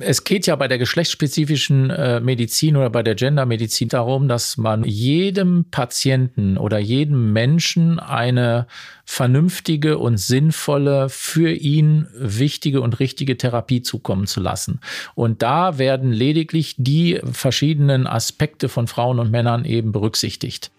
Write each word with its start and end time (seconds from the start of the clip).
Es 0.00 0.24
geht 0.24 0.46
ja 0.46 0.54
bei 0.56 0.68
der 0.68 0.78
geschlechtsspezifischen 0.78 1.90
äh, 1.90 2.20
Medizin 2.20 2.76
oder 2.76 2.90
bei 2.90 3.02
der 3.02 3.14
Gendermedizin 3.14 3.88
darum, 3.88 4.28
dass 4.28 4.56
man 4.56 4.84
jedem 4.84 5.66
Patienten 5.70 6.56
oder 6.56 6.78
jedem 6.78 7.32
Menschen 7.32 7.98
eine 7.98 8.66
vernünftige 9.04 9.98
und 9.98 10.18
sinnvolle, 10.18 11.08
für 11.08 11.50
ihn 11.50 12.06
wichtige 12.14 12.80
und 12.80 13.00
richtige 13.00 13.36
Therapie 13.36 13.82
zukommen 13.82 14.26
zu 14.26 14.40
lassen. 14.40 14.80
Und 15.14 15.42
da 15.42 15.78
werden 15.78 16.12
lediglich 16.12 16.74
die 16.78 17.20
verschiedenen 17.32 18.06
Aspekte 18.06 18.68
von 18.68 18.86
Frauen 18.86 19.18
und 19.18 19.30
Männern 19.30 19.64
eben 19.64 19.92
berücksichtigt. 19.92 20.70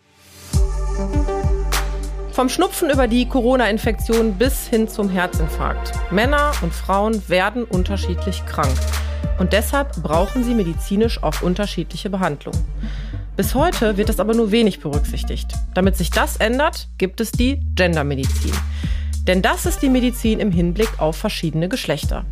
Vom 2.31 2.47
Schnupfen 2.47 2.89
über 2.89 3.07
die 3.07 3.27
Corona-Infektion 3.27 4.35
bis 4.37 4.67
hin 4.67 4.87
zum 4.87 5.09
Herzinfarkt. 5.09 5.91
Männer 6.11 6.53
und 6.61 6.73
Frauen 6.73 7.21
werden 7.27 7.65
unterschiedlich 7.65 8.45
krank. 8.45 8.77
Und 9.37 9.53
deshalb 9.53 10.01
brauchen 10.03 10.43
sie 10.43 10.53
medizinisch 10.53 11.23
auch 11.23 11.41
unterschiedliche 11.41 12.09
Behandlungen. 12.09 12.59
Bis 13.37 13.55
heute 13.55 13.95
wird 13.95 14.09
das 14.09 14.19
aber 14.19 14.33
nur 14.33 14.51
wenig 14.51 14.81
berücksichtigt. 14.81 15.53
Damit 15.73 15.95
sich 15.95 16.11
das 16.11 16.37
ändert, 16.37 16.89
gibt 16.97 17.21
es 17.21 17.31
die 17.31 17.61
Gendermedizin. 17.75 18.51
Denn 19.27 19.41
das 19.41 19.65
ist 19.65 19.81
die 19.81 19.89
Medizin 19.89 20.39
im 20.39 20.51
Hinblick 20.51 20.99
auf 20.99 21.15
verschiedene 21.15 21.69
Geschlechter. 21.69 22.25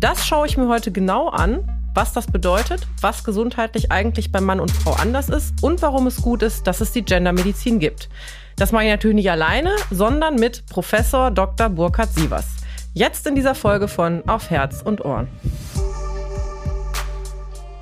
Das 0.00 0.26
schaue 0.26 0.46
ich 0.46 0.56
mir 0.56 0.68
heute 0.68 0.90
genau 0.90 1.28
an, 1.28 1.68
was 1.94 2.12
das 2.12 2.26
bedeutet, 2.26 2.86
was 3.00 3.22
gesundheitlich 3.22 3.92
eigentlich 3.92 4.32
bei 4.32 4.40
Mann 4.40 4.58
und 4.58 4.72
Frau 4.72 4.94
anders 4.94 5.28
ist 5.28 5.62
und 5.62 5.82
warum 5.82 6.06
es 6.06 6.20
gut 6.20 6.42
ist, 6.42 6.66
dass 6.66 6.80
es 6.80 6.92
die 6.92 7.04
Gendermedizin 7.04 7.78
gibt. 7.78 8.08
Das 8.56 8.72
mache 8.72 8.84
ich 8.84 8.90
natürlich 8.90 9.16
nicht 9.16 9.30
alleine, 9.30 9.70
sondern 9.90 10.36
mit 10.36 10.66
Professor 10.66 11.30
Dr. 11.30 11.68
Burkhard 11.68 12.12
Sievers. 12.12 12.46
Jetzt 12.92 13.26
in 13.26 13.34
dieser 13.34 13.54
Folge 13.54 13.88
von 13.88 14.22
Auf 14.28 14.50
Herz 14.50 14.82
und 14.82 15.04
Ohren. 15.04 15.28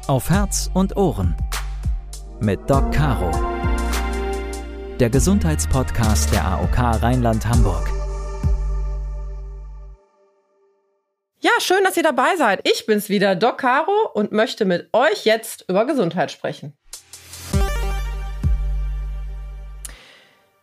Auf 0.09 0.31
Herz 0.31 0.69
und 0.75 0.97
Ohren 0.97 1.37
mit 2.41 2.69
Doc 2.69 2.91
Caro. 2.91 3.31
Der 4.99 5.09
Gesundheitspodcast 5.09 6.33
der 6.33 6.45
AOK 6.45 6.77
Rheinland-Hamburg. 6.77 7.89
Ja, 11.39 11.53
schön, 11.61 11.85
dass 11.85 11.97
ihr 11.97 12.03
dabei 12.03 12.35
seid. 12.37 12.69
Ich 12.69 12.85
bin's 12.85 13.11
wieder, 13.11 13.37
Doc 13.37 13.59
Caro, 13.59 14.11
und 14.13 14.33
möchte 14.33 14.65
mit 14.65 14.89
euch 14.93 15.25
jetzt 15.25 15.67
über 15.69 15.87
Gesundheit 15.87 16.33
sprechen. 16.33 16.77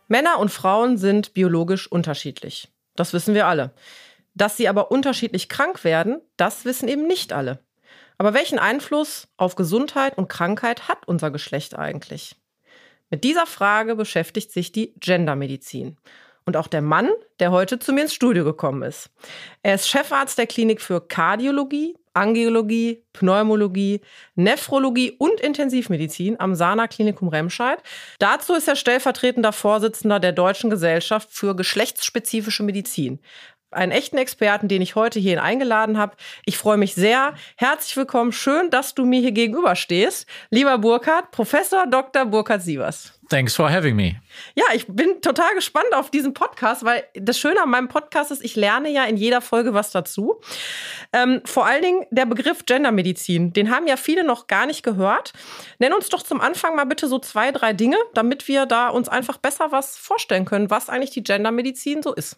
Männer 0.06 0.38
und 0.38 0.50
Frauen 0.50 0.98
sind 0.98 1.32
biologisch 1.32 1.90
unterschiedlich. 1.90 2.68
Das 2.94 3.14
wissen 3.14 3.34
wir 3.34 3.46
alle. 3.46 3.72
Dass 4.34 4.58
sie 4.58 4.68
aber 4.68 4.90
unterschiedlich 4.90 5.48
krank 5.48 5.82
werden, 5.82 6.20
das 6.36 6.66
wissen 6.66 6.88
eben 6.88 7.06
nicht 7.06 7.32
alle. 7.32 7.64
Aber 8.20 8.34
welchen 8.34 8.58
Einfluss 8.58 9.28
auf 9.38 9.54
Gesundheit 9.54 10.18
und 10.18 10.28
Krankheit 10.28 10.88
hat 10.88 11.08
unser 11.08 11.30
Geschlecht 11.30 11.78
eigentlich? 11.78 12.36
Mit 13.08 13.24
dieser 13.24 13.46
Frage 13.46 13.96
beschäftigt 13.96 14.52
sich 14.52 14.72
die 14.72 14.92
Gendermedizin. 15.00 15.96
Und 16.44 16.58
auch 16.58 16.66
der 16.66 16.82
Mann, 16.82 17.08
der 17.38 17.50
heute 17.50 17.78
zu 17.78 17.94
mir 17.94 18.02
ins 18.02 18.12
Studio 18.12 18.44
gekommen 18.44 18.82
ist. 18.82 19.08
Er 19.62 19.74
ist 19.74 19.88
Chefarzt 19.88 20.36
der 20.36 20.46
Klinik 20.46 20.82
für 20.82 21.00
Kardiologie, 21.00 21.96
Angiologie, 22.12 23.02
Pneumologie, 23.14 24.02
Nephrologie 24.34 25.12
und 25.12 25.40
Intensivmedizin 25.40 26.38
am 26.38 26.54
Sana 26.54 26.88
Klinikum 26.88 27.28
Remscheid. 27.28 27.82
Dazu 28.18 28.52
ist 28.52 28.68
er 28.68 28.76
stellvertretender 28.76 29.52
Vorsitzender 29.52 30.20
der 30.20 30.32
Deutschen 30.32 30.68
Gesellschaft 30.68 31.30
für 31.32 31.56
geschlechtsspezifische 31.56 32.64
Medizin. 32.64 33.20
Einen 33.70 33.92
echten 33.92 34.18
Experten, 34.18 34.66
den 34.66 34.82
ich 34.82 34.96
heute 34.96 35.20
hierhin 35.20 35.38
eingeladen 35.38 35.96
habe. 35.96 36.16
Ich 36.44 36.58
freue 36.58 36.76
mich 36.76 36.94
sehr. 36.94 37.34
Herzlich 37.56 37.96
willkommen. 37.96 38.32
Schön, 38.32 38.70
dass 38.70 38.94
du 38.94 39.04
mir 39.04 39.20
hier 39.20 39.32
gegenüberstehst. 39.32 40.26
Lieber 40.50 40.78
Burkhard, 40.78 41.30
Professor 41.30 41.86
Dr. 41.86 42.26
Burkhard 42.26 42.62
Sievers. 42.62 43.19
Thanks 43.30 43.54
for 43.54 43.70
having 43.70 43.94
me. 43.94 44.16
Ja, 44.56 44.64
ich 44.74 44.88
bin 44.88 45.22
total 45.22 45.54
gespannt 45.54 45.94
auf 45.94 46.10
diesen 46.10 46.34
Podcast, 46.34 46.84
weil 46.84 47.04
das 47.14 47.38
Schöne 47.38 47.62
an 47.62 47.70
meinem 47.70 47.86
Podcast 47.86 48.32
ist, 48.32 48.44
ich 48.44 48.56
lerne 48.56 48.90
ja 48.90 49.04
in 49.04 49.16
jeder 49.16 49.40
Folge 49.40 49.72
was 49.72 49.92
dazu. 49.92 50.40
Ähm, 51.12 51.40
vor 51.44 51.64
allen 51.64 51.82
Dingen 51.82 52.06
der 52.10 52.26
Begriff 52.26 52.66
Gendermedizin, 52.66 53.52
den 53.52 53.70
haben 53.70 53.86
ja 53.86 53.96
viele 53.96 54.24
noch 54.24 54.48
gar 54.48 54.66
nicht 54.66 54.82
gehört. 54.82 55.32
Nenn 55.78 55.92
uns 55.92 56.08
doch 56.08 56.24
zum 56.24 56.40
Anfang 56.40 56.74
mal 56.74 56.86
bitte 56.86 57.06
so 57.06 57.20
zwei, 57.20 57.52
drei 57.52 57.72
Dinge, 57.72 57.96
damit 58.14 58.48
wir 58.48 58.66
da 58.66 58.88
uns 58.88 59.08
einfach 59.08 59.36
besser 59.36 59.70
was 59.70 59.96
vorstellen 59.96 60.44
können, 60.44 60.68
was 60.68 60.88
eigentlich 60.88 61.10
die 61.10 61.22
Gendermedizin 61.22 62.02
so 62.02 62.12
ist. 62.12 62.36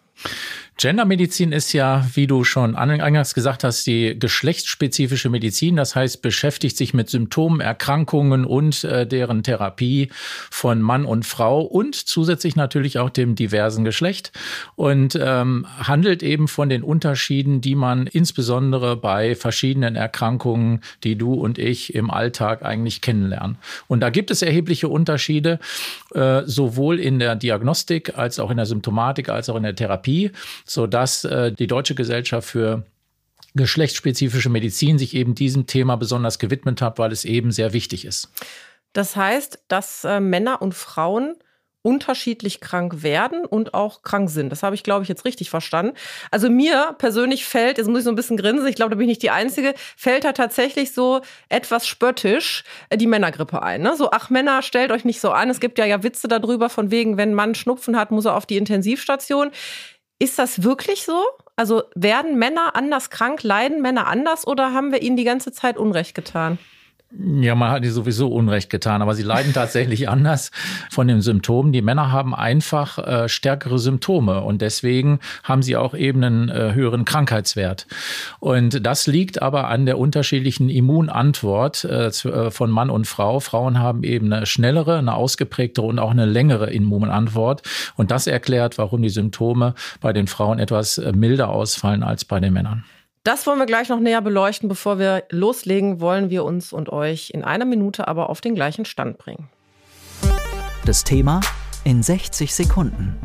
Gendermedizin 0.77 1.53
ist 1.53 1.73
ja, 1.73 2.07
wie 2.15 2.27
du 2.27 2.45
schon 2.45 2.77
eingangs 2.77 3.35
gesagt 3.35 3.65
hast, 3.65 3.87
die 3.87 4.19
geschlechtsspezifische 4.19 5.31
Medizin. 5.31 5.77
Das 5.77 5.97
heißt, 5.97 6.23
beschäftigt 6.23 6.77
sich 6.77 6.93
mit 6.93 7.09
Symptomen, 7.09 7.61
Erkrankungen 7.61 8.45
und 8.45 8.85
äh, 8.85 9.07
deren 9.07 9.43
Therapie 9.43 10.11
von 10.51 10.82
Mann 10.83 11.05
und 11.05 11.25
Frau 11.25 11.63
und 11.63 11.95
zusätzlich 11.95 12.57
natürlich 12.57 12.99
auch 12.99 13.11
dem 13.11 13.35
diversen 13.35 13.85
Geschlecht 13.85 14.33
und 14.77 15.19
ähm, 15.21 15.67
handelt 15.79 16.23
eben 16.23 16.49
von 16.49 16.69
den 16.69 16.83
Unterschieden, 16.83 17.61
die 17.61 17.75
man 17.75 18.07
insbesondere 18.07 18.97
bei 18.97 19.35
verschiedenen 19.35 19.97
Erkrankungen, 19.97 20.81
die 21.05 21.17
du 21.17 21.35
und 21.35 21.59
ich 21.59 21.95
im 21.95 22.11
Alltag 22.11 22.65
eigentlich 22.65 23.01
kennenlernen. 23.01 23.57
Und 23.89 24.01
da 24.01 24.11
gibt 24.11 24.31
es 24.31 24.43
erhebliche 24.43 24.89
Unterschiede, 24.89 25.59
äh, 26.15 26.43
sowohl 26.45 27.01
in 27.01 27.19
der 27.19 27.37
Diagnostik 27.37 28.19
als 28.19 28.39
auch 28.39 28.51
in 28.51 28.59
der 28.59 28.67
Symptomatik 28.67 29.29
als 29.29 29.49
auch 29.49 29.57
in 29.57 29.63
der 29.63 29.75
Therapie 29.75 30.31
sodass 30.65 31.25
äh, 31.25 31.53
die 31.53 31.67
Deutsche 31.67 31.95
Gesellschaft 31.95 32.49
für 32.49 32.85
geschlechtsspezifische 33.55 34.49
Medizin 34.49 34.99
sich 34.99 35.15
eben 35.15 35.35
diesem 35.35 35.67
Thema 35.67 35.97
besonders 35.97 36.39
gewidmet 36.39 36.81
hat, 36.81 36.99
weil 36.99 37.13
es 37.13 37.25
eben 37.25 37.53
sehr 37.53 37.73
wichtig 37.73 38.05
ist. 38.05 38.31
Das 38.93 39.17
heißt, 39.17 39.65
dass 39.69 40.05
äh, 40.05 40.21
Männer 40.21 40.63
und 40.63 40.75
Frauen 40.75 41.37
unterschiedlich 41.83 42.61
krank 42.61 43.03
werden 43.03 43.45
und 43.45 43.75
auch 43.75 44.03
krank 44.03 44.31
sind. 44.31 44.51
Das 44.51 44.63
habe 44.63 44.77
ich, 44.77 44.85
glaube 44.85 45.03
ich, 45.03 45.09
jetzt 45.09 45.25
richtig 45.25 45.51
verstanden. 45.51 45.97
Also 46.31 46.49
mir 46.49 46.95
persönlich 46.99 47.45
fällt, 47.45 47.79
jetzt 47.79 47.89
muss 47.89 47.99
ich 47.99 48.05
so 48.05 48.11
ein 48.11 48.17
bisschen 48.17 48.37
grinsen, 48.37 48.69
ich 48.69 48.77
glaube, 48.77 48.91
da 48.91 48.97
bin 48.97 49.05
ich 49.05 49.15
nicht 49.15 49.23
die 49.23 49.31
Einzige, 49.31 49.75
fällt 49.97 50.25
da 50.25 50.33
tatsächlich 50.33 50.93
so 50.93 51.23
etwas 51.49 51.87
spöttisch 51.89 52.63
äh, 52.89 52.97
die 52.97 53.09
Männergrippe 53.09 53.63
ein. 53.63 53.83
Ne? 53.83 53.97
So, 53.97 54.11
ach 54.13 54.31
Männer, 54.31 54.63
stellt 54.63 54.93
euch 54.93 55.05
nicht 55.05 55.21
so 55.21 55.33
an. 55.33 55.51
Es 55.51 55.59
gibt 55.59 55.79
ja 55.79 55.85
ja 55.85 56.05
Witze 56.05 56.29
darüber, 56.29 56.69
von 56.69 56.93
wegen, 56.93 57.17
wenn 57.17 57.31
ein 57.31 57.35
Mann 57.35 57.55
Schnupfen 57.57 57.99
hat, 57.99 58.13
muss 58.13 58.27
er 58.27 58.37
auf 58.37 58.47
die 58.47 58.57
Intensivstation. 58.57 59.51
Ist 60.21 60.39
das 60.39 60.63
wirklich 60.63 61.03
so? 61.03 61.21
Also 61.57 61.83
werden 61.97 62.39
Männer 62.39 62.77
anders 62.77 63.11
krank, 63.11 63.43
leiden 63.43 63.83
Männer 63.83 64.07
anders 64.07 64.47
oder 64.47 64.73
haben 64.73 64.93
wir 64.93 65.03
ihnen 65.03 65.17
die 65.17 65.25
ganze 65.25 65.51
Zeit 65.51 65.77
Unrecht 65.77 66.15
getan? 66.15 66.59
Ja, 67.19 67.55
man 67.55 67.71
hat 67.71 67.85
die 67.85 67.91
sowieso 67.91 68.29
Unrecht 68.29 68.71
getan, 68.71 69.03
aber 69.03 69.15
sie 69.15 69.23
leiden 69.23 69.53
tatsächlich 69.53 70.09
anders 70.09 70.51
von 70.91 71.09
den 71.09 71.21
Symptomen. 71.21 71.73
Die 71.73 71.83
Männer 71.83 72.11
haben 72.11 72.35
einfach 72.35 72.99
äh, 72.99 73.29
stärkere 73.29 73.79
Symptome 73.79 74.41
und 74.41 74.63
deswegen 74.63 75.21
haben 75.45 75.63
sie 75.63 75.77
auch 75.77 75.95
eben 75.95 76.25
einen 76.25 76.49
äh, 76.49 76.73
höheren 76.73 77.05
Krankheitswert. 77.05 77.87
Und 78.41 78.87
das 78.87 79.07
liegt 79.07 79.43
aber 79.43 79.69
an 79.69 79.85
der 79.85 79.99
unterschiedlichen 79.99 80.71
Immunantwort 80.71 81.85
äh, 81.85 82.07
äh, 82.07 82.51
von 82.51 82.71
Mann 82.71 82.89
und 82.89 83.07
Frau. 83.07 83.41
Frauen 83.41 83.79
haben 83.79 84.05
eben 84.05 84.33
eine 84.33 84.47
schnellere, 84.47 84.97
eine 84.97 85.15
ausgeprägtere 85.15 85.85
und 85.85 85.99
auch 85.99 86.13
eine 86.13 86.25
längere 86.25 86.71
Immunantwort. 86.71 87.63
Und 87.97 88.11
das 88.11 88.27
erklärt, 88.27 88.79
warum 88.79 89.03
die 89.03 89.11
Symptome 89.11 89.75
bei 90.01 90.15
den 90.15 90.29
Frauen 90.29 90.59
etwas 90.59 90.97
äh, 90.97 91.13
milder 91.13 91.51
ausfallen 91.51 92.03
als 92.03 92.25
bei 92.25 92.41
den 92.41 92.55
Männern. 92.55 92.85
Das 93.25 93.47
wollen 93.47 93.61
wir 93.61 93.67
gleich 93.67 93.89
noch 93.89 94.01
näher 94.01 94.21
beleuchten. 94.21 94.69
Bevor 94.69 94.99
wir 94.99 95.23
loslegen, 95.31 96.01
wollen 96.01 96.29
wir 96.29 96.45
uns 96.45 96.73
und 96.73 96.91
euch 96.91 97.31
in 97.31 97.45
einer 97.45 97.65
Minute 97.65 98.09
aber 98.09 98.29
auf 98.29 98.41
den 98.41 98.57
gleichen 98.57 98.85
Stand 98.85 99.17
bringen. 99.19 99.49
Das 100.85 101.05
Thema 101.05 101.41
in 101.85 102.03
60 102.03 102.53
Sekunden. 102.53 103.17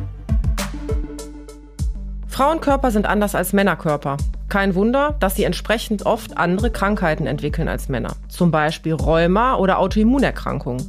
Frauenkörper 2.28 2.92
sind 2.92 3.06
anders 3.06 3.34
als 3.34 3.52
Männerkörper. 3.52 4.18
Kein 4.48 4.76
Wunder, 4.76 5.16
dass 5.18 5.34
sie 5.34 5.42
entsprechend 5.42 6.06
oft 6.06 6.36
andere 6.36 6.70
Krankheiten 6.70 7.26
entwickeln 7.26 7.66
als 7.66 7.88
Männer. 7.88 8.14
Zum 8.28 8.52
Beispiel 8.52 8.94
Rheuma 8.94 9.56
oder 9.56 9.80
Autoimmunerkrankungen. 9.80 10.80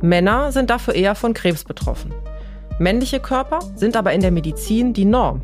Männer 0.00 0.52
sind 0.52 0.70
dafür 0.70 0.94
eher 0.94 1.14
von 1.14 1.34
Krebs 1.34 1.64
betroffen. 1.64 2.14
Männliche 2.78 3.20
Körper 3.20 3.58
sind 3.74 3.94
aber 3.94 4.14
in 4.14 4.22
der 4.22 4.30
Medizin 4.30 4.94
die 4.94 5.04
Norm. 5.04 5.42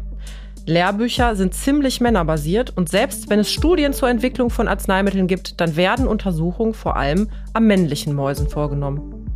Lehrbücher 0.66 1.36
sind 1.36 1.54
ziemlich 1.54 2.00
männerbasiert 2.00 2.76
und 2.76 2.88
selbst 2.88 3.30
wenn 3.30 3.38
es 3.38 3.52
Studien 3.52 3.92
zur 3.92 4.08
Entwicklung 4.08 4.50
von 4.50 4.66
Arzneimitteln 4.66 5.28
gibt, 5.28 5.60
dann 5.60 5.76
werden 5.76 6.08
Untersuchungen 6.08 6.74
vor 6.74 6.96
allem 6.96 7.30
am 7.52 7.68
männlichen 7.68 8.14
Mäusen 8.14 8.48
vorgenommen. 8.48 9.30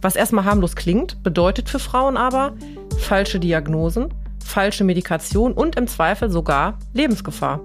Was 0.00 0.16
erstmal 0.16 0.46
harmlos 0.46 0.76
klingt, 0.76 1.22
bedeutet 1.22 1.68
für 1.68 1.78
Frauen 1.78 2.16
aber 2.16 2.54
falsche 2.98 3.38
Diagnosen, 3.38 4.14
falsche 4.42 4.82
Medikation 4.82 5.52
und 5.52 5.76
im 5.76 5.86
Zweifel 5.86 6.30
sogar 6.30 6.78
Lebensgefahr. 6.94 7.60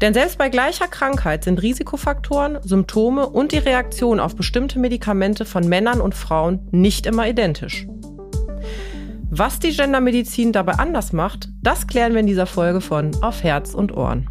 Denn 0.00 0.14
selbst 0.14 0.38
bei 0.38 0.48
gleicher 0.48 0.86
Krankheit 0.86 1.42
sind 1.42 1.60
Risikofaktoren, 1.60 2.58
Symptome 2.62 3.28
und 3.28 3.50
die 3.50 3.58
Reaktion 3.58 4.20
auf 4.20 4.36
bestimmte 4.36 4.78
Medikamente 4.78 5.44
von 5.44 5.68
Männern 5.68 6.00
und 6.00 6.14
Frauen 6.14 6.68
nicht 6.70 7.06
immer 7.06 7.28
identisch. 7.28 7.88
Was 9.34 9.58
die 9.58 9.74
Gendermedizin 9.74 10.52
dabei 10.52 10.74
anders 10.74 11.14
macht, 11.14 11.48
das 11.62 11.86
klären 11.86 12.12
wir 12.12 12.20
in 12.20 12.26
dieser 12.26 12.44
Folge 12.44 12.82
von 12.82 13.12
Auf 13.22 13.42
Herz 13.42 13.72
und 13.72 13.96
Ohren. 13.96 14.28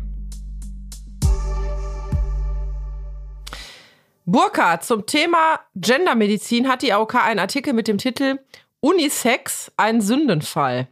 Burka, 4.26 4.80
zum 4.80 5.08
Thema 5.08 5.60
Gendermedizin 5.74 6.68
hat 6.68 6.84
die 6.84 6.94
AOK 6.94 7.16
einen 7.16 7.40
Artikel 7.40 7.74
mit 7.74 7.88
dem 7.88 7.98
Titel 7.98 8.42
Unisex, 8.80 9.72
ein 9.76 10.02
Sündenfall. 10.02 10.88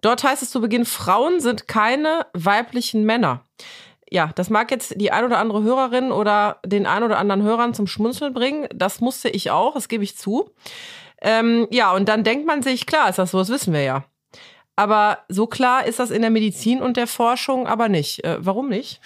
Dort 0.00 0.22
heißt 0.22 0.44
es 0.44 0.50
zu 0.50 0.60
Beginn, 0.60 0.84
Frauen 0.84 1.40
sind 1.40 1.66
keine 1.66 2.26
weiblichen 2.34 3.02
Männer. 3.02 3.44
Ja, 4.08 4.30
das 4.36 4.48
mag 4.48 4.70
jetzt 4.70 5.00
die 5.00 5.10
ein 5.10 5.24
oder 5.24 5.38
andere 5.38 5.64
Hörerin 5.64 6.12
oder 6.12 6.60
den 6.64 6.86
ein 6.86 7.02
oder 7.02 7.18
anderen 7.18 7.42
Hörern 7.42 7.74
zum 7.74 7.88
Schmunzeln 7.88 8.32
bringen. 8.32 8.68
Das 8.72 9.00
musste 9.00 9.28
ich 9.28 9.50
auch, 9.50 9.74
das 9.74 9.88
gebe 9.88 10.04
ich 10.04 10.16
zu. 10.16 10.52
Ähm, 11.24 11.66
ja, 11.70 11.92
und 11.92 12.08
dann 12.08 12.22
denkt 12.22 12.46
man 12.46 12.62
sich, 12.62 12.86
klar 12.86 13.08
ist 13.08 13.18
das 13.18 13.30
so, 13.30 13.38
das 13.38 13.48
wissen 13.48 13.72
wir 13.72 13.82
ja. 13.82 14.04
Aber 14.76 15.18
so 15.28 15.46
klar 15.46 15.86
ist 15.86 15.98
das 15.98 16.10
in 16.10 16.20
der 16.20 16.30
Medizin 16.30 16.82
und 16.82 16.96
der 16.96 17.06
Forschung 17.06 17.66
aber 17.66 17.88
nicht. 17.88 18.22
Äh, 18.24 18.36
warum 18.40 18.68
nicht? 18.68 19.00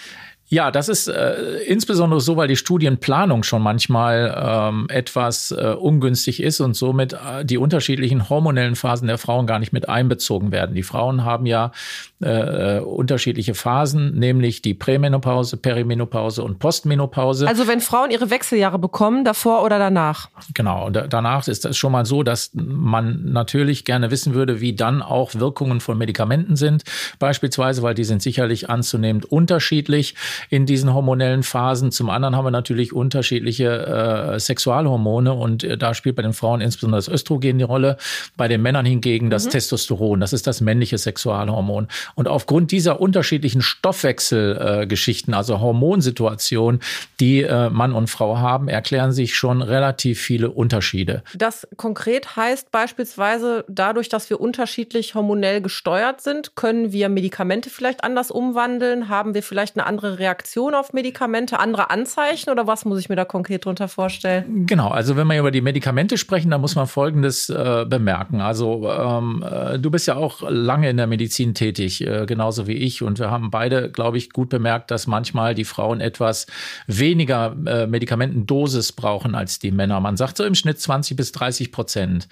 Ja, 0.50 0.70
das 0.70 0.88
ist 0.88 1.08
äh, 1.08 1.58
insbesondere 1.66 2.20
so, 2.20 2.36
weil 2.38 2.48
die 2.48 2.56
Studienplanung 2.56 3.42
schon 3.42 3.62
manchmal 3.62 4.34
ähm, 4.36 4.86
etwas 4.88 5.50
äh, 5.50 5.74
ungünstig 5.78 6.42
ist 6.42 6.60
und 6.60 6.74
somit 6.74 7.12
äh, 7.12 7.44
die 7.44 7.58
unterschiedlichen 7.58 8.30
hormonellen 8.30 8.74
Phasen 8.74 9.08
der 9.08 9.18
Frauen 9.18 9.46
gar 9.46 9.58
nicht 9.58 9.74
mit 9.74 9.90
einbezogen 9.90 10.50
werden. 10.50 10.74
Die 10.74 10.82
Frauen 10.82 11.24
haben 11.24 11.44
ja 11.44 11.72
äh, 12.20 12.78
unterschiedliche 12.80 13.54
Phasen, 13.54 14.18
nämlich 14.18 14.62
die 14.62 14.72
Prämenopause, 14.72 15.58
Perimenopause 15.58 16.42
und 16.42 16.58
Postmenopause. 16.58 17.46
Also 17.46 17.68
wenn 17.68 17.80
Frauen 17.80 18.10
ihre 18.10 18.30
Wechseljahre 18.30 18.78
bekommen, 18.78 19.24
davor 19.24 19.62
oder 19.62 19.78
danach? 19.78 20.30
Genau, 20.54 20.86
und 20.86 21.04
danach 21.10 21.46
ist 21.46 21.66
es 21.66 21.76
schon 21.76 21.92
mal 21.92 22.06
so, 22.06 22.22
dass 22.22 22.50
man 22.54 23.32
natürlich 23.32 23.84
gerne 23.84 24.10
wissen 24.10 24.32
würde, 24.32 24.62
wie 24.62 24.74
dann 24.74 25.02
auch 25.02 25.34
Wirkungen 25.34 25.80
von 25.80 25.98
Medikamenten 25.98 26.56
sind, 26.56 26.84
beispielsweise, 27.18 27.82
weil 27.82 27.94
die 27.94 28.04
sind 28.04 28.22
sicherlich 28.22 28.70
anzunehmend 28.70 29.26
unterschiedlich 29.26 30.14
in 30.50 30.66
diesen 30.66 30.94
hormonellen 30.94 31.42
Phasen. 31.42 31.92
Zum 31.92 32.10
anderen 32.10 32.36
haben 32.36 32.44
wir 32.44 32.50
natürlich 32.50 32.92
unterschiedliche 32.92 34.34
äh, 34.34 34.40
Sexualhormone 34.40 35.32
und 35.32 35.64
äh, 35.64 35.76
da 35.76 35.94
spielt 35.94 36.16
bei 36.16 36.22
den 36.22 36.32
Frauen 36.32 36.60
insbesondere 36.60 36.98
das 36.98 37.08
Östrogen 37.08 37.58
die 37.58 37.64
Rolle, 37.64 37.96
bei 38.36 38.48
den 38.48 38.62
Männern 38.62 38.86
hingegen 38.86 39.30
das 39.30 39.46
mhm. 39.46 39.50
Testosteron, 39.50 40.20
das 40.20 40.32
ist 40.32 40.46
das 40.46 40.60
männliche 40.60 40.98
Sexualhormon. 40.98 41.88
Und 42.14 42.28
aufgrund 42.28 42.70
dieser 42.72 43.00
unterschiedlichen 43.00 43.62
Stoffwechselgeschichten, 43.62 45.34
äh, 45.34 45.36
also 45.36 45.60
Hormonsituationen, 45.60 46.80
die 47.20 47.42
äh, 47.42 47.70
Mann 47.70 47.92
und 47.92 48.08
Frau 48.08 48.38
haben, 48.38 48.68
erklären 48.68 49.12
sich 49.12 49.34
schon 49.34 49.62
relativ 49.62 50.20
viele 50.20 50.50
Unterschiede. 50.50 51.22
Das 51.34 51.66
konkret 51.76 52.36
heißt 52.36 52.70
beispielsweise, 52.70 53.64
dadurch, 53.68 54.08
dass 54.08 54.30
wir 54.30 54.40
unterschiedlich 54.40 55.14
hormonell 55.14 55.60
gesteuert 55.60 56.20
sind, 56.20 56.56
können 56.56 56.92
wir 56.92 57.08
Medikamente 57.08 57.70
vielleicht 57.70 58.04
anders 58.04 58.30
umwandeln, 58.30 59.08
haben 59.08 59.34
wir 59.34 59.42
vielleicht 59.42 59.76
eine 59.76 59.86
andere 59.86 60.18
Reaktion 60.18 60.27
Reaktion 60.28 60.74
auf 60.74 60.92
Medikamente, 60.92 61.58
andere 61.58 61.88
Anzeichen 61.88 62.50
oder 62.50 62.66
was 62.66 62.84
muss 62.84 63.00
ich 63.00 63.08
mir 63.08 63.16
da 63.16 63.24
konkret 63.24 63.64
drunter 63.64 63.88
vorstellen? 63.88 64.66
Genau, 64.66 64.88
also 64.88 65.16
wenn 65.16 65.26
wir 65.26 65.38
über 65.38 65.50
die 65.50 65.62
Medikamente 65.62 66.18
sprechen, 66.18 66.50
dann 66.50 66.60
muss 66.60 66.74
man 66.74 66.86
Folgendes 66.86 67.48
äh, 67.48 67.86
bemerken. 67.88 68.42
Also 68.42 68.86
ähm, 68.90 69.42
äh, 69.42 69.78
du 69.78 69.90
bist 69.90 70.06
ja 70.06 70.16
auch 70.16 70.42
lange 70.46 70.90
in 70.90 70.98
der 70.98 71.06
Medizin 71.06 71.54
tätig, 71.54 72.06
äh, 72.06 72.26
genauso 72.26 72.66
wie 72.66 72.74
ich. 72.74 73.02
Und 73.02 73.18
wir 73.18 73.30
haben 73.30 73.50
beide, 73.50 73.90
glaube 73.90 74.18
ich, 74.18 74.30
gut 74.30 74.50
bemerkt, 74.50 74.90
dass 74.90 75.06
manchmal 75.06 75.54
die 75.54 75.64
Frauen 75.64 76.02
etwas 76.02 76.46
weniger 76.86 77.56
äh, 77.64 77.86
Medikamentendosis 77.86 78.92
brauchen 78.92 79.34
als 79.34 79.58
die 79.58 79.70
Männer. 79.70 79.98
Man 80.00 80.18
sagt 80.18 80.36
so 80.36 80.44
im 80.44 80.54
Schnitt 80.54 80.78
20 80.78 81.16
bis 81.16 81.32
30 81.32 81.72
Prozent. 81.72 82.28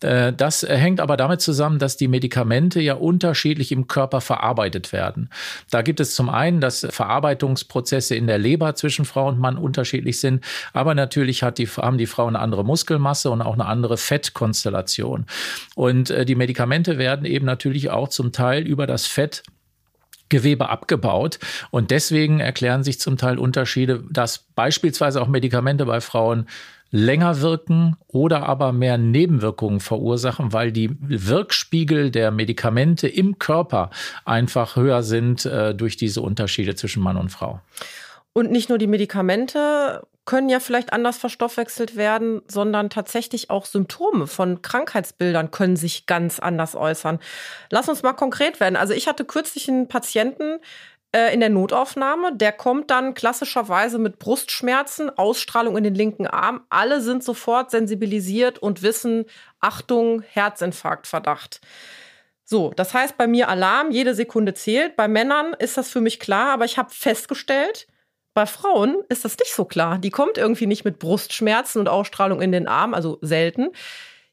Äh, 0.00 0.32
das 0.32 0.62
hängt 0.62 1.00
aber 1.00 1.18
damit 1.18 1.42
zusammen, 1.42 1.78
dass 1.78 1.98
die 1.98 2.08
Medikamente 2.08 2.80
ja 2.80 2.94
unterschiedlich 2.94 3.70
im 3.70 3.86
Körper 3.86 4.22
verarbeitet 4.22 4.94
werden. 4.94 5.28
Da 5.70 5.82
gibt 5.82 6.00
es 6.00 6.14
zum 6.14 6.30
einen 6.30 6.62
das 6.62 6.86
Verarbeitung 6.88 7.33
Verarbeitungsprozesse 7.34 8.14
in 8.14 8.26
der 8.26 8.38
Leber 8.38 8.74
zwischen 8.74 9.04
Frau 9.04 9.28
und 9.28 9.38
Mann 9.38 9.56
unterschiedlich 9.56 10.20
sind. 10.20 10.44
Aber 10.72 10.94
natürlich 10.94 11.42
hat 11.42 11.58
die, 11.58 11.66
haben 11.66 11.98
die 11.98 12.06
Frauen 12.06 12.36
eine 12.36 12.42
andere 12.42 12.64
Muskelmasse 12.64 13.30
und 13.30 13.42
auch 13.42 13.54
eine 13.54 13.66
andere 13.66 13.96
Fettkonstellation. 13.96 15.26
Und 15.74 16.10
äh, 16.10 16.24
die 16.24 16.34
Medikamente 16.34 16.98
werden 16.98 17.26
eben 17.26 17.46
natürlich 17.46 17.90
auch 17.90 18.08
zum 18.08 18.32
Teil 18.32 18.66
über 18.66 18.86
das 18.86 19.06
Fett 19.06 19.42
Gewebe 20.30 20.68
abgebaut. 20.68 21.38
Und 21.70 21.90
deswegen 21.90 22.40
erklären 22.40 22.82
sich 22.82 22.98
zum 22.98 23.18
Teil 23.18 23.38
Unterschiede, 23.38 24.02
dass 24.10 24.38
beispielsweise 24.54 25.20
auch 25.20 25.28
Medikamente 25.28 25.84
bei 25.84 26.00
Frauen 26.00 26.46
länger 26.94 27.40
wirken 27.40 27.96
oder 28.06 28.48
aber 28.48 28.72
mehr 28.72 28.98
Nebenwirkungen 28.98 29.80
verursachen, 29.80 30.52
weil 30.52 30.70
die 30.70 30.96
Wirkspiegel 31.00 32.12
der 32.12 32.30
Medikamente 32.30 33.08
im 33.08 33.40
Körper 33.40 33.90
einfach 34.24 34.76
höher 34.76 35.02
sind 35.02 35.44
äh, 35.44 35.74
durch 35.74 35.96
diese 35.96 36.20
Unterschiede 36.20 36.76
zwischen 36.76 37.02
Mann 37.02 37.16
und 37.16 37.30
Frau. 37.30 37.60
Und 38.32 38.52
nicht 38.52 38.68
nur 38.68 38.78
die 38.78 38.86
Medikamente 38.86 40.02
können 40.24 40.48
ja 40.48 40.60
vielleicht 40.60 40.92
anders 40.92 41.18
verstoffwechselt 41.18 41.96
werden, 41.96 42.42
sondern 42.46 42.90
tatsächlich 42.90 43.50
auch 43.50 43.66
Symptome 43.66 44.28
von 44.28 44.62
Krankheitsbildern 44.62 45.50
können 45.50 45.76
sich 45.76 46.06
ganz 46.06 46.38
anders 46.38 46.76
äußern. 46.76 47.18
Lass 47.70 47.88
uns 47.88 48.04
mal 48.04 48.12
konkret 48.12 48.60
werden. 48.60 48.76
Also 48.76 48.94
ich 48.94 49.08
hatte 49.08 49.24
kürzlich 49.24 49.68
einen 49.68 49.88
Patienten, 49.88 50.60
äh, 51.14 51.32
in 51.32 51.40
der 51.40 51.48
Notaufnahme. 51.48 52.36
Der 52.36 52.52
kommt 52.52 52.90
dann 52.90 53.14
klassischerweise 53.14 53.98
mit 53.98 54.18
Brustschmerzen, 54.18 55.16
Ausstrahlung 55.16 55.76
in 55.76 55.84
den 55.84 55.94
linken 55.94 56.26
Arm. 56.26 56.64
Alle 56.68 57.00
sind 57.00 57.22
sofort 57.22 57.70
sensibilisiert 57.70 58.58
und 58.58 58.82
wissen, 58.82 59.24
Achtung, 59.60 60.22
Herzinfarktverdacht. 60.22 61.60
So, 62.44 62.72
das 62.74 62.92
heißt 62.92 63.16
bei 63.16 63.26
mir 63.26 63.48
Alarm, 63.48 63.90
jede 63.90 64.14
Sekunde 64.14 64.52
zählt. 64.54 64.96
Bei 64.96 65.08
Männern 65.08 65.54
ist 65.58 65.78
das 65.78 65.88
für 65.88 66.00
mich 66.00 66.20
klar, 66.20 66.52
aber 66.52 66.64
ich 66.64 66.76
habe 66.76 66.90
festgestellt, 66.90 67.86
bei 68.34 68.46
Frauen 68.46 68.96
ist 69.08 69.24
das 69.24 69.38
nicht 69.38 69.54
so 69.54 69.64
klar. 69.64 69.98
Die 69.98 70.10
kommt 70.10 70.36
irgendwie 70.36 70.66
nicht 70.66 70.84
mit 70.84 70.98
Brustschmerzen 70.98 71.78
und 71.78 71.88
Ausstrahlung 71.88 72.42
in 72.42 72.50
den 72.50 72.66
Arm, 72.66 72.92
also 72.92 73.18
selten. 73.22 73.70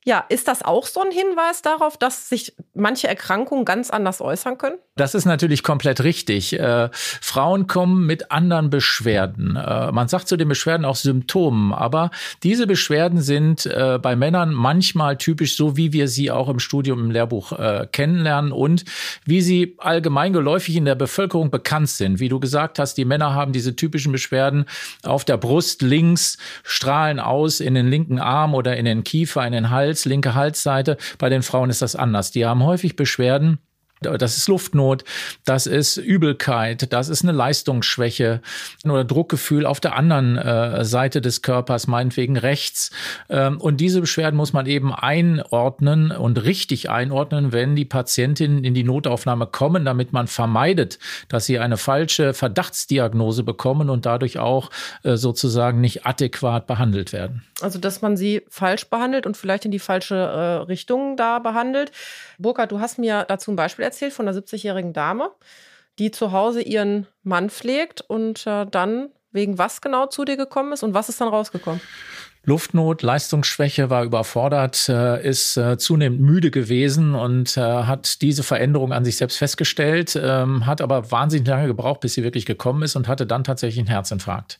Ja, 0.04 0.26
ist 0.30 0.48
das 0.48 0.64
auch 0.64 0.88
so 0.88 1.02
ein 1.02 1.12
Hinweis 1.12 1.62
darauf, 1.62 1.96
dass 1.96 2.28
sich 2.28 2.56
manche 2.74 3.08
Erkrankungen 3.08 3.66
ganz 3.66 3.92
anders 3.92 4.20
äußern 4.20 4.58
können? 4.58 4.78
Das 4.96 5.14
ist 5.14 5.26
natürlich 5.26 5.62
komplett 5.62 6.04
richtig. 6.04 6.60
Äh, 6.60 6.90
Frauen 6.92 7.68
kommen 7.68 8.08
mit 8.08 8.32
anderen 8.32 8.72
Beschwerden. 8.72 9.56
Äh, 9.56 9.92
man 9.92 10.08
sagt 10.08 10.28
zu 10.28 10.38
den 10.38 10.48
Beschwerden 10.48 10.86
auch 10.86 10.96
Symptomen, 10.96 11.72
aber 11.72 12.10
diese 12.42 12.66
Beschwerden 12.66 13.22
sind 13.22 13.68
äh, 13.68 14.00
bei 14.02 14.16
Männern 14.16 14.56
manchmal 14.56 15.18
typisch 15.18 15.56
so, 15.56 15.78
wie 15.78 15.94
wir 15.94 16.08
sie 16.08 16.32
auch 16.32 16.50
im 16.50 16.60
Studium 16.60 17.00
im 17.00 17.12
Lehrbuch 17.12 17.52
äh, 17.52 17.88
kennenlernen 17.92 18.52
und 18.52 18.86
wie 19.26 19.42
sie 19.42 19.76
allgemein 19.78 20.34
geläufig 20.34 20.78
in 20.78 20.86
der 20.86 20.96
Bevölkerung 20.96 21.52
bekannt 21.52 21.90
sind. 21.90 22.20
Wie 22.20 22.30
du 22.30 22.40
gesagt 22.40 22.80
hast, 22.80 22.96
die 22.96 23.06
Männer 23.06 23.36
haben 23.36 23.54
diese 23.54 23.76
typischen 23.76 24.12
Beschwerden 24.12 24.66
auf 25.04 25.26
der 25.26 25.38
Brust 25.38 25.84
links, 25.84 26.40
strahlen 26.64 27.20
aus 27.20 27.60
in 27.60 27.76
den 27.76 27.88
linken 27.88 28.18
Arm 28.20 28.56
oder 28.56 28.76
in 28.78 28.86
den 28.86 29.04
Kiefer, 29.04 29.46
in 29.46 29.54
den 29.54 29.70
Hals 29.70 29.91
Hals, 29.92 30.06
linke 30.06 30.36
Halsseite. 30.36 30.98
Bei 31.18 31.30
den 31.30 31.44
Frauen 31.44 31.70
ist 31.70 31.82
das 31.82 31.96
anders. 31.96 32.32
Die 32.32 32.46
haben 32.46 32.64
häufig 32.64 32.96
Beschwerden 32.96 33.60
das 34.02 34.36
ist 34.36 34.48
Luftnot, 34.48 35.04
das 35.46 35.68
ist 35.68 35.98
Übelkeit, 35.98 36.92
das 36.92 37.08
ist 37.08 37.22
eine 37.22 37.34
Leistungsschwäche 37.34 38.42
oder 38.84 39.04
Druckgefühl 39.04 39.64
auf 39.64 39.80
der 39.80 39.96
anderen 39.96 40.40
äh, 40.40 40.84
Seite 40.84 41.22
des 41.22 41.44
Körpers, 41.44 41.86
meinetwegen 41.86 42.36
rechts. 42.36 42.90
Ähm, 43.30 43.62
und 43.62 43.78
diese 43.78 44.02
Beschwerden 44.02 44.38
muss 44.38 44.54
man 44.54 44.66
eben 44.66 44.92
einordnen 44.92 46.10
und 46.12 46.44
richtig 46.44 46.90
einordnen, 46.90 47.52
wenn 47.52 47.76
die 47.76 47.86
Patientinnen 47.86 48.64
in 48.64 48.74
die 48.74 48.84
Notaufnahme 48.84 49.46
kommen, 49.46 49.86
damit 49.86 50.14
man 50.14 50.26
vermeidet, 50.26 50.98
dass 51.30 51.46
sie 51.46 51.60
eine 51.60 51.78
falsche 51.78 52.34
Verdachtsdiagnose 52.34 53.44
bekommen 53.44 53.92
und 53.92 54.08
dadurch 54.08 54.40
auch 54.40 54.72
äh, 55.04 55.16
sozusagen 55.16 55.80
nicht 55.80 56.08
adäquat 56.08 56.66
behandelt 56.66 57.14
werden. 57.14 57.44
Also, 57.64 57.80
dass 57.80 58.02
man 58.02 58.18
sie 58.18 58.44
falsch 58.50 58.90
behandelt 58.90 59.26
und 59.26 59.38
vielleicht 59.38 59.66
in 59.66 59.72
die 59.72 59.80
falsche 59.80 60.16
äh, 60.16 60.64
Richtung 60.64 61.18
da 61.18 61.40
behandelt. 61.40 61.92
Burkhard, 62.38 62.72
du 62.72 62.80
hast 62.80 62.98
mir 62.98 63.26
dazu 63.28 63.52
ein 63.52 63.56
Beispiel 63.56 63.86
erzählt 63.86 64.14
von 64.14 64.28
einer 64.28 64.38
70-jährigen 64.38 64.94
Dame, 64.94 65.32
die 66.00 66.12
zu 66.12 66.32
Hause 66.32 66.62
ihren 66.62 67.08
Mann 67.24 67.50
pflegt 67.50 68.02
und 68.02 68.46
äh, 68.48 68.66
dann 68.66 69.10
wegen 69.32 69.58
was 69.58 69.82
genau 69.82 70.08
zu 70.08 70.26
dir 70.26 70.38
gekommen 70.38 70.74
ist 70.74 70.84
und 70.84 70.94
was 70.94 71.10
ist 71.10 71.22
dann 71.22 71.30
rausgekommen? 71.30 71.82
Luftnot, 72.44 73.04
Leistungsschwäche, 73.04 73.92
war 73.92 74.04
überfordert, 74.04 74.90
äh, 74.90 75.24
ist 75.28 75.58
äh, 75.58 75.78
zunehmend 75.78 76.22
müde 76.22 76.50
gewesen 76.50 77.14
und 77.14 77.56
äh, 77.56 77.62
hat 77.62 78.20
diese 78.24 78.42
Veränderung 78.42 78.94
an 78.94 79.06
sich 79.06 79.18
selbst 79.18 79.38
festgestellt, 79.38 80.20
ähm, 80.20 80.66
hat 80.66 80.82
aber 80.82 81.12
wahnsinnig 81.12 81.48
lange 81.48 81.68
gebraucht, 81.68 82.00
bis 82.00 82.16
sie 82.16 82.24
wirklich 82.24 82.48
gekommen 82.48 82.82
ist 82.82 82.96
und 82.96 83.08
hatte 83.08 83.28
dann 83.28 83.44
tatsächlich 83.44 83.82
einen 83.82 83.90
Herzinfarkt. 83.90 84.60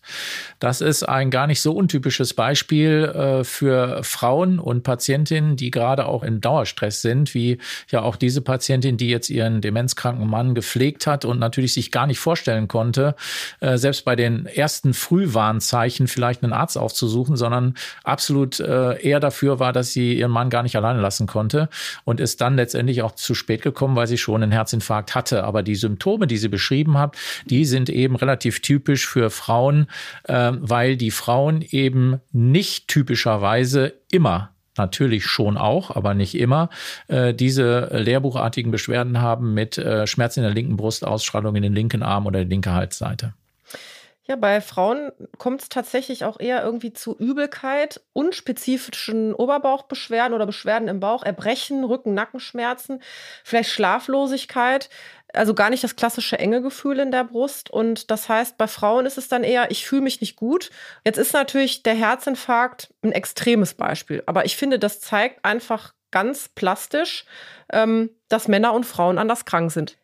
Das 0.60 0.82
ist 0.82 1.02
ein 1.10 1.32
gar 1.32 1.48
nicht 1.48 1.62
so 1.62 1.72
untypisches 1.74 2.36
Beispiel 2.36 3.42
für 3.44 4.04
Frauen 4.04 4.60
und 4.60 4.84
Patientinnen, 4.84 5.56
die 5.56 5.72
gerade 5.72 6.06
auch 6.06 6.24
in 6.24 6.42
Dauerstress 6.42 7.02
sind, 7.02 7.34
wie 7.34 7.58
ja 7.90 8.02
auch 8.02 8.16
diese 8.16 8.42
Patientin, 8.42 8.98
die 8.98 9.10
jetzt 9.10 9.30
ihren 9.30 9.62
demenzkranken 9.62 10.28
Mann 10.28 10.54
gepflegt 10.54 11.08
hat 11.08 11.26
und 11.26 11.40
natürlich 11.40 11.74
sich 11.74 11.92
gar 11.92 12.08
nicht 12.08 12.20
vorstellen 12.20 12.68
konnte, 12.68 13.16
selbst 13.60 14.06
bei 14.06 14.16
den 14.16 14.46
ersten 14.46 14.94
Frühwarnzeichen 14.94 16.08
vielleicht 16.08 16.44
einen 16.44 16.54
Arzt 16.54 16.78
aufzusuchen, 16.78 17.36
sondern 17.36 17.71
Jahren 17.72 17.76
absolut 18.04 18.60
äh, 18.60 19.00
eher 19.02 19.20
dafür 19.20 19.60
war, 19.60 19.74
dass 19.74 19.92
sie 19.92 20.14
ihren 20.18 20.32
Mann 20.32 20.50
gar 20.50 20.64
nicht 20.64 20.76
alleine 20.76 21.02
lassen 21.02 21.28
konnte 21.28 21.70
und 22.04 22.20
ist 22.20 22.42
dann 22.42 22.56
letztendlich 22.56 23.02
auch 23.02 23.14
zu 23.14 23.34
spät 23.34 23.62
gekommen, 23.62 23.96
weil 23.96 24.08
sie 24.08 24.18
schon 24.18 24.44
einen 24.44 24.52
Herzinfarkt 24.52 25.16
hatte. 25.16 25.44
Aber 25.44 25.64
die 25.64 25.76
Symptome, 25.76 26.28
die 26.28 26.38
sie 26.38 26.50
beschrieben 26.50 26.98
hat, 26.98 27.16
die 27.46 27.66
sind 27.66 27.90
eben 27.90 28.16
relativ 28.16 28.62
typisch 28.62 29.08
für 29.08 29.30
Frauen, 29.30 29.88
äh, 30.24 30.52
weil 30.60 30.98
die 30.98 31.12
Frauen 31.12 31.62
eben 31.62 32.20
nicht 32.32 32.88
typischerweise 32.88 33.94
immer 34.12 34.50
natürlich 34.78 35.26
schon 35.26 35.58
auch, 35.58 35.94
aber 35.94 36.14
nicht 36.14 36.34
immer, 36.34 36.70
äh, 37.10 37.34
diese 37.34 37.90
lehrbuchartigen 37.92 38.72
Beschwerden 38.72 39.20
haben 39.20 39.54
mit 39.54 39.78
äh, 39.78 40.08
Schmerzen 40.08 40.40
in 40.40 40.46
der 40.46 40.54
linken 40.54 40.78
Brust, 40.78 41.06
Ausstrahlung 41.06 41.58
in 41.58 41.64
den 41.64 41.74
linken 41.74 42.04
Arm 42.04 42.26
oder 42.26 42.44
die 42.44 42.50
linke 42.50 42.72
Halsseite. 42.72 43.34
Ja, 44.28 44.36
bei 44.36 44.62
Frauen 44.62 45.12
kommt 45.40 45.64
es 45.64 45.70
tatsächlich 45.70 46.26
auch 46.26 46.40
eher 46.40 46.64
irgendwie 46.64 46.94
zu 46.94 47.18
Übelkeit, 47.18 48.02
unspezifischen 48.14 49.34
Oberbauchbeschwerden 49.34 50.36
oder 50.36 50.46
Beschwerden 50.46 50.88
im 50.88 51.00
Bauch, 51.00 51.24
Erbrechen, 51.24 51.84
Rücken, 51.84 52.14
Nackenschmerzen, 52.14 53.02
vielleicht 53.44 53.72
Schlaflosigkeit. 53.72 54.90
Also 55.34 55.54
gar 55.56 55.70
nicht 55.70 55.84
das 55.84 55.96
klassische 55.96 56.38
enge 56.38 56.62
Gefühl 56.62 57.00
in 57.00 57.12
der 57.12 57.24
Brust. 57.24 57.72
Und 57.72 58.12
das 58.12 58.30
heißt, 58.30 58.58
bei 58.58 58.68
Frauen 58.68 59.06
ist 59.06 59.18
es 59.18 59.28
dann 59.28 59.44
eher, 59.44 59.72
ich 59.72 59.86
fühle 59.88 60.02
mich 60.02 60.22
nicht 60.22 60.36
gut. 60.36 60.70
Jetzt 61.06 61.18
ist 61.18 61.34
natürlich 61.34 61.84
der 61.84 61.96
Herzinfarkt 61.96 62.94
ein 63.02 63.14
extremes 63.14 63.74
Beispiel. 63.74 64.22
Aber 64.28 64.46
ich 64.46 64.56
finde, 64.56 64.78
das 64.78 65.00
zeigt 65.00 65.44
einfach 65.46 65.94
ganz 66.12 66.50
plastisch, 66.50 67.26
ähm, 67.72 68.12
dass 68.30 68.48
Männer 68.50 68.74
und 68.74 68.86
Frauen 68.86 69.18
anders 69.18 69.46
krank 69.46 69.72
sind. 69.72 69.98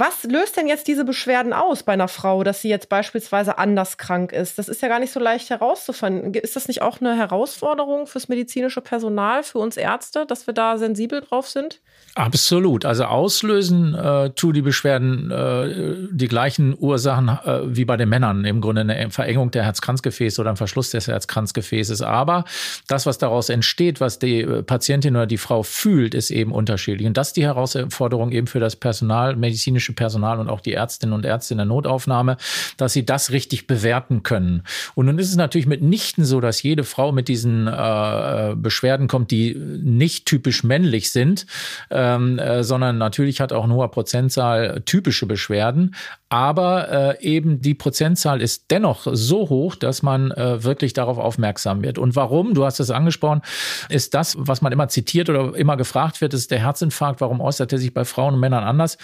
Was 0.00 0.24
löst 0.24 0.56
denn 0.56 0.66
jetzt 0.66 0.88
diese 0.88 1.04
Beschwerden 1.04 1.52
aus 1.52 1.82
bei 1.82 1.92
einer 1.92 2.08
Frau, 2.08 2.42
dass 2.42 2.62
sie 2.62 2.70
jetzt 2.70 2.88
beispielsweise 2.88 3.58
anders 3.58 3.98
krank 3.98 4.32
ist? 4.32 4.58
Das 4.58 4.70
ist 4.70 4.80
ja 4.80 4.88
gar 4.88 4.98
nicht 4.98 5.12
so 5.12 5.20
leicht 5.20 5.50
herauszufinden. 5.50 6.32
Ist 6.32 6.56
das 6.56 6.68
nicht 6.68 6.80
auch 6.80 7.02
eine 7.02 7.18
Herausforderung 7.18 8.06
fürs 8.06 8.26
medizinische 8.30 8.80
Personal, 8.80 9.42
für 9.42 9.58
uns 9.58 9.76
Ärzte, 9.76 10.24
dass 10.24 10.46
wir 10.46 10.54
da 10.54 10.78
sensibel 10.78 11.20
drauf 11.20 11.50
sind? 11.50 11.82
Absolut. 12.14 12.86
Also 12.86 13.04
auslösen 13.04 13.94
äh, 13.94 14.30
tun 14.30 14.54
die 14.54 14.62
Beschwerden 14.62 15.30
äh, 15.30 16.08
die 16.10 16.28
gleichen 16.28 16.74
Ursachen 16.78 17.28
äh, 17.28 17.60
wie 17.64 17.84
bei 17.84 17.98
den 17.98 18.08
Männern. 18.08 18.46
Im 18.46 18.62
Grunde 18.62 18.80
eine 18.80 19.10
Verengung 19.10 19.50
der 19.50 19.64
Herzkranzgefäße 19.64 20.40
oder 20.40 20.48
ein 20.48 20.56
Verschluss 20.56 20.90
des 20.90 21.08
Herzkranzgefäßes. 21.08 22.00
Aber 22.00 22.46
das, 22.88 23.04
was 23.04 23.18
daraus 23.18 23.50
entsteht, 23.50 24.00
was 24.00 24.18
die 24.18 24.40
äh, 24.40 24.62
Patientin 24.62 25.14
oder 25.14 25.26
die 25.26 25.36
Frau 25.36 25.62
fühlt, 25.62 26.14
ist 26.14 26.30
eben 26.30 26.52
unterschiedlich. 26.52 27.06
Und 27.06 27.18
das 27.18 27.28
ist 27.28 27.36
die 27.36 27.44
Herausforderung 27.44 28.32
eben 28.32 28.46
für 28.46 28.60
das 28.60 28.76
Personal, 28.76 29.36
medizinische 29.36 29.89
Personal 29.92 30.40
und 30.40 30.48
auch 30.48 30.60
die 30.60 30.72
Ärztinnen 30.72 31.14
und 31.14 31.24
Ärzte 31.24 31.54
in 31.54 31.58
der 31.58 31.66
Notaufnahme, 31.66 32.36
dass 32.76 32.92
sie 32.92 33.06
das 33.06 33.30
richtig 33.30 33.66
bewerten 33.66 34.22
können. 34.22 34.62
Und 34.94 35.06
nun 35.06 35.18
ist 35.18 35.30
es 35.30 35.36
natürlich 35.36 35.66
mitnichten 35.66 36.24
so, 36.24 36.40
dass 36.40 36.62
jede 36.62 36.84
Frau 36.84 37.12
mit 37.12 37.28
diesen 37.28 37.66
äh, 37.66 38.54
Beschwerden 38.56 39.08
kommt, 39.08 39.30
die 39.30 39.54
nicht 39.54 40.26
typisch 40.26 40.64
männlich 40.64 41.10
sind. 41.12 41.46
Äh, 41.88 42.00
ähm, 42.10 42.38
äh, 42.38 42.64
sondern 42.64 42.98
natürlich 42.98 43.40
hat 43.40 43.52
auch 43.52 43.64
eine 43.64 43.74
hohe 43.74 43.88
Prozentzahl 43.88 44.82
typische 44.84 45.26
Beschwerden. 45.26 45.94
Aber 46.28 47.18
äh, 47.20 47.24
eben 47.24 47.60
die 47.60 47.74
Prozentzahl 47.74 48.40
ist 48.40 48.70
dennoch 48.70 49.06
so 49.10 49.48
hoch, 49.48 49.74
dass 49.74 50.02
man 50.02 50.30
äh, 50.30 50.62
wirklich 50.62 50.92
darauf 50.92 51.18
aufmerksam 51.18 51.82
wird. 51.82 51.98
Und 51.98 52.16
warum? 52.16 52.54
Du 52.54 52.64
hast 52.64 52.80
es 52.80 52.90
angesprochen, 52.90 53.42
ist 53.88 54.14
das, 54.14 54.36
was 54.38 54.62
man 54.62 54.72
immer 54.72 54.88
zitiert 54.88 55.28
oder 55.28 55.54
immer 55.56 55.76
gefragt 55.76 56.20
wird, 56.20 56.34
ist 56.34 56.50
der 56.50 56.60
Herzinfarkt. 56.60 57.20
Warum 57.20 57.40
äußert 57.40 57.72
er 57.72 57.78
sich 57.78 57.92
bei 57.92 58.04
Frauen 58.04 58.34
und 58.34 58.40
Männern 58.40 58.64
anders? 58.64 58.96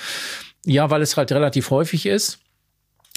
Ja, 0.66 0.90
weil 0.90 1.00
es 1.00 1.16
halt 1.16 1.30
relativ 1.32 1.70
häufig 1.70 2.06
ist 2.06 2.40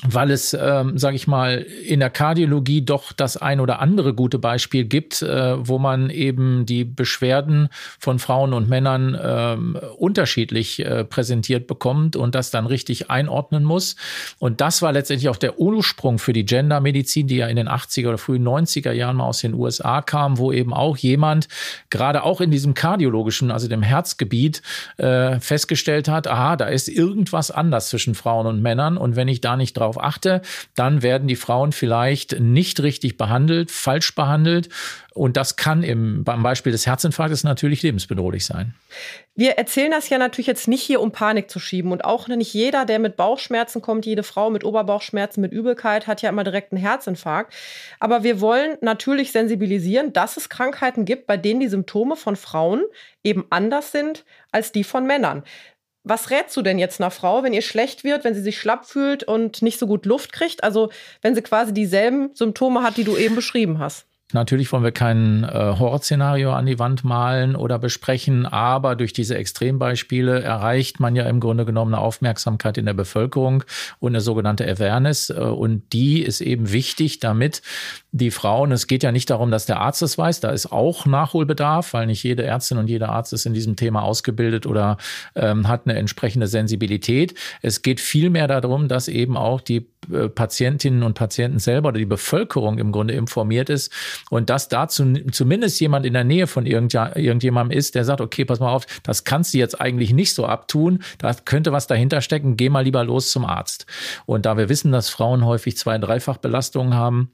weil 0.07 0.31
es, 0.31 0.53
ähm, 0.53 0.97
sage 0.97 1.17
ich 1.17 1.27
mal, 1.27 1.57
in 1.57 1.99
der 1.99 2.09
Kardiologie 2.09 2.81
doch 2.81 3.11
das 3.11 3.35
ein 3.35 3.59
oder 3.59 3.81
andere 3.81 4.13
gute 4.13 4.39
Beispiel 4.39 4.85
gibt, 4.85 5.21
äh, 5.21 5.55
wo 5.67 5.77
man 5.77 6.09
eben 6.09 6.65
die 6.65 6.85
Beschwerden 6.85 7.67
von 7.99 8.17
Frauen 8.17 8.53
und 8.53 8.69
Männern 8.69 9.19
ähm, 9.21 9.77
unterschiedlich 9.97 10.79
äh, 10.85 11.03
präsentiert 11.03 11.67
bekommt 11.67 12.15
und 12.15 12.33
das 12.33 12.49
dann 12.49 12.65
richtig 12.65 13.09
einordnen 13.09 13.65
muss. 13.65 13.97
Und 14.37 14.61
das 14.61 14.81
war 14.81 14.93
letztendlich 14.93 15.27
auch 15.27 15.35
der 15.35 15.59
Ursprung 15.59 16.17
für 16.17 16.31
die 16.31 16.45
Gendermedizin, 16.45 17.27
die 17.27 17.35
ja 17.35 17.47
in 17.47 17.57
den 17.57 17.67
80er 17.67 18.07
oder 18.07 18.17
frühen 18.17 18.47
90er 18.47 18.93
Jahren 18.93 19.17
mal 19.17 19.25
aus 19.25 19.39
den 19.39 19.53
USA 19.53 20.01
kam, 20.01 20.37
wo 20.37 20.53
eben 20.53 20.73
auch 20.73 20.95
jemand 20.95 21.49
gerade 21.89 22.23
auch 22.23 22.39
in 22.39 22.51
diesem 22.51 22.73
kardiologischen, 22.73 23.51
also 23.51 23.67
dem 23.67 23.83
Herzgebiet, 23.83 24.61
äh, 24.95 25.41
festgestellt 25.41 26.07
hat, 26.07 26.27
aha, 26.27 26.55
da 26.55 26.67
ist 26.67 26.87
irgendwas 26.87 27.51
anders 27.51 27.89
zwischen 27.89 28.15
Frauen 28.15 28.47
und 28.47 28.61
Männern 28.61 28.95
und 28.95 29.17
wenn 29.17 29.27
ich 29.27 29.41
da 29.41 29.57
nicht 29.57 29.73
drauf 29.73 29.88
darauf 29.89 30.03
achte, 30.03 30.41
dann 30.75 31.01
werden 31.01 31.27
die 31.27 31.35
Frauen 31.35 31.71
vielleicht 31.71 32.39
nicht 32.39 32.81
richtig 32.81 33.17
behandelt, 33.17 33.71
falsch 33.71 34.15
behandelt. 34.15 34.69
Und 35.13 35.35
das 35.35 35.55
kann 35.55 35.83
im, 35.83 36.23
beim 36.23 36.43
Beispiel 36.43 36.71
des 36.71 36.85
Herzinfarktes 36.85 37.43
natürlich 37.43 37.81
lebensbedrohlich 37.81 38.45
sein. 38.45 38.73
Wir 39.35 39.51
erzählen 39.51 39.91
das 39.91 40.09
ja 40.09 40.17
natürlich 40.17 40.47
jetzt 40.47 40.67
nicht 40.67 40.81
hier, 40.81 41.01
um 41.01 41.11
Panik 41.11 41.49
zu 41.49 41.59
schieben. 41.59 41.91
Und 41.91 42.05
auch 42.05 42.27
nicht 42.27 42.53
jeder, 42.53 42.85
der 42.85 42.99
mit 42.99 43.17
Bauchschmerzen 43.17 43.81
kommt, 43.81 44.05
jede 44.05 44.23
Frau 44.23 44.49
mit 44.49 44.63
Oberbauchschmerzen, 44.63 45.41
mit 45.41 45.51
Übelkeit, 45.51 46.07
hat 46.07 46.21
ja 46.21 46.29
immer 46.29 46.43
direkt 46.43 46.71
einen 46.71 46.81
Herzinfarkt. 46.81 47.53
Aber 47.99 48.23
wir 48.23 48.39
wollen 48.39 48.77
natürlich 48.81 49.31
sensibilisieren, 49.31 50.13
dass 50.13 50.37
es 50.37 50.49
Krankheiten 50.49 51.05
gibt, 51.05 51.27
bei 51.27 51.37
denen 51.37 51.59
die 51.59 51.67
Symptome 51.67 52.15
von 52.15 52.35
Frauen 52.35 52.83
eben 53.23 53.45
anders 53.49 53.91
sind 53.91 54.25
als 54.51 54.71
die 54.71 54.83
von 54.83 55.05
Männern. 55.05 55.43
Was 56.09 56.31
rätst 56.31 56.57
du 56.57 56.63
denn 56.63 56.79
jetzt 56.79 56.99
einer 56.99 57.11
Frau, 57.11 57.43
wenn 57.43 57.53
ihr 57.53 57.61
schlecht 57.61 58.03
wird, 58.03 58.23
wenn 58.23 58.33
sie 58.33 58.41
sich 58.41 58.59
schlapp 58.59 58.85
fühlt 58.85 59.23
und 59.23 59.61
nicht 59.61 59.77
so 59.77 59.85
gut 59.85 60.07
Luft 60.07 60.33
kriegt? 60.33 60.63
Also 60.63 60.89
wenn 61.21 61.35
sie 61.35 61.43
quasi 61.43 61.71
dieselben 61.71 62.31
Symptome 62.33 62.81
hat, 62.81 62.97
die 62.97 63.03
du 63.03 63.15
eben 63.15 63.35
beschrieben 63.35 63.77
hast. 63.77 64.07
Natürlich 64.31 64.71
wollen 64.71 64.83
wir 64.83 64.91
kein 64.91 65.43
äh, 65.43 65.49
Horrorszenario 65.49 66.53
an 66.53 66.67
die 66.67 66.77
Wand 66.77 67.03
malen 67.03 67.55
oder 67.55 67.79
besprechen, 67.79 68.45
aber 68.45 68.95
durch 68.95 69.11
diese 69.11 69.35
Extrembeispiele 69.35 70.41
erreicht 70.41 70.99
man 70.99 71.15
ja 71.15 71.23
im 71.23 71.39
Grunde 71.39 71.65
genommen 71.65 71.95
eine 71.95 72.03
Aufmerksamkeit 72.03 72.77
in 72.77 72.85
der 72.85 72.93
Bevölkerung 72.93 73.63
und 73.99 74.11
eine 74.11 74.21
sogenannte 74.21 74.69
Awareness. 74.69 75.31
Äh, 75.31 75.39
und 75.39 75.93
die 75.93 76.21
ist 76.21 76.41
eben 76.41 76.71
wichtig, 76.71 77.19
damit 77.19 77.63
die 78.11 78.31
Frauen, 78.31 78.71
es 78.71 78.87
geht 78.87 79.03
ja 79.03 79.11
nicht 79.11 79.29
darum, 79.29 79.51
dass 79.51 79.67
der 79.67 79.79
Arzt 79.79 80.01
es 80.01 80.17
weiß, 80.17 80.39
da 80.39 80.49
ist 80.49 80.71
auch 80.71 81.05
Nachholbedarf, 81.05 81.93
weil 81.93 82.07
nicht 82.07 82.23
jede 82.23 82.43
Ärztin 82.43 82.79
und 82.79 82.89
jeder 82.89 83.09
Arzt 83.09 83.33
ist 83.33 83.45
in 83.45 83.53
diesem 83.53 83.75
Thema 83.75 84.01
ausgebildet 84.01 84.65
oder 84.65 84.97
ähm, 85.35 85.67
hat 85.67 85.81
eine 85.85 85.97
entsprechende 85.97 86.47
Sensibilität. 86.47 87.35
Es 87.61 87.83
geht 87.83 87.99
vielmehr 87.99 88.47
darum, 88.47 88.87
dass 88.87 89.07
eben 89.09 89.37
auch 89.37 89.61
die 89.61 89.87
äh, 90.11 90.27
Patientinnen 90.27 91.03
und 91.03 91.13
Patienten 91.13 91.59
selber 91.59 91.89
oder 91.89 91.99
die 91.99 92.05
Bevölkerung 92.05 92.79
im 92.79 92.91
Grunde 92.91 93.13
informiert 93.13 93.69
ist 93.69 93.93
und 94.31 94.49
dass 94.49 94.69
dazu 94.69 95.13
zumindest 95.31 95.79
jemand 95.79 96.05
in 96.07 96.13
der 96.13 96.23
Nähe 96.23 96.47
von 96.47 96.65
irgendjemandem 96.65 97.77
ist, 97.77 97.93
der 97.93 98.05
sagt, 98.05 98.21
okay, 98.21 98.43
pass 98.43 98.59
mal 98.59 98.71
auf, 98.71 98.87
das 99.03 99.23
kannst 99.23 99.53
du 99.53 99.59
jetzt 99.59 99.79
eigentlich 99.79 100.13
nicht 100.13 100.33
so 100.33 100.47
abtun, 100.47 101.03
da 101.19 101.31
könnte 101.33 101.71
was 101.71 101.85
dahinter 101.85 102.21
stecken, 102.21 102.57
geh 102.57 102.69
mal 102.69 102.83
lieber 102.83 103.03
los 103.03 103.31
zum 103.31 103.45
Arzt. 103.45 103.85
Und 104.25 104.47
da 104.47 104.57
wir 104.57 104.67
wissen, 104.67 104.91
dass 104.91 105.09
Frauen 105.09 105.45
häufig 105.45 105.77
zwei-, 105.77 105.99
dreifach 105.99 106.37
Belastungen 106.37 106.95
haben, 106.95 107.31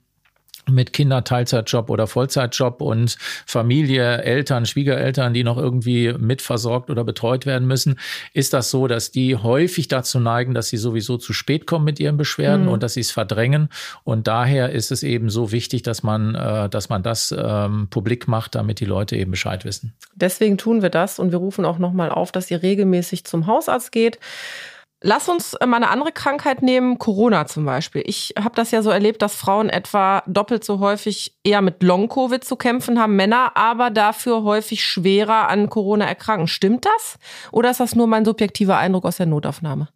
mit 0.69 0.93
Kinder, 0.93 1.23
Teilzeitjob 1.23 1.89
oder 1.89 2.07
Vollzeitjob 2.07 2.81
und 2.81 3.17
Familie, 3.45 4.21
Eltern, 4.21 4.65
Schwiegereltern, 4.65 5.33
die 5.33 5.43
noch 5.43 5.57
irgendwie 5.57 6.13
mitversorgt 6.13 6.89
oder 6.89 7.03
betreut 7.03 7.45
werden 7.45 7.67
müssen, 7.67 7.99
ist 8.33 8.53
das 8.53 8.71
so, 8.71 8.87
dass 8.87 9.11
die 9.11 9.35
häufig 9.35 9.87
dazu 9.87 10.19
neigen, 10.19 10.53
dass 10.53 10.69
sie 10.69 10.77
sowieso 10.77 11.17
zu 11.17 11.33
spät 11.33 11.67
kommen 11.67 11.85
mit 11.85 11.99
ihren 11.99 12.17
Beschwerden 12.17 12.65
mhm. 12.65 12.71
und 12.71 12.83
dass 12.83 12.93
sie 12.93 13.01
es 13.01 13.11
verdrängen. 13.11 13.69
Und 14.03 14.27
daher 14.27 14.71
ist 14.71 14.91
es 14.91 15.03
eben 15.03 15.29
so 15.29 15.51
wichtig, 15.51 15.83
dass 15.83 16.03
man, 16.03 16.35
äh, 16.35 16.69
dass 16.69 16.89
man 16.89 17.03
das 17.03 17.33
ähm, 17.37 17.87
publik 17.89 18.27
macht, 18.27 18.55
damit 18.55 18.79
die 18.79 18.85
Leute 18.85 19.15
eben 19.15 19.31
Bescheid 19.31 19.65
wissen. 19.65 19.93
Deswegen 20.15 20.57
tun 20.57 20.81
wir 20.81 20.89
das 20.89 21.19
und 21.19 21.31
wir 21.31 21.39
rufen 21.39 21.65
auch 21.65 21.77
nochmal 21.77 22.09
auf, 22.09 22.31
dass 22.31 22.49
ihr 22.51 22.61
regelmäßig 22.61 23.25
zum 23.25 23.47
Hausarzt 23.47 23.91
geht 23.91 24.19
Lass 25.01 25.29
uns 25.29 25.53
äh, 25.55 25.65
mal 25.65 25.77
eine 25.77 25.89
andere 25.89 26.11
Krankheit 26.11 26.61
nehmen, 26.61 26.97
Corona 26.97 27.45
zum 27.45 27.65
Beispiel. 27.65 28.03
Ich 28.05 28.33
habe 28.39 28.55
das 28.55 28.71
ja 28.71 28.81
so 28.81 28.89
erlebt, 28.89 29.21
dass 29.21 29.35
Frauen 29.35 29.69
etwa 29.69 30.23
doppelt 30.25 30.63
so 30.63 30.79
häufig 30.79 31.37
eher 31.43 31.61
mit 31.61 31.83
Long-Covid 31.83 32.43
zu 32.43 32.55
kämpfen 32.55 32.99
haben, 32.99 33.15
Männer 33.15 33.55
aber 33.55 33.91
dafür 33.91 34.43
häufig 34.43 34.83
schwerer 34.83 35.49
an 35.49 35.69
Corona 35.69 36.05
erkranken. 36.05 36.47
Stimmt 36.47 36.85
das? 36.85 37.19
Oder 37.51 37.71
ist 37.71 37.79
das 37.79 37.95
nur 37.95 38.07
mein 38.07 38.25
subjektiver 38.25 38.77
Eindruck 38.77 39.05
aus 39.05 39.17
der 39.17 39.25
Notaufnahme? 39.25 39.89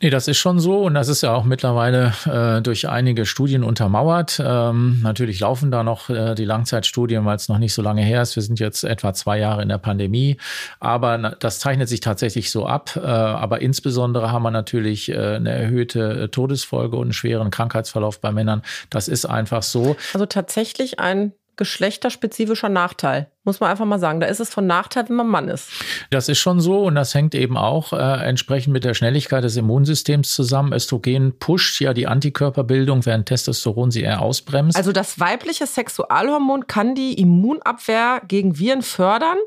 Nee, 0.00 0.10
das 0.10 0.28
ist 0.28 0.38
schon 0.38 0.58
so 0.58 0.82
und 0.82 0.94
das 0.94 1.08
ist 1.08 1.22
ja 1.22 1.34
auch 1.34 1.44
mittlerweile 1.44 2.12
äh, 2.26 2.62
durch 2.62 2.88
einige 2.88 3.26
Studien 3.26 3.62
untermauert. 3.62 4.42
Ähm, 4.44 5.00
natürlich 5.02 5.40
laufen 5.40 5.70
da 5.70 5.82
noch 5.82 6.10
äh, 6.10 6.34
die 6.34 6.44
Langzeitstudien, 6.44 7.24
weil 7.24 7.36
es 7.36 7.48
noch 7.48 7.58
nicht 7.58 7.74
so 7.74 7.82
lange 7.82 8.02
her 8.02 8.22
ist. 8.22 8.36
Wir 8.36 8.42
sind 8.42 8.58
jetzt 8.60 8.84
etwa 8.84 9.14
zwei 9.14 9.38
Jahre 9.38 9.62
in 9.62 9.68
der 9.68 9.78
Pandemie, 9.78 10.36
aber 10.80 11.18
na, 11.18 11.30
das 11.38 11.58
zeichnet 11.58 11.88
sich 11.88 12.00
tatsächlich 12.00 12.50
so 12.50 12.66
ab. 12.66 12.96
Äh, 12.96 13.00
aber 13.00 13.62
insbesondere 13.62 14.32
haben 14.32 14.42
wir 14.42 14.50
natürlich 14.50 15.10
äh, 15.10 15.36
eine 15.36 15.50
erhöhte 15.50 16.30
Todesfolge 16.30 16.96
und 16.96 17.04
einen 17.04 17.12
schweren 17.12 17.50
Krankheitsverlauf 17.50 18.20
bei 18.20 18.32
Männern. 18.32 18.62
Das 18.90 19.08
ist 19.08 19.26
einfach 19.26 19.62
so. 19.62 19.96
Also 20.12 20.26
tatsächlich 20.26 20.98
ein 20.98 21.32
geschlechterspezifischer 21.56 22.68
Nachteil. 22.68 23.30
Muss 23.44 23.60
man 23.60 23.70
einfach 23.70 23.84
mal 23.84 23.98
sagen. 23.98 24.20
Da 24.20 24.26
ist 24.26 24.40
es 24.40 24.50
von 24.50 24.66
Nachteil, 24.66 25.08
wenn 25.08 25.16
man 25.16 25.26
Mann 25.26 25.48
ist. 25.48 25.68
Das 26.10 26.28
ist 26.28 26.38
schon 26.38 26.60
so 26.60 26.84
und 26.84 26.94
das 26.94 27.14
hängt 27.14 27.34
eben 27.34 27.56
auch 27.56 27.92
äh, 27.92 27.96
entsprechend 27.96 28.72
mit 28.72 28.84
der 28.84 28.94
Schnelligkeit 28.94 29.44
des 29.44 29.56
Immunsystems 29.56 30.34
zusammen. 30.34 30.72
Östrogen 30.72 31.38
pusht 31.38 31.80
ja 31.80 31.92
die 31.92 32.06
Antikörperbildung, 32.06 33.04
während 33.04 33.26
Testosteron 33.26 33.90
sie 33.90 34.02
eher 34.02 34.22
ausbremst. 34.22 34.76
Also 34.76 34.92
das 34.92 35.18
weibliche 35.18 35.66
Sexualhormon 35.66 36.66
kann 36.66 36.94
die 36.94 37.14
Immunabwehr 37.14 38.22
gegen 38.26 38.58
Viren 38.58 38.82
fördern? 38.82 39.38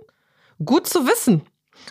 Gut 0.63 0.87
zu 0.87 1.07
wissen. 1.07 1.41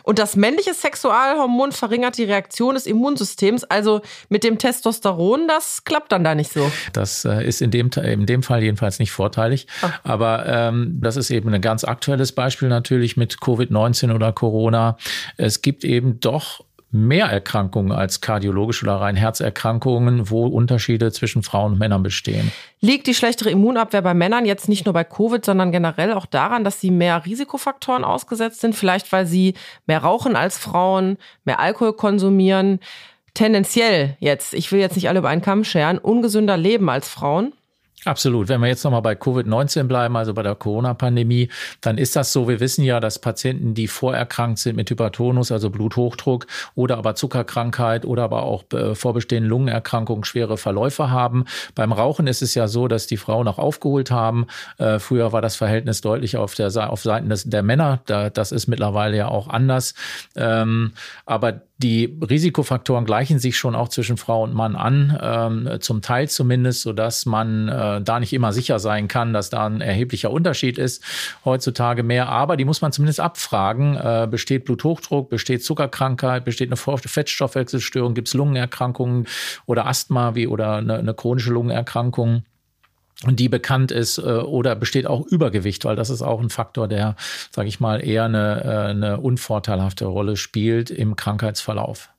Und 0.02 0.18
das 0.18 0.36
männliche 0.36 0.74
Sexualhormon 0.74 1.72
verringert 1.72 2.18
die 2.18 2.24
Reaktion 2.24 2.74
des 2.74 2.86
Immunsystems. 2.86 3.64
Also 3.64 4.02
mit 4.28 4.44
dem 4.44 4.58
Testosteron, 4.58 5.48
das 5.48 5.84
klappt 5.84 6.12
dann 6.12 6.24
da 6.24 6.34
nicht 6.34 6.52
so. 6.52 6.70
Das 6.92 7.24
äh, 7.24 7.46
ist 7.46 7.62
in 7.62 7.70
dem, 7.70 7.90
in 8.02 8.26
dem 8.26 8.42
Fall 8.42 8.62
jedenfalls 8.62 8.98
nicht 8.98 9.12
vorteilig. 9.12 9.66
Ach. 9.82 10.00
Aber 10.02 10.46
ähm, 10.46 10.98
das 11.00 11.16
ist 11.16 11.30
eben 11.30 11.52
ein 11.52 11.60
ganz 11.60 11.84
aktuelles 11.84 12.32
Beispiel 12.32 12.68
natürlich 12.68 13.16
mit 13.16 13.36
Covid-19 13.36 14.14
oder 14.14 14.32
Corona. 14.32 14.96
Es 15.36 15.62
gibt 15.62 15.84
eben 15.84 16.20
doch 16.20 16.64
mehr 16.94 17.26
Erkrankungen 17.26 17.90
als 17.90 18.20
kardiologische 18.20 18.84
oder 18.84 19.00
rein 19.00 19.16
Herzerkrankungen, 19.16 20.30
wo 20.30 20.46
Unterschiede 20.46 21.10
zwischen 21.10 21.42
Frauen 21.42 21.72
und 21.72 21.78
Männern 21.80 22.04
bestehen. 22.04 22.52
Liegt 22.80 23.08
die 23.08 23.14
schlechtere 23.14 23.50
Immunabwehr 23.50 24.00
bei 24.00 24.14
Männern 24.14 24.46
jetzt 24.46 24.68
nicht 24.68 24.84
nur 24.84 24.92
bei 24.92 25.02
Covid, 25.02 25.44
sondern 25.44 25.72
generell 25.72 26.12
auch 26.12 26.26
daran, 26.26 26.62
dass 26.62 26.80
sie 26.80 26.92
mehr 26.92 27.26
Risikofaktoren 27.26 28.04
ausgesetzt 28.04 28.60
sind? 28.60 28.76
Vielleicht, 28.76 29.10
weil 29.10 29.26
sie 29.26 29.54
mehr 29.86 29.98
rauchen 29.98 30.36
als 30.36 30.56
Frauen, 30.56 31.18
mehr 31.44 31.58
Alkohol 31.58 31.94
konsumieren, 31.94 32.78
tendenziell 33.34 34.16
jetzt, 34.20 34.54
ich 34.54 34.70
will 34.70 34.78
jetzt 34.78 34.94
nicht 34.94 35.08
alle 35.08 35.18
über 35.18 35.28
einen 35.28 35.42
Kamm 35.42 35.64
scheren, 35.64 35.98
ungesünder 35.98 36.56
leben 36.56 36.88
als 36.88 37.08
Frauen? 37.08 37.52
Absolut. 38.04 38.48
Wenn 38.48 38.60
wir 38.60 38.68
jetzt 38.68 38.84
nochmal 38.84 39.02
bei 39.02 39.14
Covid-19 39.14 39.84
bleiben, 39.84 40.16
also 40.16 40.34
bei 40.34 40.42
der 40.42 40.54
Corona-Pandemie, 40.54 41.48
dann 41.80 41.96
ist 41.96 42.16
das 42.16 42.32
so. 42.32 42.48
Wir 42.48 42.60
wissen 42.60 42.84
ja, 42.84 43.00
dass 43.00 43.18
Patienten, 43.18 43.74
die 43.74 43.88
vorerkrankt 43.88 44.58
sind 44.58 44.76
mit 44.76 44.90
Hypertonus, 44.90 45.50
also 45.50 45.70
Bluthochdruck 45.70 46.46
oder 46.74 46.98
aber 46.98 47.14
Zuckerkrankheit 47.14 48.04
oder 48.04 48.24
aber 48.24 48.42
auch 48.42 48.64
äh, 48.72 48.94
vorbestehenden 48.94 49.48
Lungenerkrankungen 49.48 50.24
schwere 50.24 50.58
Verläufe 50.58 51.10
haben. 51.10 51.44
Beim 51.74 51.92
Rauchen 51.92 52.26
ist 52.26 52.42
es 52.42 52.54
ja 52.54 52.68
so, 52.68 52.88
dass 52.88 53.06
die 53.06 53.16
Frauen 53.16 53.48
auch 53.48 53.58
aufgeholt 53.58 54.10
haben. 54.10 54.46
Äh, 54.78 54.98
früher 54.98 55.32
war 55.32 55.40
das 55.40 55.56
Verhältnis 55.56 56.02
deutlich 56.02 56.36
auf 56.36 56.54
der 56.54 56.74
auf 56.90 57.02
Seiten 57.02 57.30
des, 57.30 57.44
der 57.44 57.62
Männer. 57.62 58.00
Da, 58.06 58.28
das 58.28 58.52
ist 58.52 58.66
mittlerweile 58.66 59.16
ja 59.16 59.28
auch 59.28 59.48
anders. 59.48 59.94
Ähm, 60.36 60.92
aber 61.24 61.62
die 61.78 62.16
Risikofaktoren 62.22 63.04
gleichen 63.04 63.40
sich 63.40 63.58
schon 63.58 63.74
auch 63.74 63.88
zwischen 63.88 64.16
Frau 64.16 64.44
und 64.44 64.54
Mann 64.54 64.76
an, 64.76 65.18
ähm, 65.20 65.80
zum 65.80 66.02
Teil 66.02 66.28
zumindest, 66.28 66.82
so 66.82 66.92
dass 66.92 67.26
man 67.26 67.68
äh, 67.68 68.00
da 68.00 68.20
nicht 68.20 68.32
immer 68.32 68.52
sicher 68.52 68.78
sein 68.78 69.08
kann, 69.08 69.32
dass 69.32 69.50
da 69.50 69.66
ein 69.66 69.80
erheblicher 69.80 70.30
Unterschied 70.30 70.78
ist 70.78 71.02
heutzutage 71.44 72.04
mehr. 72.04 72.28
Aber 72.28 72.56
die 72.56 72.64
muss 72.64 72.80
man 72.80 72.92
zumindest 72.92 73.18
abfragen. 73.18 73.96
Äh, 73.96 74.28
besteht 74.30 74.64
Bluthochdruck, 74.66 75.30
besteht 75.30 75.64
Zuckerkrankheit, 75.64 76.44
besteht 76.44 76.68
eine 76.68 76.76
Fettstoffwechselstörung, 76.76 78.14
gibt 78.14 78.28
es 78.28 78.34
Lungenerkrankungen 78.34 79.26
oder 79.66 79.86
Asthma 79.86 80.36
wie 80.36 80.46
oder 80.46 80.76
eine, 80.76 80.94
eine 80.98 81.14
chronische 81.14 81.52
Lungenerkrankung? 81.52 82.44
Die 83.26 83.48
bekannt 83.48 83.90
ist 83.92 84.18
äh, 84.18 84.22
oder 84.22 84.74
besteht 84.74 85.06
auch 85.06 85.26
Übergewicht, 85.26 85.84
weil 85.84 85.96
das 85.96 86.10
ist 86.10 86.22
auch 86.22 86.40
ein 86.40 86.50
Faktor, 86.50 86.88
der, 86.88 87.16
sage 87.50 87.68
ich 87.68 87.80
mal, 87.80 88.04
eher 88.04 88.24
eine, 88.24 88.62
äh, 88.64 88.90
eine 88.90 89.20
unvorteilhafte 89.20 90.06
Rolle 90.06 90.36
spielt 90.36 90.90
im 90.90 91.16
Krankheitsverlauf. 91.16 92.10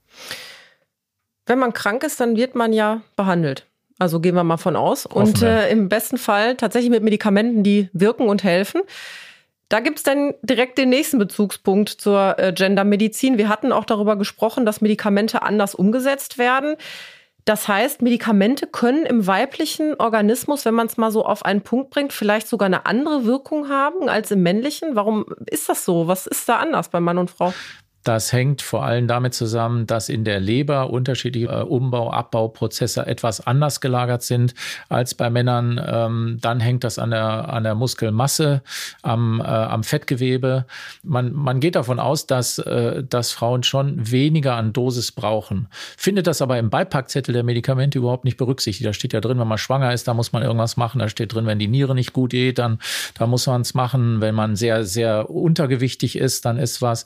Wenn 1.45 1.59
man 1.59 1.73
krank 1.73 2.03
ist, 2.03 2.19
dann 2.19 2.37
wird 2.37 2.55
man 2.55 2.73
ja 2.73 3.01
behandelt. 3.15 3.65
Also 3.99 4.19
gehen 4.19 4.35
wir 4.35 4.43
mal 4.43 4.57
von 4.57 4.75
aus. 4.75 5.05
Und 5.05 5.41
äh, 5.41 5.69
im 5.69 5.89
besten 5.89 6.17
Fall 6.17 6.55
tatsächlich 6.55 6.91
mit 6.91 7.03
Medikamenten, 7.03 7.63
die 7.63 7.89
wirken 7.93 8.27
und 8.27 8.43
helfen. 8.43 8.81
Da 9.69 9.79
gibt 9.79 9.97
es 9.97 10.03
dann 10.03 10.33
direkt 10.41 10.77
den 10.77 10.89
nächsten 10.89 11.17
Bezugspunkt 11.17 11.89
zur 11.89 12.37
äh, 12.37 12.53
Gendermedizin. 12.53 13.37
Wir 13.37 13.49
hatten 13.49 13.71
auch 13.71 13.85
darüber 13.85 14.15
gesprochen, 14.15 14.65
dass 14.65 14.81
Medikamente 14.81 15.41
anders 15.41 15.75
umgesetzt 15.75 16.37
werden. 16.37 16.75
Das 17.45 17.67
heißt, 17.67 18.01
Medikamente 18.01 18.65
können 18.65 19.05
im 19.05 19.27
weiblichen 19.27 19.93
Organismus, 19.99 20.65
wenn 20.65 20.73
man 20.73 20.87
es 20.87 20.97
mal 20.97 21.11
so 21.11 21.23
auf 21.23 21.45
einen 21.45 21.61
Punkt 21.61 21.91
bringt, 21.91 22.11
vielleicht 22.11 22.47
sogar 22.47 22.65
eine 22.65 22.87
andere 22.87 23.25
Wirkung 23.25 23.69
haben 23.69 24.09
als 24.09 24.31
im 24.31 24.41
männlichen. 24.41 24.95
Warum 24.95 25.27
ist 25.45 25.69
das 25.69 25.85
so? 25.85 26.07
Was 26.07 26.25
ist 26.25 26.49
da 26.49 26.57
anders 26.57 26.89
bei 26.89 26.99
Mann 26.99 27.19
und 27.19 27.29
Frau? 27.29 27.53
Das 28.05 28.31
hängt 28.31 28.61
vor 28.61 28.85
allem 28.85 29.07
damit 29.07 29.33
zusammen, 29.33 29.87
dass 29.87 30.09
in 30.09 30.23
der 30.25 30.39
Leber 30.39 30.91
unterschiedliche 30.91 31.47
äh, 31.47 31.63
Umbau-, 31.63 32.11
Abbauprozesse 32.11 33.07
etwas 33.07 33.45
anders 33.45 33.81
gelagert 33.81 34.21
sind 34.21 34.53
als 34.89 35.15
bei 35.15 35.31
Männern. 35.31 35.81
Ähm, 35.83 36.37
dann 36.39 36.59
hängt 36.59 36.83
das 36.83 36.99
an 36.99 37.09
der, 37.09 37.51
an 37.51 37.63
der 37.63 37.73
Muskelmasse, 37.73 38.61
am, 39.01 39.41
äh, 39.41 39.45
am 39.45 39.83
Fettgewebe. 39.83 40.65
Man, 41.01 41.33
man 41.33 41.59
geht 41.59 41.75
davon 41.75 41.99
aus, 41.99 42.27
dass, 42.27 42.59
äh, 42.59 43.03
dass 43.03 43.31
Frauen 43.31 43.63
schon 43.63 44.11
weniger 44.11 44.55
an 44.55 44.71
Dosis 44.71 45.11
brauchen. 45.11 45.67
Findet 45.97 46.27
das 46.27 46.43
aber 46.43 46.59
im 46.59 46.69
Beipackzettel 46.69 47.33
der 47.33 47.43
Medikamente 47.43 47.97
überhaupt 47.97 48.23
nicht 48.23 48.37
berücksichtigt. 48.37 48.87
Da 48.87 48.93
steht 48.93 49.13
ja 49.13 49.19
drin, 49.19 49.39
wenn 49.39 49.47
man 49.47 49.57
schwanger 49.57 49.91
ist, 49.91 50.07
da 50.07 50.13
muss 50.13 50.31
man 50.31 50.43
irgendwas 50.43 50.77
machen. 50.77 50.99
Da 50.99 51.09
steht 51.09 51.33
drin, 51.33 51.47
wenn 51.47 51.57
die 51.57 51.67
Niere 51.67 51.95
nicht 51.95 52.13
gut 52.13 52.29
geht, 52.29 52.59
dann 52.59 52.77
da 53.17 53.25
muss 53.25 53.47
man 53.47 53.61
es 53.61 53.73
machen. 53.73 54.21
Wenn 54.21 54.35
man 54.35 54.55
sehr, 54.55 54.83
sehr 54.83 55.31
untergewichtig 55.31 56.19
ist, 56.19 56.45
dann 56.45 56.59
ist 56.59 56.83
was. 56.83 57.05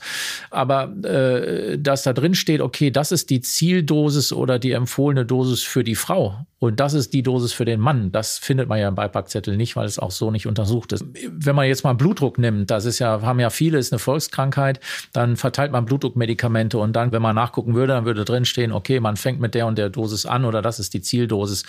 Aber 0.49 0.88
äh, 1.03 1.77
dass 1.79 2.03
da 2.03 2.13
drin 2.13 2.35
steht, 2.35 2.61
okay, 2.61 2.91
das 2.91 3.11
ist 3.11 3.29
die 3.29 3.41
Zieldosis 3.41 4.33
oder 4.33 4.59
die 4.59 4.71
empfohlene 4.71 5.25
Dosis 5.25 5.63
für 5.63 5.83
die 5.83 5.95
Frau 5.95 6.45
und 6.59 6.81
das 6.81 6.93
ist 6.93 7.13
die 7.13 7.23
Dosis 7.23 7.53
für 7.53 7.63
den 7.63 7.79
Mann. 7.79 8.11
Das 8.11 8.37
findet 8.37 8.67
man 8.67 8.79
ja 8.79 8.89
im 8.89 8.95
Beipackzettel 8.95 9.55
nicht, 9.55 9.77
weil 9.77 9.85
es 9.85 9.97
auch 9.97 10.11
so 10.11 10.29
nicht 10.29 10.45
untersucht 10.45 10.91
ist. 10.91 11.05
Wenn 11.31 11.55
man 11.55 11.67
jetzt 11.67 11.85
mal 11.85 11.93
Blutdruck 11.93 12.37
nimmt, 12.37 12.69
das 12.69 12.83
ist 12.83 12.99
ja, 12.99 13.21
haben 13.21 13.39
ja 13.39 13.49
viele, 13.49 13.77
ist 13.77 13.93
eine 13.93 13.99
Volkskrankheit, 13.99 14.81
dann 15.13 15.37
verteilt 15.37 15.71
man 15.71 15.85
Blutdruckmedikamente 15.85 16.77
und 16.77 16.93
dann, 16.93 17.13
wenn 17.13 17.21
man 17.21 17.33
nachgucken 17.33 17.75
würde, 17.75 17.93
dann 17.93 18.03
würde 18.03 18.25
drin 18.25 18.43
stehen, 18.43 18.73
okay, 18.73 18.99
man 18.99 19.15
fängt 19.15 19.39
mit 19.39 19.55
der 19.55 19.67
und 19.67 19.77
der 19.77 19.89
Dosis 19.89 20.25
an 20.25 20.43
oder 20.43 20.61
das 20.61 20.79
ist 20.79 20.93
die 20.93 21.01
Zieldosis. 21.01 21.63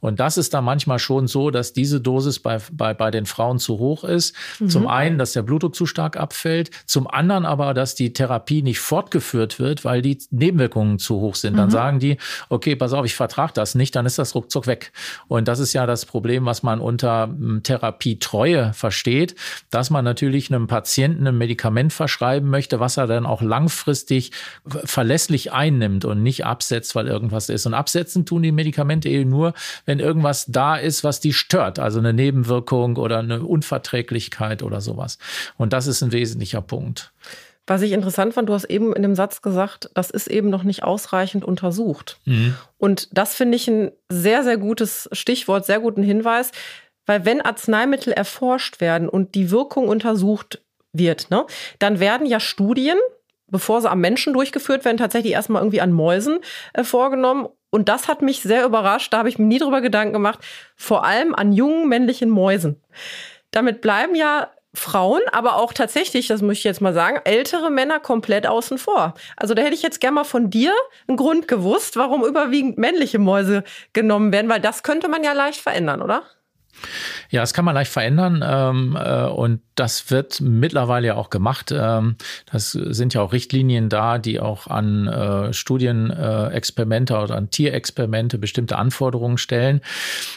Und 0.00 0.20
das 0.20 0.36
ist 0.36 0.52
dann 0.52 0.64
manchmal 0.64 0.98
schon 0.98 1.26
so, 1.26 1.50
dass 1.50 1.72
diese 1.72 2.02
Dosis 2.02 2.38
bei, 2.38 2.58
bei, 2.70 2.92
bei 2.92 3.10
den 3.10 3.24
Frauen 3.24 3.58
zu 3.58 3.78
hoch 3.78 4.04
ist. 4.04 4.34
Mhm. 4.60 4.68
Zum 4.68 4.86
einen, 4.86 5.16
dass 5.16 5.32
der 5.32 5.42
Blutdruck 5.42 5.74
zu 5.74 5.86
stark 5.86 6.18
abfällt, 6.18 6.70
zum 6.84 7.06
anderen 7.06 7.46
aber, 7.46 7.72
dass 7.72 7.94
die 7.94 8.12
Therapie 8.12 8.60
nicht 8.64 8.80
fortgeführt 8.80 9.60
wird, 9.60 9.84
weil 9.84 10.02
die 10.02 10.18
Nebenwirkungen 10.30 10.98
zu 10.98 11.20
hoch 11.20 11.36
sind. 11.36 11.56
Dann 11.56 11.66
mhm. 11.66 11.72
sagen 11.72 11.98
die, 12.00 12.16
okay, 12.48 12.74
pass 12.74 12.92
auf, 12.92 13.04
ich 13.04 13.14
vertrage 13.14 13.52
das 13.54 13.74
nicht, 13.74 13.94
dann 13.94 14.06
ist 14.06 14.18
das 14.18 14.34
ruckzuck 14.34 14.66
weg. 14.66 14.92
Und 15.28 15.46
das 15.46 15.60
ist 15.60 15.72
ja 15.72 15.86
das 15.86 16.06
Problem, 16.06 16.46
was 16.46 16.62
man 16.62 16.80
unter 16.80 17.28
hm, 17.28 17.62
Therapietreue 17.62 18.72
versteht, 18.72 19.36
dass 19.70 19.90
man 19.90 20.04
natürlich 20.04 20.52
einem 20.52 20.66
Patienten 20.66 21.26
ein 21.26 21.38
Medikament 21.38 21.92
verschreiben 21.92 22.50
möchte, 22.50 22.80
was 22.80 22.96
er 22.96 23.06
dann 23.06 23.26
auch 23.26 23.42
langfristig 23.42 24.32
verlässlich 24.66 25.52
einnimmt 25.52 26.04
und 26.04 26.22
nicht 26.22 26.44
absetzt, 26.44 26.94
weil 26.94 27.06
irgendwas 27.06 27.48
ist. 27.48 27.66
Und 27.66 27.74
absetzen 27.74 28.26
tun 28.26 28.42
die 28.42 28.52
Medikamente 28.52 29.08
eben 29.08 29.30
nur, 29.30 29.54
wenn 29.84 30.00
irgendwas 30.00 30.46
da 30.46 30.76
ist, 30.76 31.04
was 31.04 31.20
die 31.20 31.32
stört, 31.32 31.78
also 31.78 31.98
eine 31.98 32.12
Nebenwirkung 32.12 32.96
oder 32.96 33.18
eine 33.18 33.42
Unverträglichkeit 33.42 34.62
oder 34.62 34.80
sowas. 34.80 35.18
Und 35.56 35.72
das 35.72 35.86
ist 35.86 36.02
ein 36.02 36.12
wesentlicher 36.12 36.62
Punkt. 36.62 37.12
Was 37.66 37.82
ich 37.82 37.92
interessant 37.92 38.34
fand, 38.34 38.48
du 38.48 38.52
hast 38.52 38.64
eben 38.64 38.94
in 38.94 39.02
dem 39.02 39.14
Satz 39.14 39.40
gesagt, 39.40 39.90
das 39.94 40.10
ist 40.10 40.26
eben 40.26 40.50
noch 40.50 40.64
nicht 40.64 40.82
ausreichend 40.82 41.44
untersucht. 41.44 42.18
Mhm. 42.26 42.54
Und 42.76 43.08
das 43.16 43.34
finde 43.34 43.56
ich 43.56 43.68
ein 43.68 43.90
sehr, 44.10 44.42
sehr 44.44 44.58
gutes 44.58 45.08
Stichwort, 45.12 45.64
sehr 45.64 45.80
guten 45.80 46.02
Hinweis, 46.02 46.50
weil 47.06 47.24
wenn 47.24 47.40
Arzneimittel 47.40 48.12
erforscht 48.12 48.80
werden 48.80 49.08
und 49.08 49.34
die 49.34 49.50
Wirkung 49.50 49.88
untersucht 49.88 50.62
wird, 50.92 51.30
ne, 51.30 51.46
dann 51.78 52.00
werden 52.00 52.26
ja 52.26 52.38
Studien, 52.38 52.98
bevor 53.48 53.80
sie 53.80 53.90
am 53.90 54.00
Menschen 54.00 54.32
durchgeführt 54.34 54.84
werden, 54.84 54.96
tatsächlich 54.96 55.32
erstmal 55.32 55.62
irgendwie 55.62 55.80
an 55.80 55.92
Mäusen 55.92 56.40
äh, 56.74 56.84
vorgenommen. 56.84 57.48
Und 57.70 57.88
das 57.88 58.08
hat 58.08 58.22
mich 58.22 58.42
sehr 58.42 58.64
überrascht, 58.64 59.12
da 59.12 59.18
habe 59.18 59.28
ich 59.28 59.38
mir 59.38 59.46
nie 59.46 59.58
drüber 59.58 59.80
Gedanken 59.80 60.12
gemacht, 60.12 60.38
vor 60.76 61.04
allem 61.04 61.34
an 61.34 61.52
jungen 61.52 61.88
männlichen 61.88 62.30
Mäusen. 62.30 62.80
Damit 63.50 63.80
bleiben 63.80 64.14
ja 64.14 64.50
Frauen, 64.74 65.20
aber 65.32 65.56
auch 65.56 65.72
tatsächlich, 65.72 66.26
das 66.26 66.42
muss 66.42 66.58
ich 66.58 66.64
jetzt 66.64 66.80
mal 66.80 66.92
sagen, 66.92 67.20
ältere 67.24 67.70
Männer 67.70 68.00
komplett 68.00 68.46
außen 68.46 68.78
vor. 68.78 69.14
Also 69.36 69.54
da 69.54 69.62
hätte 69.62 69.74
ich 69.74 69.82
jetzt 69.82 70.00
gerne 70.00 70.16
mal 70.16 70.24
von 70.24 70.50
dir 70.50 70.72
einen 71.06 71.16
Grund 71.16 71.48
gewusst, 71.48 71.96
warum 71.96 72.24
überwiegend 72.24 72.76
männliche 72.76 73.18
Mäuse 73.18 73.64
genommen 73.92 74.32
werden, 74.32 74.50
weil 74.50 74.60
das 74.60 74.82
könnte 74.82 75.08
man 75.08 75.22
ja 75.24 75.32
leicht 75.32 75.60
verändern, 75.60 76.02
oder? 76.02 76.24
Ja, 77.30 77.40
das 77.40 77.54
kann 77.54 77.64
man 77.64 77.74
leicht 77.74 77.90
verändern 77.90 78.44
ähm, 78.46 78.98
äh, 79.00 79.24
und 79.24 79.60
das 79.74 80.10
wird 80.10 80.40
mittlerweile 80.40 81.08
ja 81.08 81.14
auch 81.16 81.30
gemacht. 81.30 81.72
Ähm, 81.76 82.16
das 82.50 82.72
sind 82.72 83.14
ja 83.14 83.22
auch 83.22 83.32
Richtlinien 83.32 83.88
da, 83.88 84.18
die 84.18 84.40
auch 84.40 84.66
an 84.68 85.08
äh, 85.08 85.52
Studienexperimente 85.52 87.16
oder 87.16 87.36
an 87.36 87.50
Tierexperimente 87.50 88.38
bestimmte 88.38 88.76
Anforderungen 88.76 89.38
stellen. 89.38 89.80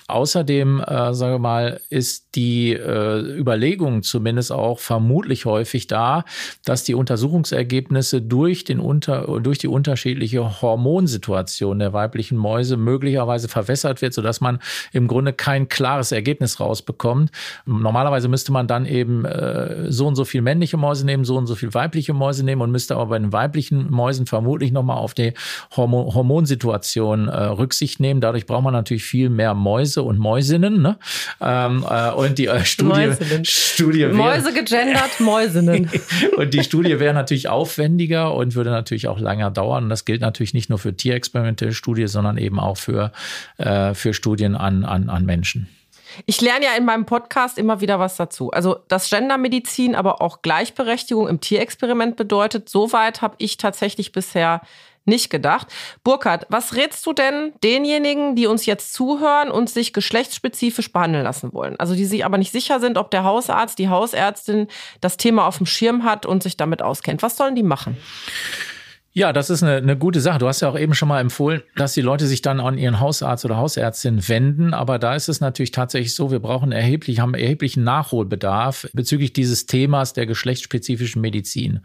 Außerdem, 0.08 0.80
äh, 0.80 1.14
sage 1.14 1.36
wir 1.36 1.40
mal, 1.40 1.82
ist 1.90 2.36
die 2.36 2.74
äh, 2.74 3.20
Überlegung 3.20 4.04
zumindest 4.04 4.52
auch 4.52 4.80
vermutlich 4.80 5.46
häufig 5.46 5.88
da, 5.88 6.26
dass 6.66 6.84
die 6.84 6.96
Untersuchungsergebnisse 6.96 8.22
durch, 8.22 8.64
den 8.64 8.80
unter, 8.80 9.40
durch 9.40 9.60
die 9.60 9.68
unterschiedliche 9.68 10.62
Hormonsituation 10.62 11.80
der 11.80 11.94
weiblichen 11.94 12.38
Mäuse 12.38 12.78
möglicherweise 12.78 13.48
verwässert 13.48 14.02
wird, 14.02 14.14
sodass 14.14 14.42
man 14.42 14.60
im 14.94 15.08
Grunde 15.08 15.34
kein 15.34 15.70
klares 15.70 16.12
Ergebnis 16.12 16.27
raus 16.60 16.78
rausbekommt. 16.78 17.32
Normalerweise 17.66 18.28
müsste 18.28 18.52
man 18.52 18.68
dann 18.68 18.86
eben 18.86 19.26
äh, 19.26 19.92
so 19.92 20.08
und 20.08 20.16
so 20.16 20.26
viel 20.26 20.42
männliche 20.42 20.78
Mäuse 20.78 21.06
nehmen, 21.06 21.24
so 21.26 21.38
und 21.38 21.48
so 21.48 21.56
viel 21.56 21.74
weibliche 21.74 22.14
Mäuse 22.14 22.44
nehmen 22.46 22.62
und 22.62 22.72
müsste 22.72 22.96
aber 22.96 23.08
bei 23.08 23.20
den 23.20 23.34
weiblichen 23.34 23.90
Mäusen 23.90 24.26
vermutlich 24.26 24.72
nochmal 24.72 24.98
auf 24.98 25.14
die 25.14 25.34
Hormon 25.76 26.14
Hormonsituation 26.14 27.28
äh, 27.28 27.44
Rücksicht 27.44 28.00
nehmen. 28.00 28.22
Dadurch 28.22 28.46
braucht 28.46 28.64
man 28.64 28.74
natürlich 28.74 29.04
viel 29.04 29.30
mehr 29.30 29.54
Mäuse 29.54 30.04
und 30.04 30.20
Mäusinnen. 30.20 30.82
Ne? 30.82 30.98
Ähm, 31.42 31.86
äh, 31.90 32.12
und 32.12 32.38
die 32.38 32.48
äh, 32.48 32.64
Studie, 32.64 33.12
Studie 33.44 34.00
wäre, 34.00 34.14
Mäuse 34.14 34.54
gegendert, 34.54 35.20
Mäusinnen. 35.20 35.90
und 36.38 36.54
die 36.54 36.64
Studie 36.64 37.00
wäre 37.00 37.14
natürlich 37.14 37.50
aufwendiger 37.50 38.34
und 38.34 38.56
würde 38.56 38.70
natürlich 38.70 39.08
auch 39.08 39.20
länger 39.20 39.52
dauern. 39.52 39.86
Und 39.86 39.90
das 39.90 40.06
gilt 40.06 40.22
natürlich 40.22 40.54
nicht 40.54 40.70
nur 40.70 40.80
für 40.80 40.96
Tierexperimente, 40.96 41.74
Studie, 41.74 42.08
sondern 42.08 42.38
eben 42.38 42.60
auch 42.60 42.78
für, 42.78 43.12
äh, 43.58 43.94
für 43.94 44.14
Studien 44.14 44.56
an, 44.56 44.86
an, 44.86 45.10
an 45.10 45.26
Menschen. 45.26 45.68
Ich 46.26 46.42
lerne 46.42 46.66
ja 46.66 46.72
in 46.74 46.86
meinem 46.86 47.06
Podcast 47.06 47.58
immer 47.58 47.82
wieder 47.82 48.00
was 48.00 48.18
dazu. 48.18 48.52
Also, 48.52 48.78
dass 48.88 49.10
Gendermedizin 49.10 49.96
aber 49.96 50.22
auch 50.22 50.42
Gleichberechtigung 50.42 51.28
im 51.28 51.40
Tierexperiment 51.40 52.16
bedeutet, 52.16 52.70
soweit 52.70 53.22
habe 53.22 53.36
ich 53.38 53.58
tatsächlich 53.58 54.12
bisher 54.12 54.62
nicht 55.08 55.30
gedacht. 55.30 55.68
Burkhard, 56.04 56.46
was 56.50 56.76
rätst 56.76 57.06
du 57.06 57.14
denn 57.14 57.54
denjenigen, 57.64 58.36
die 58.36 58.46
uns 58.46 58.66
jetzt 58.66 58.94
zuhören 58.94 59.50
und 59.50 59.70
sich 59.70 59.94
geschlechtsspezifisch 59.94 60.92
behandeln 60.92 61.24
lassen 61.24 61.54
wollen? 61.54 61.80
Also 61.80 61.96
die 61.96 62.06
sich 62.06 62.26
aber 62.26 62.38
nicht 62.38 62.52
sicher 62.52 62.80
sind, 62.80 62.98
ob 62.98 63.10
der 63.10 63.24
Hausarzt, 63.24 63.80
die 63.80 63.90
Hausärztin 63.90 64.68
das 65.00 65.18
Thema 65.18 65.48
auf 65.48 65.58
dem 65.58 65.66
Schirm 65.66 66.04
hat 66.04 66.26
und 66.26 66.44
sich 66.44 66.58
damit 66.58 66.82
auskennt. 66.82 67.24
Was 67.24 67.38
sollen 67.38 67.56
die 67.56 67.64
machen? 67.64 67.98
Ja, 69.18 69.34
das 69.34 69.50
ist 69.50 69.64
eine, 69.64 69.78
eine 69.78 69.98
gute 69.98 70.22
Sache. 70.22 70.38
Du 70.38 70.48
hast 70.48 70.62
ja 70.62 70.70
auch 70.70 70.78
eben 70.78 70.94
schon 70.94 71.08
mal 71.10 71.20
empfohlen, 71.20 71.64
dass 71.76 71.96
die 71.96 72.04
Leute 72.04 72.28
sich 72.28 72.44
dann 72.44 72.60
an 72.60 72.78
ihren 72.78 73.00
Hausarzt 73.00 73.46
oder 73.46 73.58
Hausärztin 73.58 74.30
wenden. 74.30 74.76
Aber 74.76 75.00
da 75.00 75.16
ist 75.16 75.28
es 75.28 75.42
natürlich 75.42 75.72
tatsächlich 75.72 76.14
so, 76.14 76.30
wir 76.30 76.38
brauchen 76.38 76.72
erheblich, 76.72 77.20
haben 77.20 77.34
erheblichen 77.34 77.84
Nachholbedarf 77.84 78.88
bezüglich 78.94 79.34
dieses 79.34 79.66
Themas 79.66 80.14
der 80.14 80.28
geschlechtsspezifischen 80.28 81.20
Medizin. 81.20 81.80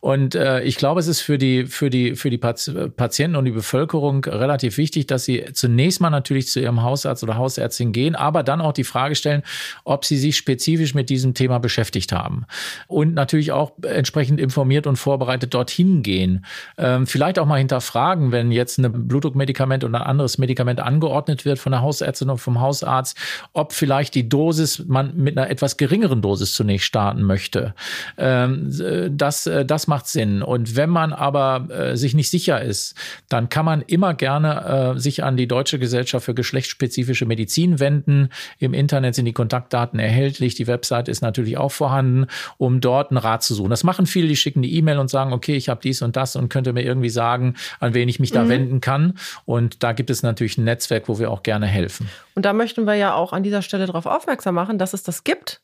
Und 0.00 0.34
äh, 0.34 0.64
ich 0.64 0.76
glaube, 0.76 1.00
es 1.00 1.06
ist 1.06 1.22
für 1.22 1.38
die, 1.38 1.64
für 1.64 1.88
die, 1.88 2.14
für 2.14 2.28
die 2.28 2.36
Patienten 2.36 3.36
und 3.36 3.46
die 3.46 3.52
Bevölkerung 3.52 4.22
relativ 4.26 4.76
wichtig, 4.76 5.06
dass 5.06 5.24
sie 5.24 5.46
zunächst 5.54 6.02
mal 6.02 6.10
natürlich 6.10 6.48
zu 6.48 6.60
ihrem 6.60 6.82
Hausarzt 6.82 7.22
oder 7.22 7.38
Hausärztin 7.38 7.92
gehen, 7.92 8.14
aber 8.14 8.42
dann 8.42 8.60
auch 8.60 8.74
die 8.74 8.84
Frage 8.84 9.14
stellen, 9.14 9.44
ob 9.84 10.04
sie 10.04 10.18
sich 10.18 10.36
spezifisch 10.36 10.92
mit 10.92 11.08
diesem 11.08 11.32
Thema 11.32 11.56
beschäftigt 11.56 12.12
haben. 12.12 12.44
Und 12.86 13.14
natürlich 13.14 13.52
auch 13.52 13.72
entsprechend 13.80 14.38
informiert 14.38 14.86
und 14.86 14.96
vorbereitet 14.96 15.54
dorthin 15.54 16.02
gehen 16.02 16.44
ähm, 16.78 17.06
vielleicht 17.06 17.38
auch 17.38 17.46
mal 17.46 17.58
hinterfragen, 17.58 18.32
wenn 18.32 18.50
jetzt 18.50 18.78
ein 18.78 19.08
Blutdruckmedikament 19.08 19.84
oder 19.84 20.00
ein 20.00 20.06
anderes 20.06 20.38
Medikament 20.38 20.80
angeordnet 20.80 21.44
wird 21.44 21.58
von 21.58 21.72
der 21.72 21.82
Hausärztin 21.82 22.30
oder 22.30 22.38
vom 22.38 22.60
Hausarzt, 22.60 23.16
ob 23.52 23.72
vielleicht 23.72 24.14
die 24.14 24.28
Dosis 24.28 24.84
man 24.86 25.16
mit 25.16 25.36
einer 25.36 25.50
etwas 25.50 25.76
geringeren 25.76 26.22
Dosis 26.22 26.54
zunächst 26.54 26.86
starten 26.86 27.22
möchte. 27.22 27.74
Ähm, 28.16 28.70
das, 29.10 29.46
äh, 29.46 29.64
das 29.64 29.86
macht 29.86 30.06
Sinn. 30.06 30.42
Und 30.42 30.76
wenn 30.76 30.90
man 30.90 31.12
aber 31.12 31.68
äh, 31.70 31.96
sich 31.96 32.14
nicht 32.14 32.30
sicher 32.30 32.60
ist, 32.60 32.94
dann 33.28 33.48
kann 33.48 33.64
man 33.64 33.82
immer 33.82 34.14
gerne 34.14 34.94
äh, 34.96 34.98
sich 34.98 35.24
an 35.24 35.36
die 35.36 35.48
Deutsche 35.48 35.78
Gesellschaft 35.78 36.26
für 36.26 36.34
geschlechtsspezifische 36.34 37.26
Medizin 37.26 37.80
wenden. 37.80 38.28
Im 38.58 38.74
Internet 38.74 39.14
sind 39.14 39.24
die 39.24 39.32
Kontaktdaten 39.32 39.98
erhältlich. 39.98 40.54
Die 40.54 40.66
Website 40.66 41.08
ist 41.08 41.22
natürlich 41.22 41.56
auch 41.56 41.72
vorhanden, 41.72 42.26
um 42.58 42.80
dort 42.80 43.10
einen 43.10 43.18
Rat 43.18 43.42
zu 43.42 43.54
suchen. 43.54 43.70
Das 43.70 43.84
machen 43.84 44.06
viele, 44.06 44.28
die 44.28 44.36
schicken 44.36 44.62
die 44.62 44.74
E-Mail 44.76 44.98
und 44.98 45.10
sagen, 45.10 45.32
okay, 45.32 45.56
ich 45.56 45.68
habe 45.68 45.80
dies 45.82 46.02
und 46.02 46.16
das 46.16 46.36
und 46.36 46.48
könnte 46.56 46.72
mir 46.72 46.84
irgendwie 46.84 47.10
sagen, 47.10 47.54
an 47.80 47.92
wen 47.92 48.08
ich 48.08 48.18
mich 48.18 48.30
da 48.30 48.44
mhm. 48.44 48.48
wenden 48.48 48.80
kann. 48.80 49.18
Und 49.44 49.82
da 49.82 49.92
gibt 49.92 50.08
es 50.08 50.22
natürlich 50.22 50.56
ein 50.56 50.64
Netzwerk, 50.64 51.06
wo 51.06 51.18
wir 51.18 51.30
auch 51.30 51.42
gerne 51.42 51.66
helfen. 51.66 52.08
Und 52.34 52.46
da 52.46 52.54
möchten 52.54 52.86
wir 52.86 52.94
ja 52.94 53.12
auch 53.12 53.34
an 53.34 53.42
dieser 53.42 53.60
Stelle 53.60 53.84
darauf 53.84 54.06
aufmerksam 54.06 54.54
machen, 54.54 54.78
dass 54.78 54.94
es 54.94 55.02
das 55.02 55.22
gibt. 55.22 55.60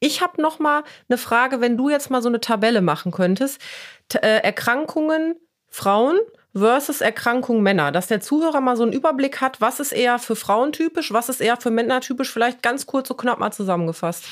Ich 0.00 0.20
habe 0.20 0.42
noch 0.42 0.58
mal 0.58 0.82
eine 1.08 1.16
Frage, 1.16 1.60
wenn 1.60 1.76
du 1.76 1.90
jetzt 1.90 2.10
mal 2.10 2.22
so 2.22 2.28
eine 2.28 2.40
Tabelle 2.40 2.82
machen 2.82 3.12
könntest. 3.12 3.60
T 4.08 4.18
äh, 4.18 4.38
Erkrankungen 4.38 5.36
Frauen 5.68 6.18
versus 6.54 7.00
Erkrankung 7.00 7.62
Männer, 7.62 7.92
dass 7.92 8.06
der 8.06 8.20
Zuhörer 8.20 8.60
mal 8.60 8.76
so 8.76 8.82
einen 8.82 8.92
Überblick 8.92 9.40
hat, 9.40 9.60
was 9.60 9.80
ist 9.80 9.92
eher 9.92 10.18
für 10.18 10.36
Frauen 10.36 10.72
typisch, 10.72 11.12
was 11.12 11.28
ist 11.28 11.40
eher 11.40 11.56
für 11.56 11.70
Männer 11.70 12.00
typisch, 12.00 12.30
vielleicht 12.30 12.62
ganz 12.62 12.86
kurz 12.86 13.08
so 13.08 13.14
knapp 13.14 13.38
mal 13.38 13.52
zusammengefasst. 13.52 14.24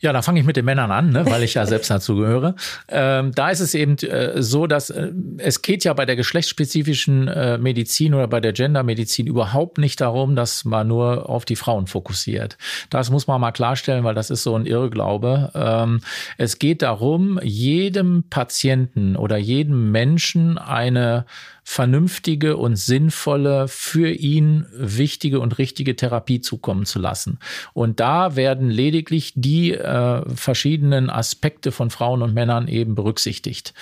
Ja, 0.00 0.12
da 0.12 0.22
fange 0.22 0.40
ich 0.40 0.46
mit 0.46 0.56
den 0.56 0.64
Männern 0.64 0.90
an, 0.90 1.10
ne, 1.10 1.24
weil 1.26 1.42
ich 1.42 1.54
ja 1.54 1.66
selbst 1.66 1.90
dazu 1.90 2.16
gehöre. 2.16 2.56
Ähm, 2.88 3.32
da 3.34 3.50
ist 3.50 3.60
es 3.60 3.74
eben 3.74 3.96
äh, 3.98 4.42
so, 4.42 4.66
dass 4.66 4.90
äh, 4.90 5.12
es 5.38 5.62
geht 5.62 5.84
ja 5.84 5.92
bei 5.92 6.06
der 6.06 6.16
geschlechtsspezifischen 6.16 7.28
äh, 7.28 7.58
Medizin 7.58 8.14
oder 8.14 8.26
bei 8.26 8.40
der 8.40 8.52
Gendermedizin 8.52 9.26
überhaupt 9.26 9.78
nicht 9.78 10.00
darum, 10.00 10.34
dass 10.34 10.64
man 10.64 10.88
nur 10.88 11.28
auf 11.28 11.44
die 11.44 11.56
Frauen 11.56 11.86
fokussiert. 11.86 12.58
Das 12.90 13.10
muss 13.10 13.26
man 13.26 13.40
mal 13.40 13.52
klarstellen, 13.52 14.02
weil 14.02 14.14
das 14.14 14.30
ist 14.30 14.42
so 14.42 14.56
ein 14.56 14.66
Irrglaube. 14.66 15.52
Ähm, 15.54 16.00
es 16.36 16.58
geht 16.58 16.82
darum, 16.82 17.38
jedem 17.42 18.24
Patienten 18.28 19.14
oder 19.16 19.36
jedem 19.36 19.92
Menschen 19.92 20.58
eine 20.58 21.26
vernünftige 21.64 22.56
und 22.56 22.76
sinnvolle, 22.76 23.68
für 23.68 24.10
ihn 24.10 24.66
wichtige 24.72 25.40
und 25.40 25.58
richtige 25.58 25.96
Therapie 25.96 26.40
zukommen 26.40 26.86
zu 26.86 26.98
lassen. 26.98 27.38
Und 27.72 28.00
da 28.00 28.36
werden 28.36 28.70
lediglich 28.70 29.32
die 29.36 29.72
äh, 29.72 30.22
verschiedenen 30.34 31.10
Aspekte 31.10 31.72
von 31.72 31.90
Frauen 31.90 32.22
und 32.22 32.34
Männern 32.34 32.68
eben 32.68 32.94
berücksichtigt. 32.94 33.74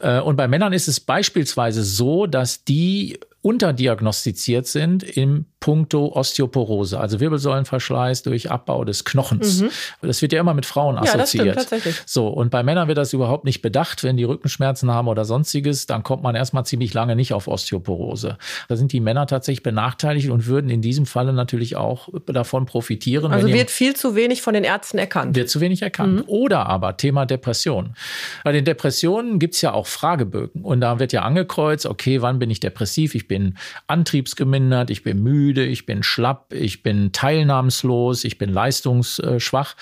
Äh, 0.00 0.20
und 0.20 0.36
bei 0.36 0.48
Männern 0.48 0.72
ist 0.72 0.88
es 0.88 1.00
beispielsweise 1.00 1.82
so, 1.82 2.26
dass 2.26 2.64
die 2.64 3.18
unterdiagnostiziert 3.42 4.66
sind 4.66 5.02
im 5.02 5.46
puncto 5.62 6.12
Osteoporose, 6.12 6.98
also 6.98 7.20
Wirbelsäulenverschleiß 7.20 8.24
durch 8.24 8.50
Abbau 8.50 8.84
des 8.84 9.04
Knochens. 9.04 9.62
Mhm. 9.62 9.70
Das 10.02 10.20
wird 10.20 10.32
ja 10.32 10.40
immer 10.40 10.54
mit 10.54 10.66
Frauen 10.66 10.98
assoziiert. 10.98 11.46
Ja, 11.46 11.54
das 11.54 11.62
stimmt, 11.62 11.70
tatsächlich. 11.70 12.02
So, 12.04 12.26
und 12.26 12.50
bei 12.50 12.64
Männern 12.64 12.88
wird 12.88 12.98
das 12.98 13.12
überhaupt 13.12 13.44
nicht 13.44 13.62
bedacht. 13.62 14.02
Wenn 14.02 14.16
die 14.16 14.24
Rückenschmerzen 14.24 14.90
haben 14.90 15.06
oder 15.06 15.24
sonstiges, 15.24 15.86
dann 15.86 16.02
kommt 16.02 16.24
man 16.24 16.34
erstmal 16.34 16.66
ziemlich 16.66 16.92
lange 16.94 17.14
nicht 17.14 17.32
auf 17.32 17.46
Osteoporose. 17.46 18.38
Da 18.66 18.76
sind 18.76 18.92
die 18.92 18.98
Männer 18.98 19.28
tatsächlich 19.28 19.62
benachteiligt 19.62 20.30
und 20.30 20.46
würden 20.46 20.68
in 20.68 20.82
diesem 20.82 21.06
Falle 21.06 21.32
natürlich 21.32 21.76
auch 21.76 22.08
davon 22.26 22.66
profitieren. 22.66 23.32
Also 23.32 23.46
wird 23.46 23.70
viel 23.70 23.94
zu 23.94 24.16
wenig 24.16 24.42
von 24.42 24.54
den 24.54 24.64
Ärzten 24.64 24.98
erkannt. 24.98 25.36
Wird 25.36 25.48
zu 25.48 25.60
wenig 25.60 25.80
erkannt. 25.82 26.16
Mhm. 26.16 26.24
Oder 26.26 26.66
aber 26.66 26.96
Thema 26.96 27.24
Depression. 27.24 27.94
Bei 28.42 28.50
den 28.50 28.64
Depressionen 28.64 29.38
gibt 29.38 29.54
es 29.54 29.60
ja 29.60 29.72
auch 29.72 29.86
Fragebögen 29.86 30.62
und 30.62 30.80
da 30.80 30.98
wird 30.98 31.12
ja 31.12 31.22
angekreuzt, 31.22 31.86
okay, 31.86 32.20
wann 32.20 32.40
bin 32.40 32.50
ich 32.50 32.58
depressiv? 32.58 33.14
Ich 33.14 33.28
bin 33.28 33.56
antriebsgemindert, 33.86 34.90
ich 34.90 35.04
bin 35.04 35.22
müde, 35.22 35.51
ich 35.60 35.84
bin 35.84 36.02
schlapp, 36.02 36.54
ich 36.54 36.82
bin 36.82 37.12
teilnahmslos, 37.12 38.24
ich 38.24 38.38
bin 38.38 38.50
leistungsschwach. 38.50 39.74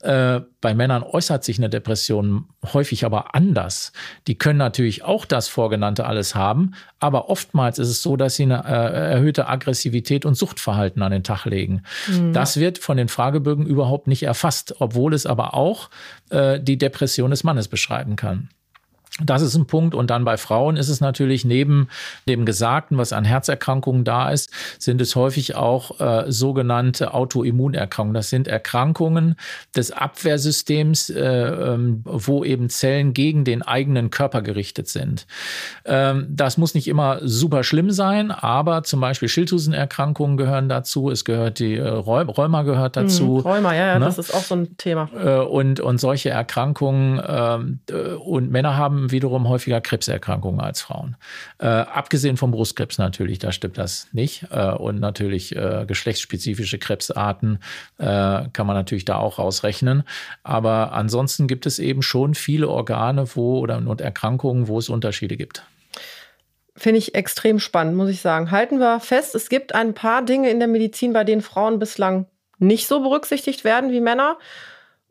Äh, 0.00 0.40
bei 0.60 0.74
Männern 0.74 1.02
äußert 1.02 1.44
sich 1.44 1.58
eine 1.58 1.68
Depression 1.68 2.46
häufig 2.72 3.04
aber 3.04 3.34
anders. 3.34 3.92
Die 4.26 4.36
können 4.36 4.58
natürlich 4.58 5.04
auch 5.04 5.24
das 5.24 5.48
Vorgenannte 5.48 6.06
alles 6.06 6.34
haben, 6.34 6.72
aber 6.98 7.28
oftmals 7.28 7.78
ist 7.78 7.88
es 7.88 8.02
so, 8.02 8.16
dass 8.16 8.36
sie 8.36 8.44
eine 8.44 8.64
äh, 8.64 9.12
erhöhte 9.12 9.46
Aggressivität 9.48 10.24
und 10.24 10.34
Suchtverhalten 10.34 11.02
an 11.02 11.12
den 11.12 11.24
Tag 11.24 11.44
legen. 11.44 11.82
Mhm. 12.08 12.32
Das 12.32 12.58
wird 12.58 12.78
von 12.78 12.96
den 12.96 13.08
Fragebögen 13.08 13.66
überhaupt 13.66 14.08
nicht 14.08 14.22
erfasst, 14.22 14.76
obwohl 14.80 15.14
es 15.14 15.26
aber 15.26 15.54
auch 15.54 15.90
äh, 16.30 16.58
die 16.60 16.78
Depression 16.78 17.30
des 17.30 17.44
Mannes 17.44 17.68
beschreiben 17.68 18.16
kann. 18.16 18.48
Das 19.20 19.42
ist 19.42 19.56
ein 19.56 19.66
Punkt. 19.66 19.94
Und 19.94 20.10
dann 20.10 20.24
bei 20.24 20.36
Frauen 20.36 20.76
ist 20.76 20.88
es 20.88 21.00
natürlich 21.00 21.44
neben 21.44 21.88
dem 22.28 22.46
Gesagten, 22.46 22.98
was 22.98 23.12
an 23.12 23.24
Herzerkrankungen 23.24 24.04
da 24.04 24.30
ist, 24.30 24.50
sind 24.78 25.00
es 25.00 25.16
häufig 25.16 25.56
auch 25.56 26.00
äh, 26.00 26.30
sogenannte 26.30 27.14
Autoimmunerkrankungen. 27.14 28.14
Das 28.14 28.30
sind 28.30 28.46
Erkrankungen 28.46 29.36
des 29.74 29.90
Abwehrsystems, 29.90 31.10
äh, 31.10 31.20
ähm, 31.20 32.02
wo 32.04 32.44
eben 32.44 32.68
Zellen 32.68 33.12
gegen 33.12 33.44
den 33.44 33.62
eigenen 33.62 34.10
Körper 34.10 34.42
gerichtet 34.42 34.88
sind. 34.88 35.26
Ähm, 35.84 36.26
das 36.30 36.56
muss 36.56 36.74
nicht 36.74 36.86
immer 36.86 37.18
super 37.22 37.64
schlimm 37.64 37.90
sein, 37.90 38.30
aber 38.30 38.84
zum 38.84 39.00
Beispiel 39.00 39.28
Schilddrüsenerkrankungen 39.28 40.36
gehören 40.36 40.68
dazu. 40.68 41.10
Es 41.10 41.24
gehört 41.24 41.58
die 41.58 41.74
äh, 41.74 41.88
Rheuma 41.88 42.62
gehört 42.62 42.96
hm, 42.96 43.02
dazu. 43.02 43.38
Hm, 43.38 43.50
Rheuma, 43.50 43.74
ja, 43.74 43.86
ja 43.86 43.98
ne? 43.98 44.04
das 44.04 44.18
ist 44.18 44.32
auch 44.32 44.42
so 44.42 44.54
ein 44.54 44.76
Thema. 44.76 45.08
Äh, 45.18 45.38
und, 45.40 45.80
und 45.80 45.98
solche 45.98 46.30
Erkrankungen 46.30 47.20
ähm, 47.26 47.80
äh, 47.90 48.14
und 48.14 48.50
Männer 48.50 48.76
haben 48.76 49.07
wiederum 49.10 49.48
häufiger 49.48 49.80
Krebserkrankungen 49.80 50.60
als 50.60 50.80
Frauen. 50.80 51.16
Äh, 51.58 51.66
abgesehen 51.66 52.36
vom 52.36 52.50
Brustkrebs 52.50 52.98
natürlich, 52.98 53.38
da 53.38 53.52
stimmt 53.52 53.78
das 53.78 54.08
nicht. 54.12 54.46
Äh, 54.50 54.70
und 54.70 55.00
natürlich 55.00 55.56
äh, 55.56 55.84
geschlechtsspezifische 55.86 56.78
Krebsarten 56.78 57.58
äh, 57.98 58.04
kann 58.04 58.66
man 58.66 58.76
natürlich 58.76 59.04
da 59.04 59.16
auch 59.16 59.38
rausrechnen. 59.38 60.04
Aber 60.42 60.92
ansonsten 60.92 61.46
gibt 61.46 61.66
es 61.66 61.78
eben 61.78 62.02
schon 62.02 62.34
viele 62.34 62.68
Organe 62.68 63.26
wo 63.34 63.58
oder 63.58 63.78
und 63.78 64.00
Erkrankungen, 64.00 64.68
wo 64.68 64.78
es 64.78 64.88
Unterschiede 64.88 65.36
gibt. 65.36 65.62
Finde 66.76 66.98
ich 66.98 67.14
extrem 67.14 67.58
spannend, 67.58 67.96
muss 67.96 68.08
ich 68.08 68.20
sagen. 68.20 68.50
Halten 68.50 68.78
wir 68.78 69.00
fest, 69.00 69.34
es 69.34 69.48
gibt 69.48 69.74
ein 69.74 69.94
paar 69.94 70.24
Dinge 70.24 70.50
in 70.50 70.60
der 70.60 70.68
Medizin, 70.68 71.12
bei 71.12 71.24
denen 71.24 71.42
Frauen 71.42 71.78
bislang 71.78 72.26
nicht 72.58 72.86
so 72.86 73.00
berücksichtigt 73.00 73.64
werden 73.64 73.90
wie 73.90 74.00
Männer. 74.00 74.38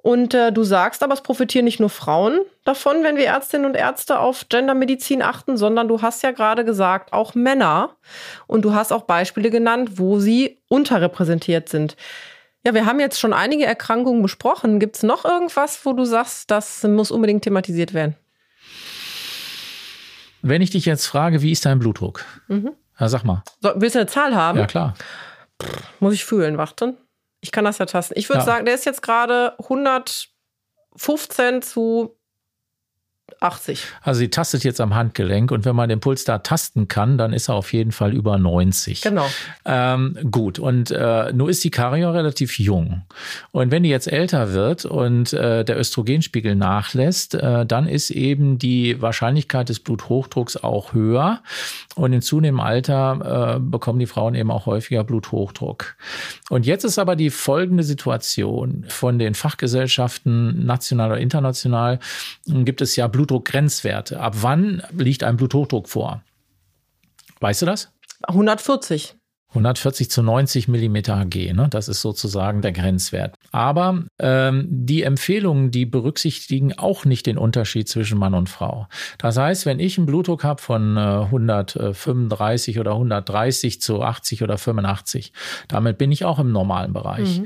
Und 0.08 0.34
äh, 0.34 0.54
du 0.54 0.64
sagst 0.64 1.04
aber, 1.04 1.16
es 1.16 1.22
profitieren 1.22 1.66
nicht 1.66 1.82
nur 1.82 1.90
Frauen 1.90 2.40
davon, 2.64 3.04
wenn 3.04 3.18
wir 3.18 3.26
Ärztinnen 3.26 3.66
und 3.66 3.76
Ärzte 3.76 4.20
auf 4.20 4.48
Gendermedizin 4.48 5.22
achten, 5.22 5.58
sondern 5.58 5.90
du 5.90 6.02
hast 6.02 6.24
ja 6.24 6.32
gerade 6.32 6.64
gesagt, 6.64 7.12
auch 7.12 7.36
Männer. 7.36 7.90
Und 8.48 8.64
du 8.64 8.74
hast 8.74 8.94
auch 8.94 9.02
Beispiele 9.02 9.50
genannt, 9.50 10.00
wo 10.00 10.20
sie 10.20 10.60
unterrepräsentiert 10.70 11.68
sind. 11.68 11.98
Ja, 12.66 12.74
wir 12.74 12.86
haben 12.86 13.02
jetzt 13.02 13.20
schon 13.20 13.34
einige 13.34 13.66
Erkrankungen 13.66 14.22
besprochen. 14.22 14.80
Gibt 14.80 14.96
es 14.96 15.04
noch 15.04 15.26
irgendwas, 15.26 15.86
wo 15.86 15.92
du 15.92 16.06
sagst, 16.06 16.52
das 16.52 16.84
muss 16.84 17.12
unbedingt 17.12 17.44
thematisiert 17.44 17.94
werden? 17.94 18.16
Wenn 20.42 20.62
ich 20.62 20.70
dich 20.70 20.86
jetzt 20.86 21.06
frage, 21.06 21.42
wie 21.42 21.52
ist 21.52 21.66
dein 21.66 21.80
Blutdruck? 21.80 22.24
Mhm. 22.48 22.72
Ja, 22.98 23.10
sag 23.10 23.26
mal. 23.26 23.44
So, 23.60 23.74
willst 23.76 23.96
du 23.96 24.00
eine 24.00 24.08
Zahl 24.08 24.34
haben? 24.34 24.58
Ja, 24.58 24.68
klar. 24.68 24.94
Muss 26.00 26.14
ich 26.14 26.24
fühlen, 26.24 26.58
warten. 26.58 26.96
Ich 27.42 27.52
kann 27.52 27.66
das 27.66 27.78
ja 27.78 27.86
tasten. 27.86 28.14
Ich 28.18 28.30
würde 28.30 28.40
Ja. 28.40 28.46
sagen, 28.46 28.66
der 28.66 28.76
ist 28.76 28.86
jetzt 28.86 29.02
gerade 29.02 29.56
115 29.60 31.62
zu 31.62 32.17
80. 33.40 33.84
Also 34.02 34.20
sie 34.20 34.30
tastet 34.30 34.64
jetzt 34.64 34.82
am 34.82 34.96
Handgelenk 34.96 35.52
und 35.52 35.66
wenn 35.66 35.76
man 35.76 35.90
den 35.90 36.00
Puls 36.00 36.24
da 36.24 36.40
tasten 36.40 36.88
kann, 36.88 37.18
dann 37.18 37.34
ist 37.34 37.50
er 37.50 37.56
auf 37.56 37.72
jeden 37.74 37.92
Fall 37.92 38.14
über 38.14 38.38
90. 38.38 39.02
Genau. 39.02 39.28
Ähm, 39.66 40.18
gut, 40.30 40.60
und 40.60 40.92
äh, 40.92 41.32
nur 41.34 41.50
ist 41.50 41.64
die 41.64 41.72
Kario 41.72 42.12
relativ 42.12 42.60
jung. 42.60 43.04
Und 43.52 43.72
wenn 43.72 43.84
die 43.84 43.90
jetzt 43.90 44.12
älter 44.12 44.54
wird 44.54 44.86
und 44.86 45.34
äh, 45.34 45.64
der 45.64 45.80
Östrogenspiegel 45.80 46.56
nachlässt, 46.56 47.36
äh, 47.36 47.66
dann 47.66 47.88
ist 47.88 48.10
eben 48.10 48.58
die 48.60 49.02
Wahrscheinlichkeit 49.02 49.70
des 49.70 49.80
Bluthochdrucks 49.80 50.58
auch 50.58 50.94
höher. 50.94 51.42
Und 51.96 52.14
in 52.14 52.22
zunehmendem 52.22 52.60
Alter 52.60 53.56
äh, 53.56 53.60
bekommen 53.60 54.00
die 54.00 54.06
Frauen 54.06 54.36
eben 54.36 54.52
auch 54.52 54.66
häufiger 54.66 55.04
Bluthochdruck. 55.04 55.96
Und 56.50 56.66
jetzt 56.66 56.84
ist 56.84 57.00
aber 57.00 57.16
die 57.16 57.30
folgende 57.30 57.84
Situation. 57.84 58.86
Von 58.88 59.20
den 59.20 59.34
Fachgesellschaften 59.34 60.66
national 60.66 61.12
oder 61.12 61.20
international 61.20 62.00
gibt 62.46 62.82
es 62.82 62.96
ja 62.96 63.08
Blutdruckgrenzwerte. 63.28 64.20
Ab 64.20 64.36
wann 64.42 64.82
liegt 64.92 65.24
ein 65.24 65.38
Bluthochdruck 65.38 65.90
vor? 65.90 66.24
Weißt 67.40 67.62
du 67.62 67.66
das? 67.66 67.92
140. 68.24 69.16
140 69.50 70.12
zu 70.12 70.24
90 70.24 70.68
Millimeter 70.68 71.18
Hg, 71.18 71.54
ne? 71.54 71.68
das 71.70 71.88
ist 71.88 72.02
sozusagen 72.02 72.62
der 72.62 72.74
Grenzwert. 72.74 73.36
Aber 73.52 74.04
ähm, 74.20 74.68
die 74.70 75.04
Empfehlungen, 75.04 75.72
die 75.72 75.86
berücksichtigen 75.86 76.78
auch 76.78 77.06
nicht 77.06 77.26
den 77.26 77.38
Unterschied 77.38 77.88
zwischen 77.88 78.20
Mann 78.20 78.34
und 78.34 78.50
Frau. 78.50 78.88
Das 79.18 79.38
heißt, 79.38 79.66
wenn 79.66 79.80
ich 79.80 79.98
einen 79.98 80.06
Blutdruck 80.06 80.44
habe 80.44 80.62
von 80.62 80.98
äh, 80.98 81.00
135 81.00 82.78
oder 82.80 82.92
130 82.92 83.82
zu 83.82 84.02
80 84.02 84.44
oder 84.44 84.58
85, 84.58 85.32
damit 85.70 85.98
bin 85.98 86.12
ich 86.12 86.26
auch 86.26 86.40
im 86.40 86.52
normalen 86.52 86.92
Bereich. 86.92 87.42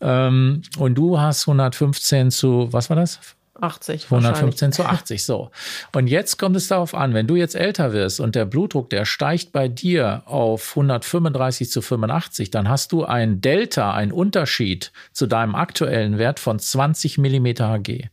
Ähm, 0.00 0.62
und 0.78 0.94
du 0.94 1.18
hast 1.18 1.48
115 1.48 2.30
zu, 2.30 2.72
was 2.72 2.90
war 2.90 2.96
das? 2.96 3.18
80. 3.62 4.04
115 4.10 4.72
zu 4.72 4.84
80, 4.84 5.24
so. 5.24 5.50
Und 5.92 6.06
jetzt 6.06 6.38
kommt 6.38 6.56
es 6.56 6.68
darauf 6.68 6.94
an, 6.94 7.14
wenn 7.14 7.26
du 7.26 7.36
jetzt 7.36 7.54
älter 7.54 7.92
wirst 7.92 8.20
und 8.20 8.34
der 8.34 8.44
Blutdruck, 8.44 8.90
der 8.90 9.04
steigt 9.04 9.52
bei 9.52 9.68
dir 9.68 10.22
auf 10.26 10.70
135 10.70 11.70
zu 11.70 11.82
85, 11.82 12.50
dann 12.50 12.68
hast 12.68 12.92
du 12.92 13.04
ein 13.04 13.40
Delta, 13.40 13.94
ein 13.94 14.12
Unterschied 14.12 14.92
zu 15.12 15.26
deinem 15.26 15.54
aktuellen 15.54 16.18
Wert 16.18 16.40
von 16.40 16.58
20 16.58 17.18
Millimeter 17.18 17.70
Hg. 17.70 18.10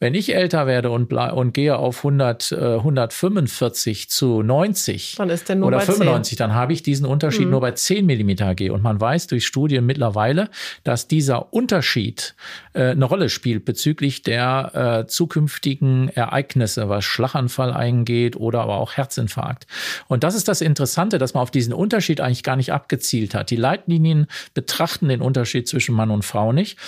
Wenn 0.00 0.14
ich 0.14 0.34
älter 0.34 0.66
werde 0.66 0.90
und, 0.90 1.12
und 1.12 1.52
gehe 1.52 1.76
auf 1.76 1.98
100, 1.98 2.52
äh, 2.52 2.56
145 2.76 4.08
zu 4.08 4.42
90 4.42 5.16
Dann 5.18 5.28
ist 5.28 5.48
der 5.50 5.56
nur 5.56 5.68
oder 5.68 5.76
bei 5.78 5.84
10. 5.84 5.94
95, 5.96 6.38
dann 6.38 6.54
habe 6.54 6.72
ich 6.72 6.82
diesen 6.82 7.04
Unterschied 7.04 7.44
Mhm. 7.44 7.50
nur 7.50 7.60
bei 7.60 7.72
10 7.72 8.06
Millimeter 8.06 8.46
Hg. 8.46 8.70
Und 8.70 8.82
man 8.82 8.98
weiß 8.98 9.26
durch 9.26 9.46
Studien 9.46 9.84
mittlerweile, 9.84 10.48
dass 10.84 11.06
dieser 11.06 11.52
Unterschied 11.52 12.34
äh, 12.72 12.90
eine 12.90 13.04
Rolle 13.04 13.28
spielt 13.28 13.66
bezüglich 13.66 14.22
der 14.22 15.02
äh, 15.02 15.06
zukünftigen 15.06 16.08
Ereignisse, 16.08 16.88
was 16.88 17.04
Schlaganfall 17.04 17.72
eingeht 17.72 18.36
oder 18.36 18.62
aber 18.62 18.78
auch 18.78 18.94
Herzinfarkt. 18.96 19.66
Und 20.08 20.24
das 20.24 20.34
ist 20.34 20.48
das 20.48 20.62
Interessante, 20.62 21.18
dass 21.18 21.34
man 21.34 21.42
auf 21.42 21.50
diesen 21.50 21.74
Unterschied 21.74 22.22
eigentlich 22.22 22.42
gar 22.42 22.56
nicht 22.56 22.72
abgezielt 22.72 23.34
hat. 23.34 23.50
Die 23.50 23.56
Leitlinien 23.56 24.28
betrachten 24.54 25.08
den 25.08 25.20
Unterschied 25.20 25.68
zwischen 25.68 25.94
Mann 25.94 26.10
und 26.10 26.24
Frau 26.24 26.52
nicht. 26.52 26.78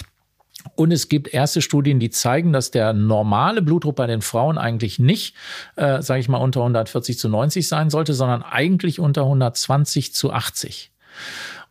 Und 0.75 0.93
es 0.93 1.09
gibt 1.09 1.33
erste 1.33 1.61
Studien, 1.61 1.99
die 1.99 2.11
zeigen, 2.11 2.53
dass 2.53 2.71
der 2.71 2.93
normale 2.93 3.63
Blutdruck 3.63 3.97
bei 3.97 4.07
den 4.07 4.23
Frauen 4.23 4.59
eigentlich 4.59 4.99
nicht, 4.99 5.35
äh, 5.77 6.03
sage 6.03 6.21
ich 6.21 6.29
mal, 6.29 6.39
unter 6.39 6.61
140 6.61 7.19
zu 7.19 7.29
90 7.29 7.69
sein 7.69 7.91
sollte, 7.91 8.15
sondern 8.15 8.43
eigentlich 8.43 9.01
unter 9.01 9.23
120 9.23 10.15
zu 10.15 10.33
80. 10.33 10.93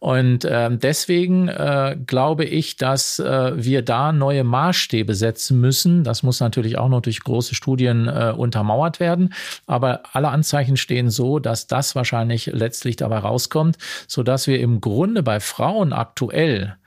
Und 0.01 0.47
ähm, 0.49 0.79
deswegen 0.79 1.47
äh, 1.47 1.95
glaube 2.07 2.43
ich, 2.43 2.75
dass 2.75 3.19
äh, 3.19 3.51
wir 3.55 3.83
da 3.83 4.11
neue 4.11 4.43
Maßstäbe 4.43 5.13
setzen 5.13 5.61
müssen. 5.61 6.03
Das 6.03 6.23
muss 6.23 6.39
natürlich 6.39 6.79
auch 6.79 6.89
noch 6.89 7.01
durch 7.01 7.19
große 7.19 7.53
Studien 7.53 8.07
äh, 8.07 8.33
untermauert 8.35 8.99
werden. 8.99 9.31
Aber 9.67 10.01
alle 10.11 10.29
Anzeichen 10.29 10.75
stehen 10.75 11.11
so, 11.11 11.37
dass 11.37 11.67
das 11.67 11.93
wahrscheinlich 11.93 12.47
letztlich 12.47 12.95
dabei 12.95 13.19
rauskommt, 13.19 13.77
so 14.07 14.23
dass 14.23 14.47
wir 14.47 14.59
im 14.59 14.81
Grunde 14.81 15.21
bei 15.21 15.39
Frauen 15.39 15.93
aktuell 15.93 16.77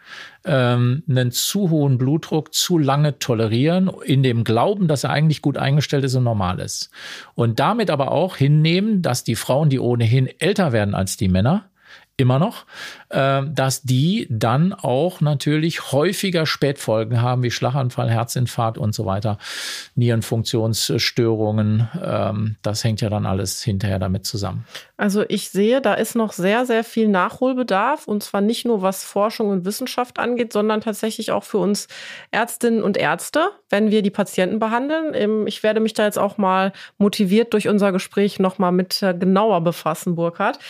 ähm, 0.45 1.03
einen 1.09 1.31
zu 1.31 1.71
hohen 1.71 1.99
Blutdruck 1.99 2.55
zu 2.55 2.79
lange 2.79 3.19
tolerieren, 3.19 3.91
in 4.05 4.23
dem 4.23 4.45
Glauben, 4.45 4.89
dass 4.89 5.05
er 5.05 5.11
eigentlich 5.11 5.43
gut 5.43 5.57
eingestellt 5.57 6.05
ist 6.05 6.15
und 6.15 6.25
normal 6.25 6.61
ist. 6.61 6.91
Und 7.35 7.61
damit 7.61 7.91
aber 7.91 8.13
auch 8.13 8.37
hinnehmen, 8.37 9.03
dass 9.03 9.25
die 9.25 9.37
Frauen, 9.37 9.69
die 9.69 9.79
ohnehin 9.79 10.29
älter 10.39 10.73
werden 10.73 10.95
als 10.95 11.17
die 11.17 11.29
Männer, 11.29 11.71
immer 12.17 12.39
noch, 12.39 12.65
äh, 13.09 13.43
dass 13.47 13.83
die 13.83 14.29
dann 14.31 14.73
auch 14.73 15.21
natürlich 15.21 15.91
häufiger 15.93 16.47
Spätfolgen 16.47 17.21
haben, 17.21 17.43
wie 17.43 17.51
Schlaganfall, 17.51 18.09
Herzinfarkt 18.09 18.79
und 18.79 18.95
so 18.95 19.05
weiter, 19.05 19.39
Nierenfunktionsstörungen. 19.97 21.89
Ähm, 22.03 22.57
das 22.63 22.85
hängt 22.85 23.01
ja 23.01 23.11
dann 23.11 23.27
alles 23.27 23.63
hinterher 23.63 23.99
damit 23.99 24.27
zusammen. 24.27 24.65
Also 24.97 25.25
ich 25.29 25.51
sehe, 25.51 25.81
da 25.81 25.95
ist 25.95 26.15
noch 26.15 26.33
sehr, 26.33 26.67
sehr 26.67 26.85
viel 26.85 27.09
Nachholbedarf 27.09 28.07
und 28.07 28.23
zwar 28.23 28.41
nicht 28.41 28.65
nur 28.65 28.81
was 28.81 29.03
Forschung 29.03 29.49
und 29.49 29.65
Wissenschaft 29.65 30.21
angeht, 30.21 30.53
sondern 30.53 30.81
tatsächlich 30.83 31.33
auch 31.33 31.43
für 31.43 31.59
uns 31.59 31.89
Ärztinnen 32.31 32.83
und 32.85 32.97
Ärzte, 32.97 33.51
wenn 33.71 33.91
wir 33.91 34.03
die 34.03 34.11
Patienten 34.11 34.61
behandeln. 34.61 35.15
Ähm, 35.15 35.47
Ich 35.49 35.65
werde 35.65 35.81
mich 35.81 35.95
da 35.95 36.05
jetzt 36.05 36.19
auch 36.19 36.39
mal 36.39 36.73
motiviert 36.99 37.53
durch 37.55 37.67
unser 37.67 37.91
Gespräch 37.91 38.39
nochmal 38.39 38.71
mit 38.71 39.03
äh, 39.03 39.15
genauer 39.15 39.63
befassen, 39.63 40.15
Burkhard. 40.15 40.61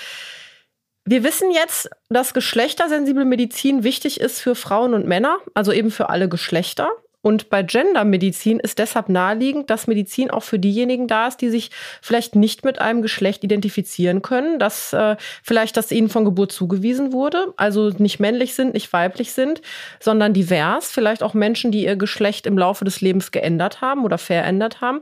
Wir 1.06 1.22
wissen 1.22 1.50
jetzt, 1.50 1.90
dass 2.08 2.32
geschlechtersensible 2.32 3.26
Medizin 3.26 3.84
wichtig 3.84 4.20
ist 4.20 4.40
für 4.40 4.54
Frauen 4.54 4.94
und 4.94 5.06
Männer, 5.06 5.38
also 5.52 5.70
eben 5.70 5.90
für 5.90 6.08
alle 6.08 6.30
Geschlechter. 6.30 6.90
Und 7.20 7.48
bei 7.48 7.62
Gendermedizin 7.62 8.58
ist 8.60 8.78
deshalb 8.78 9.08
naheliegend, 9.08 9.70
dass 9.70 9.86
Medizin 9.86 10.30
auch 10.30 10.42
für 10.42 10.58
diejenigen 10.58 11.06
da 11.06 11.26
ist, 11.26 11.38
die 11.38 11.48
sich 11.48 11.70
vielleicht 12.02 12.36
nicht 12.36 12.66
mit 12.66 12.80
einem 12.80 13.00
Geschlecht 13.00 13.44
identifizieren 13.44 14.20
können, 14.20 14.58
dass 14.58 14.92
äh, 14.92 15.16
vielleicht 15.42 15.78
das 15.78 15.90
ihnen 15.90 16.10
von 16.10 16.26
Geburt 16.26 16.52
zugewiesen 16.52 17.12
wurde, 17.12 17.54
also 17.56 17.88
nicht 17.96 18.20
männlich 18.20 18.54
sind, 18.54 18.74
nicht 18.74 18.92
weiblich 18.92 19.32
sind, 19.32 19.62
sondern 20.00 20.34
divers, 20.34 20.90
vielleicht 20.90 21.22
auch 21.22 21.32
Menschen, 21.32 21.70
die 21.70 21.84
ihr 21.84 21.96
Geschlecht 21.96 22.46
im 22.46 22.58
Laufe 22.58 22.84
des 22.84 23.00
Lebens 23.00 23.30
geändert 23.30 23.80
haben 23.80 24.04
oder 24.04 24.18
verändert 24.18 24.82
haben. 24.82 25.00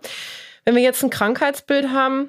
Wenn 0.64 0.76
wir 0.76 0.82
jetzt 0.82 1.02
ein 1.02 1.10
Krankheitsbild 1.10 1.90
haben, 1.90 2.28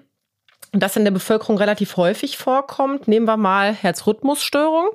das 0.74 0.96
in 0.96 1.04
der 1.04 1.12
Bevölkerung 1.12 1.58
relativ 1.58 1.98
häufig 1.98 2.38
vorkommt. 2.38 3.08
Nehmen 3.08 3.28
wir 3.28 3.38
mal 3.38 3.74
Herzrhythmusstörung. 3.74 4.90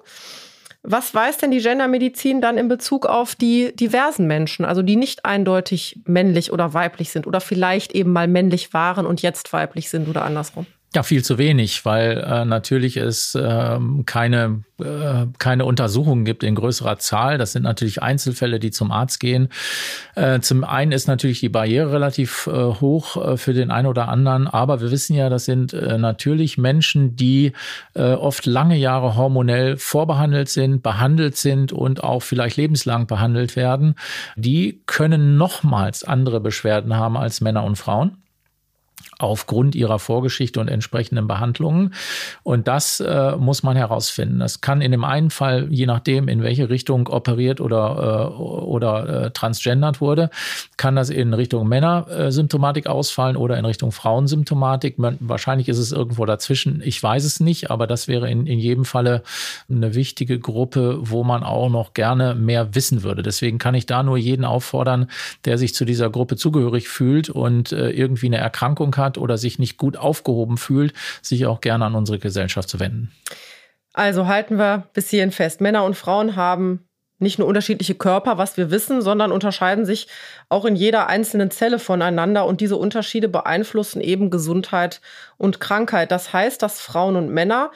Was 0.82 1.12
weiß 1.12 1.38
denn 1.38 1.50
die 1.50 1.60
Gendermedizin 1.60 2.40
dann 2.40 2.56
in 2.56 2.68
Bezug 2.68 3.06
auf 3.06 3.34
die 3.34 3.74
diversen 3.74 4.26
Menschen, 4.26 4.64
also 4.64 4.82
die 4.82 4.96
nicht 4.96 5.24
eindeutig 5.24 6.00
männlich 6.06 6.52
oder 6.52 6.72
weiblich 6.72 7.10
sind 7.10 7.26
oder 7.26 7.40
vielleicht 7.40 7.92
eben 7.92 8.12
mal 8.12 8.28
männlich 8.28 8.72
waren 8.72 9.04
und 9.04 9.20
jetzt 9.22 9.52
weiblich 9.52 9.90
sind 9.90 10.08
oder 10.08 10.24
andersrum? 10.24 10.66
Ja, 10.94 11.02
viel 11.02 11.22
zu 11.22 11.36
wenig, 11.36 11.84
weil 11.84 12.16
äh, 12.16 12.46
natürlich 12.46 12.96
es 12.96 13.36
ähm, 13.38 14.04
keine, 14.06 14.62
äh, 14.80 15.26
keine 15.38 15.66
Untersuchungen 15.66 16.24
gibt 16.24 16.42
in 16.42 16.54
größerer 16.54 16.98
Zahl. 16.98 17.36
Das 17.36 17.52
sind 17.52 17.64
natürlich 17.64 18.02
Einzelfälle, 18.02 18.58
die 18.58 18.70
zum 18.70 18.90
Arzt 18.90 19.20
gehen. 19.20 19.50
Äh, 20.14 20.40
zum 20.40 20.64
einen 20.64 20.92
ist 20.92 21.06
natürlich 21.06 21.40
die 21.40 21.50
Barriere 21.50 21.92
relativ 21.92 22.46
äh, 22.46 22.52
hoch 22.52 23.22
äh, 23.22 23.36
für 23.36 23.52
den 23.52 23.70
einen 23.70 23.86
oder 23.86 24.08
anderen, 24.08 24.46
aber 24.46 24.80
wir 24.80 24.90
wissen 24.90 25.14
ja, 25.14 25.28
das 25.28 25.44
sind 25.44 25.74
äh, 25.74 25.98
natürlich 25.98 26.56
Menschen, 26.56 27.16
die 27.16 27.52
äh, 27.92 28.12
oft 28.14 28.46
lange 28.46 28.76
Jahre 28.76 29.14
hormonell 29.14 29.76
vorbehandelt 29.76 30.48
sind, 30.48 30.82
behandelt 30.82 31.36
sind 31.36 31.70
und 31.70 32.02
auch 32.02 32.22
vielleicht 32.22 32.56
lebenslang 32.56 33.06
behandelt 33.06 33.56
werden. 33.56 33.94
Die 34.36 34.80
können 34.86 35.36
nochmals 35.36 36.02
andere 36.02 36.40
Beschwerden 36.40 36.96
haben 36.96 37.18
als 37.18 37.42
Männer 37.42 37.64
und 37.64 37.76
Frauen 37.76 38.22
aufgrund 39.18 39.74
ihrer 39.74 39.98
Vorgeschichte 39.98 40.60
und 40.60 40.68
entsprechenden 40.68 41.26
Behandlungen. 41.26 41.94
Und 42.44 42.68
das 42.68 43.00
äh, 43.00 43.36
muss 43.36 43.62
man 43.62 43.76
herausfinden. 43.76 44.38
Das 44.38 44.60
kann 44.60 44.80
in 44.80 44.92
dem 44.92 45.04
einen 45.04 45.30
Fall, 45.30 45.66
je 45.70 45.86
nachdem, 45.86 46.28
in 46.28 46.42
welche 46.42 46.70
Richtung 46.70 47.08
operiert 47.08 47.60
oder, 47.60 48.32
äh, 48.32 48.40
oder 48.40 49.26
äh, 49.26 49.30
transgendert 49.32 50.00
wurde, 50.00 50.30
kann 50.76 50.94
das 50.94 51.10
in 51.10 51.34
Richtung 51.34 51.68
Männersymptomatik 51.68 52.86
ausfallen 52.86 53.36
oder 53.36 53.58
in 53.58 53.64
Richtung 53.64 53.90
Frauensymptomatik. 53.90 54.98
Man, 54.98 55.16
wahrscheinlich 55.20 55.68
ist 55.68 55.78
es 55.78 55.90
irgendwo 55.90 56.24
dazwischen. 56.24 56.80
Ich 56.84 57.02
weiß 57.02 57.24
es 57.24 57.40
nicht, 57.40 57.70
aber 57.70 57.88
das 57.88 58.06
wäre 58.06 58.30
in, 58.30 58.46
in 58.46 58.60
jedem 58.60 58.84
Falle 58.84 59.22
eine 59.68 59.94
wichtige 59.94 60.38
Gruppe, 60.38 60.98
wo 61.00 61.24
man 61.24 61.42
auch 61.42 61.68
noch 61.70 61.92
gerne 61.92 62.36
mehr 62.36 62.74
wissen 62.76 63.02
würde. 63.02 63.22
Deswegen 63.22 63.58
kann 63.58 63.74
ich 63.74 63.86
da 63.86 64.04
nur 64.04 64.16
jeden 64.16 64.44
auffordern, 64.44 65.10
der 65.44 65.58
sich 65.58 65.74
zu 65.74 65.84
dieser 65.84 66.08
Gruppe 66.08 66.36
zugehörig 66.36 66.88
fühlt 66.88 67.30
und 67.30 67.72
äh, 67.72 67.90
irgendwie 67.90 68.26
eine 68.26 68.38
Erkrankung 68.38 68.94
hat 68.96 69.07
oder 69.16 69.38
sich 69.38 69.58
nicht 69.58 69.78
gut 69.78 69.96
aufgehoben 69.96 70.58
fühlt, 70.58 70.92
sich 71.22 71.46
auch 71.46 71.60
gerne 71.60 71.86
an 71.86 71.94
unsere 71.94 72.18
Gesellschaft 72.18 72.68
zu 72.68 72.80
wenden. 72.80 73.12
Also 73.94 74.26
halten 74.26 74.58
wir 74.58 74.88
bis 74.92 75.08
hierhin 75.08 75.32
fest. 75.32 75.60
Männer 75.60 75.84
und 75.84 75.96
Frauen 75.96 76.36
haben 76.36 76.88
nicht 77.18 77.38
nur 77.38 77.48
unterschiedliche 77.48 77.94
Körper, 77.94 78.38
was 78.38 78.56
wir 78.56 78.70
wissen, 78.70 79.02
sondern 79.02 79.32
unterscheiden 79.32 79.84
sich 79.84 80.06
auch 80.48 80.64
in 80.64 80.76
jeder 80.76 81.08
einzelnen 81.08 81.50
Zelle 81.50 81.78
voneinander. 81.78 82.46
Und 82.46 82.60
diese 82.60 82.76
Unterschiede 82.76 83.28
beeinflussen 83.28 84.00
eben 84.00 84.30
Gesundheit 84.30 85.00
und 85.36 85.60
Krankheit. 85.60 86.12
Das 86.12 86.32
heißt, 86.32 86.62
dass 86.62 86.80
Frauen 86.80 87.16
und 87.16 87.30
Männer 87.30 87.72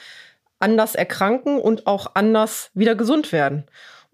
anders 0.61 0.95
erkranken 0.95 1.59
und 1.59 1.87
auch 1.87 2.13
anders 2.15 2.71
wieder 2.75 2.95
gesund 2.95 3.33
werden. 3.33 3.65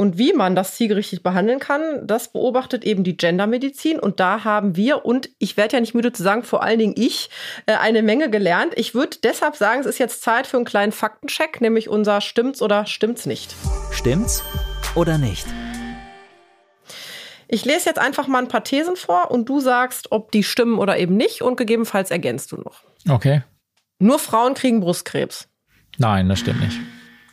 Und 0.00 0.16
wie 0.16 0.32
man 0.32 0.54
das 0.54 0.76
zielgerichtet 0.76 1.24
behandeln 1.24 1.58
kann, 1.58 2.06
das 2.06 2.28
beobachtet 2.28 2.84
eben 2.84 3.02
die 3.02 3.16
Gendermedizin. 3.16 3.98
Und 3.98 4.20
da 4.20 4.44
haben 4.44 4.76
wir, 4.76 5.04
und 5.04 5.28
ich 5.40 5.56
werde 5.56 5.74
ja 5.74 5.80
nicht 5.80 5.92
müde 5.92 6.12
zu 6.12 6.22
sagen, 6.22 6.44
vor 6.44 6.62
allen 6.62 6.78
Dingen 6.78 6.94
ich, 6.96 7.30
äh, 7.66 7.74
eine 7.74 8.02
Menge 8.02 8.30
gelernt. 8.30 8.74
Ich 8.76 8.94
würde 8.94 9.16
deshalb 9.24 9.56
sagen, 9.56 9.80
es 9.80 9.86
ist 9.86 9.98
jetzt 9.98 10.22
Zeit 10.22 10.46
für 10.46 10.56
einen 10.56 10.66
kleinen 10.66 10.92
Faktencheck, 10.92 11.60
nämlich 11.60 11.88
unser 11.88 12.20
Stimmt's 12.20 12.62
oder 12.62 12.86
Stimmt's 12.86 13.26
nicht. 13.26 13.56
Stimmt's 13.90 14.44
oder 14.94 15.18
nicht? 15.18 15.48
Ich 17.48 17.64
lese 17.64 17.86
jetzt 17.86 17.98
einfach 17.98 18.28
mal 18.28 18.38
ein 18.38 18.48
paar 18.48 18.62
Thesen 18.62 18.94
vor 18.94 19.32
und 19.32 19.48
du 19.48 19.58
sagst, 19.58 20.12
ob 20.12 20.30
die 20.30 20.44
stimmen 20.44 20.78
oder 20.78 20.96
eben 20.96 21.16
nicht 21.16 21.42
und 21.42 21.56
gegebenenfalls 21.56 22.12
ergänzt 22.12 22.52
du 22.52 22.58
noch. 22.58 22.84
Okay. 23.08 23.42
Nur 23.98 24.20
Frauen 24.20 24.54
kriegen 24.54 24.78
Brustkrebs. 24.78 25.48
Nein, 25.96 26.28
das 26.28 26.38
stimmt 26.38 26.60
nicht 26.60 26.78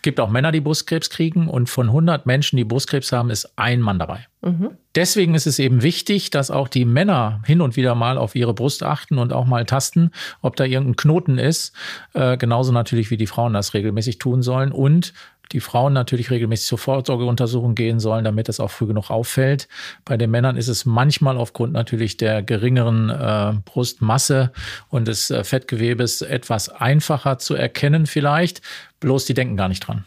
gibt 0.06 0.20
auch 0.20 0.30
Männer, 0.30 0.54
die 0.54 0.62
Brustkrebs 0.62 1.10
kriegen 1.10 1.50
und 1.50 1.68
von 1.68 1.88
100 1.88 2.26
Menschen, 2.26 2.58
die 2.58 2.64
Brustkrebs 2.64 3.12
haben, 3.12 3.32
ist 3.32 3.52
ein 3.58 3.82
Mann 3.82 4.00
dabei. 4.00 4.28
Mhm. 4.42 4.78
Deswegen 4.94 5.34
ist 5.34 5.48
es 5.48 5.58
eben 5.58 5.82
wichtig, 5.82 6.30
dass 6.30 6.52
auch 6.52 6.68
die 6.68 6.86
Männer 6.86 7.42
hin 7.46 7.60
und 7.60 7.76
wieder 7.76 7.96
mal 7.96 8.18
auf 8.20 8.36
ihre 8.36 8.54
Brust 8.54 8.84
achten 8.84 9.18
und 9.18 9.34
auch 9.34 9.46
mal 9.46 9.66
tasten, 9.66 10.12
ob 10.42 10.56
da 10.56 10.64
irgendein 10.64 10.96
Knoten 10.96 11.38
ist. 11.40 11.74
Äh, 12.14 12.38
genauso 12.38 12.72
natürlich, 12.72 13.10
wie 13.10 13.18
die 13.18 13.26
Frauen 13.26 13.54
das 13.54 13.74
regelmäßig 13.74 14.20
tun 14.20 14.44
sollen. 14.44 14.72
Und 14.72 15.14
die 15.52 15.60
Frauen 15.60 15.94
natürlich 15.94 16.32
regelmäßig 16.32 16.68
zur 16.68 16.78
Vorsorgeuntersuchung 16.78 17.76
gehen 17.76 18.00
sollen, 18.00 18.24
damit 18.24 18.50
es 18.50 18.60
auch 18.60 18.72
früh 18.72 18.88
genug 18.88 19.10
auffällt. 19.10 19.68
Bei 20.04 20.18
den 20.18 20.32
Männern 20.32 20.58
ist 20.58 20.68
es 20.68 20.86
manchmal 20.86 21.38
aufgrund 21.38 21.74
natürlich 21.74 22.18
der 22.18 22.44
geringeren 22.44 23.10
äh, 23.10 23.54
Brustmasse 23.66 24.52
und 24.90 25.08
des 25.08 25.30
äh, 25.30 25.44
Fettgewebes 25.44 26.22
etwas 26.22 26.70
einfacher 26.70 27.38
zu 27.38 27.56
erkennen 27.56 28.06
vielleicht. 28.06 28.62
Bloß 29.00 29.26
die 29.26 29.34
denken 29.34 29.58
gar 29.58 29.68
nicht 29.68 29.82
dran. 29.82 30.06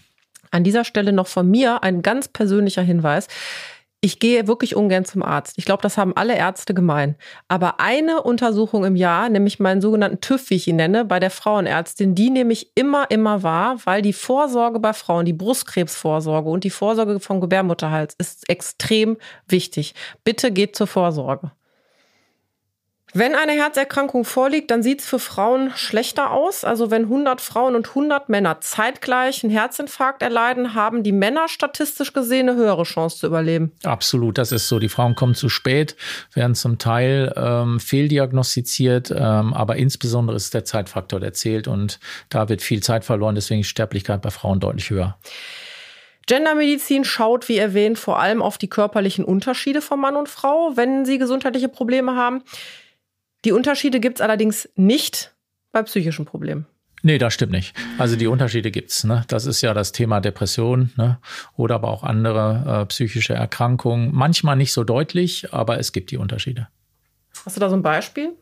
An 0.50 0.64
dieser 0.64 0.84
Stelle 0.84 1.12
noch 1.12 1.26
von 1.26 1.50
mir 1.50 1.82
ein 1.82 2.02
ganz 2.02 2.28
persönlicher 2.28 2.82
Hinweis. 2.82 3.28
Ich 4.00 4.20
gehe 4.20 4.46
wirklich 4.46 4.76
ungern 4.76 5.04
zum 5.04 5.24
Arzt. 5.24 5.54
Ich 5.56 5.64
glaube, 5.64 5.82
das 5.82 5.98
haben 5.98 6.16
alle 6.16 6.36
Ärzte 6.36 6.72
gemein. 6.72 7.16
Aber 7.48 7.80
eine 7.80 8.22
Untersuchung 8.22 8.84
im 8.84 8.94
Jahr, 8.94 9.28
nämlich 9.28 9.58
meinen 9.58 9.80
sogenannten 9.80 10.20
TÜV, 10.20 10.50
wie 10.50 10.54
ich 10.54 10.68
ihn 10.68 10.76
nenne, 10.76 11.04
bei 11.04 11.18
der 11.18 11.30
Frauenärztin, 11.32 12.14
die 12.14 12.30
nehme 12.30 12.52
ich 12.52 12.70
immer, 12.76 13.10
immer 13.10 13.42
wahr, 13.42 13.76
weil 13.86 14.00
die 14.02 14.12
Vorsorge 14.12 14.78
bei 14.78 14.92
Frauen, 14.92 15.24
die 15.24 15.32
Brustkrebsvorsorge 15.32 16.48
und 16.48 16.62
die 16.62 16.70
Vorsorge 16.70 17.18
vom 17.18 17.40
Gebärmutterhals 17.40 18.14
ist 18.18 18.48
extrem 18.48 19.16
wichtig. 19.48 19.94
Bitte 20.22 20.52
geht 20.52 20.76
zur 20.76 20.86
Vorsorge. 20.86 21.50
Wenn 23.14 23.34
eine 23.34 23.52
Herzerkrankung 23.52 24.24
vorliegt, 24.24 24.70
dann 24.70 24.82
sieht 24.82 25.00
es 25.00 25.06
für 25.06 25.18
Frauen 25.18 25.72
schlechter 25.74 26.30
aus. 26.30 26.62
Also 26.64 26.90
wenn 26.90 27.04
100 27.04 27.40
Frauen 27.40 27.74
und 27.74 27.88
100 27.88 28.28
Männer 28.28 28.60
zeitgleich 28.60 29.42
einen 29.42 29.50
Herzinfarkt 29.50 30.20
erleiden, 30.20 30.74
haben 30.74 31.02
die 31.02 31.12
Männer 31.12 31.48
statistisch 31.48 32.12
gesehen 32.12 32.50
eine 32.50 32.58
höhere 32.58 32.82
Chance 32.82 33.18
zu 33.18 33.26
überleben. 33.26 33.72
Absolut, 33.82 34.36
das 34.36 34.52
ist 34.52 34.68
so. 34.68 34.78
Die 34.78 34.90
Frauen 34.90 35.14
kommen 35.14 35.34
zu 35.34 35.48
spät, 35.48 35.96
werden 36.34 36.54
zum 36.54 36.78
Teil 36.78 37.32
ähm, 37.34 37.80
fehldiagnostiziert, 37.80 39.10
ähm, 39.10 39.54
aber 39.54 39.76
insbesondere 39.76 40.36
ist 40.36 40.52
der 40.52 40.66
Zeitfaktor, 40.66 41.18
der 41.18 41.32
zählt 41.32 41.66
und 41.66 42.00
da 42.28 42.50
wird 42.50 42.60
viel 42.60 42.82
Zeit 42.82 43.04
verloren. 43.04 43.34
Deswegen 43.34 43.62
ist 43.62 43.68
Sterblichkeit 43.68 44.20
bei 44.20 44.30
Frauen 44.30 44.60
deutlich 44.60 44.90
höher. 44.90 45.16
Gendermedizin 46.26 47.04
schaut, 47.04 47.48
wie 47.48 47.56
erwähnt, 47.56 47.98
vor 47.98 48.20
allem 48.20 48.42
auf 48.42 48.58
die 48.58 48.68
körperlichen 48.68 49.24
Unterschiede 49.24 49.80
von 49.80 49.98
Mann 49.98 50.14
und 50.14 50.28
Frau, 50.28 50.72
wenn 50.74 51.06
sie 51.06 51.16
gesundheitliche 51.16 51.70
Probleme 51.70 52.16
haben. 52.16 52.42
Die 53.48 53.52
Unterschiede 53.52 53.98
gibt 53.98 54.18
es 54.18 54.20
allerdings 54.20 54.68
nicht 54.76 55.34
bei 55.72 55.82
psychischen 55.82 56.26
Problemen. 56.26 56.66
Nee, 57.02 57.16
das 57.16 57.32
stimmt 57.32 57.52
nicht. 57.52 57.74
Also 57.96 58.14
die 58.14 58.26
Unterschiede 58.26 58.70
gibt's. 58.70 59.04
Ne? 59.04 59.24
Das 59.28 59.46
ist 59.46 59.62
ja 59.62 59.72
das 59.72 59.92
Thema 59.92 60.20
Depression 60.20 60.90
ne? 60.98 61.18
oder 61.56 61.76
aber 61.76 61.88
auch 61.88 62.02
andere 62.02 62.82
äh, 62.82 62.84
psychische 62.84 63.32
Erkrankungen. 63.32 64.10
Manchmal 64.12 64.56
nicht 64.56 64.74
so 64.74 64.84
deutlich, 64.84 65.54
aber 65.54 65.78
es 65.78 65.92
gibt 65.92 66.10
die 66.10 66.18
Unterschiede. 66.18 66.68
Hast 67.42 67.56
du 67.56 67.60
da 67.60 67.70
so 67.70 67.76
ein 67.76 67.80
Beispiel? 67.80 68.34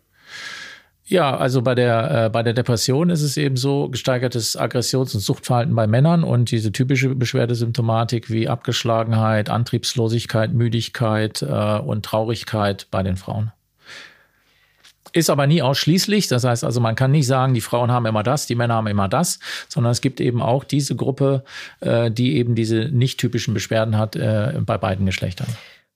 Ja, 1.05 1.37
also 1.37 1.63
bei 1.63 1.77
der, 1.77 2.25
äh, 2.25 2.29
bei 2.29 2.43
der 2.43 2.53
Depression 2.53 3.09
ist 3.09 3.23
es 3.23 3.37
eben 3.37 3.57
so 3.57 3.89
gesteigertes 3.89 4.57
Aggressions- 4.57 5.15
und 5.15 5.21
Suchtverhalten 5.21 5.77
bei 5.77 5.87
Männern 5.87 6.25
und 6.25 6.51
diese 6.51 6.73
typische 6.73 7.15
Beschwerdesymptomatik 7.15 8.29
wie 8.29 8.49
Abgeschlagenheit, 8.49 9.51
Antriebslosigkeit, 9.51 10.53
Müdigkeit 10.53 11.43
äh, 11.43 11.79
und 11.79 12.05
Traurigkeit 12.05 12.89
bei 12.91 13.05
den 13.05 13.17
Frauen. 13.17 13.53
Ist 15.17 15.31
aber 15.31 15.47
nie 15.47 15.63
ausschließlich. 15.63 16.29
Das 16.29 16.45
heißt 16.45 16.63
also, 16.63 16.79
man 16.81 16.95
kann 16.95 17.11
nicht 17.11 17.27
sagen, 17.27 17.55
die 17.55 17.63
Frauen 17.63 17.91
haben 17.91 18.05
immer 18.05 18.23
das, 18.23 18.47
die 18.47 18.55
Männer 18.55 18.75
haben 18.75 18.87
immer 18.87 19.09
das, 19.09 19.39
sondern 19.69 19.93
es 19.93 20.03
gibt 20.03 20.21
eben 20.21 20.43
auch 20.43 20.63
diese 20.63 20.95
Gruppe, 20.95 21.43
äh, 21.81 22.11
die 22.11 22.37
eben 22.37 22.55
diese 22.55 22.91
nicht 22.91 23.19
typischen 23.19 23.55
Beschwerden 23.55 23.97
hat 23.97 24.15
äh, 24.15 24.61
bei 24.61 24.77
beiden 24.77 25.07
Geschlechtern. 25.07 25.49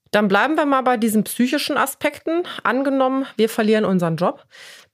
Dann 0.09 0.27
bleiben 0.27 0.55
wir 0.55 0.65
mal 0.65 0.81
bei 0.81 0.97
diesen 0.97 1.23
psychischen 1.23 1.77
Aspekten. 1.77 2.43
Angenommen, 2.63 3.25
wir 3.37 3.47
verlieren 3.47 3.85
unseren 3.85 4.17
Job 4.17 4.45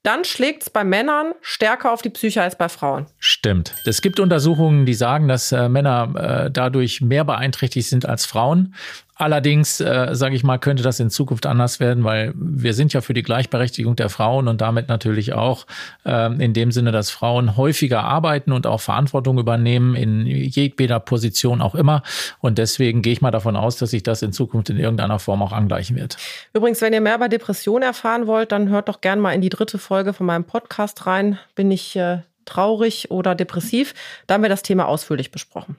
dann 0.07 0.23
schlägt 0.23 0.63
es 0.63 0.69
bei 0.69 0.85
Männern 0.85 1.33
stärker 1.41 1.91
auf 1.91 2.01
die 2.01 2.09
Psyche 2.09 2.41
als 2.41 2.57
bei 2.57 2.69
Frauen. 2.69 3.07
Stimmt. 3.19 3.75
Es 3.85 4.01
gibt 4.01 4.21
Untersuchungen, 4.21 4.85
die 4.85 4.93
sagen, 4.93 5.27
dass 5.27 5.51
äh, 5.51 5.67
Männer 5.67 6.45
äh, 6.45 6.49
dadurch 6.49 7.01
mehr 7.01 7.25
beeinträchtigt 7.25 7.89
sind 7.89 8.05
als 8.05 8.25
Frauen. 8.25 8.73
Allerdings, 9.17 9.79
äh, 9.79 10.09
sage 10.11 10.35
ich 10.35 10.43
mal, 10.43 10.59
könnte 10.59 10.83
das 10.83 10.99
in 10.99 11.09
Zukunft 11.09 11.47
anders 11.47 11.79
werden, 11.79 12.03
weil 12.03 12.33
wir 12.35 12.75
sind 12.75 12.93
ja 12.93 13.01
für 13.01 13.15
die 13.15 13.23
Gleichberechtigung 13.23 13.95
der 13.95 14.09
Frauen 14.09 14.47
und 14.47 14.61
damit 14.61 14.89
natürlich 14.89 15.33
auch 15.33 15.65
äh, 16.05 16.31
in 16.43 16.53
dem 16.53 16.71
Sinne, 16.71 16.91
dass 16.91 17.09
Frauen 17.09 17.57
häufiger 17.57 18.03
arbeiten 18.03 18.51
und 18.51 18.67
auch 18.67 18.79
Verantwortung 18.79 19.39
übernehmen, 19.39 19.95
in 19.95 20.27
jedweder 20.27 20.99
Position 20.99 21.61
auch 21.61 21.73
immer. 21.73 22.03
Und 22.39 22.59
deswegen 22.59 23.01
gehe 23.01 23.13
ich 23.13 23.21
mal 23.21 23.31
davon 23.31 23.55
aus, 23.55 23.77
dass 23.77 23.89
sich 23.89 24.03
das 24.03 24.21
in 24.21 24.33
Zukunft 24.33 24.69
in 24.69 24.77
irgendeiner 24.77 25.17
Form 25.17 25.41
auch 25.41 25.51
angleichen 25.51 25.95
wird. 25.95 26.17
Übrigens, 26.53 26.81
wenn 26.81 26.93
ihr 26.93 27.01
mehr 27.01 27.15
über 27.15 27.27
Depressionen 27.29 27.83
erfahren 27.83 28.27
wollt, 28.27 28.51
dann 28.51 28.69
hört 28.69 28.87
doch 28.87 29.01
gerne 29.01 29.21
mal 29.21 29.31
in 29.31 29.41
die 29.41 29.49
dritte 29.49 29.79
Folge 29.79 30.13
von 30.13 30.27
meinem 30.27 30.43
Podcast 30.43 31.07
rein. 31.07 31.39
Bin 31.55 31.71
ich 31.71 31.95
äh, 31.95 32.19
traurig 32.45 33.09
oder 33.09 33.33
depressiv? 33.33 33.95
Da 34.27 34.35
haben 34.35 34.43
wir 34.43 34.49
das 34.49 34.61
Thema 34.61 34.87
ausführlich 34.87 35.31
besprochen. 35.31 35.75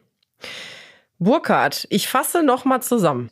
Burkhard, 1.18 1.87
ich 1.90 2.09
fasse 2.09 2.42
nochmal 2.42 2.83
zusammen. 2.83 3.31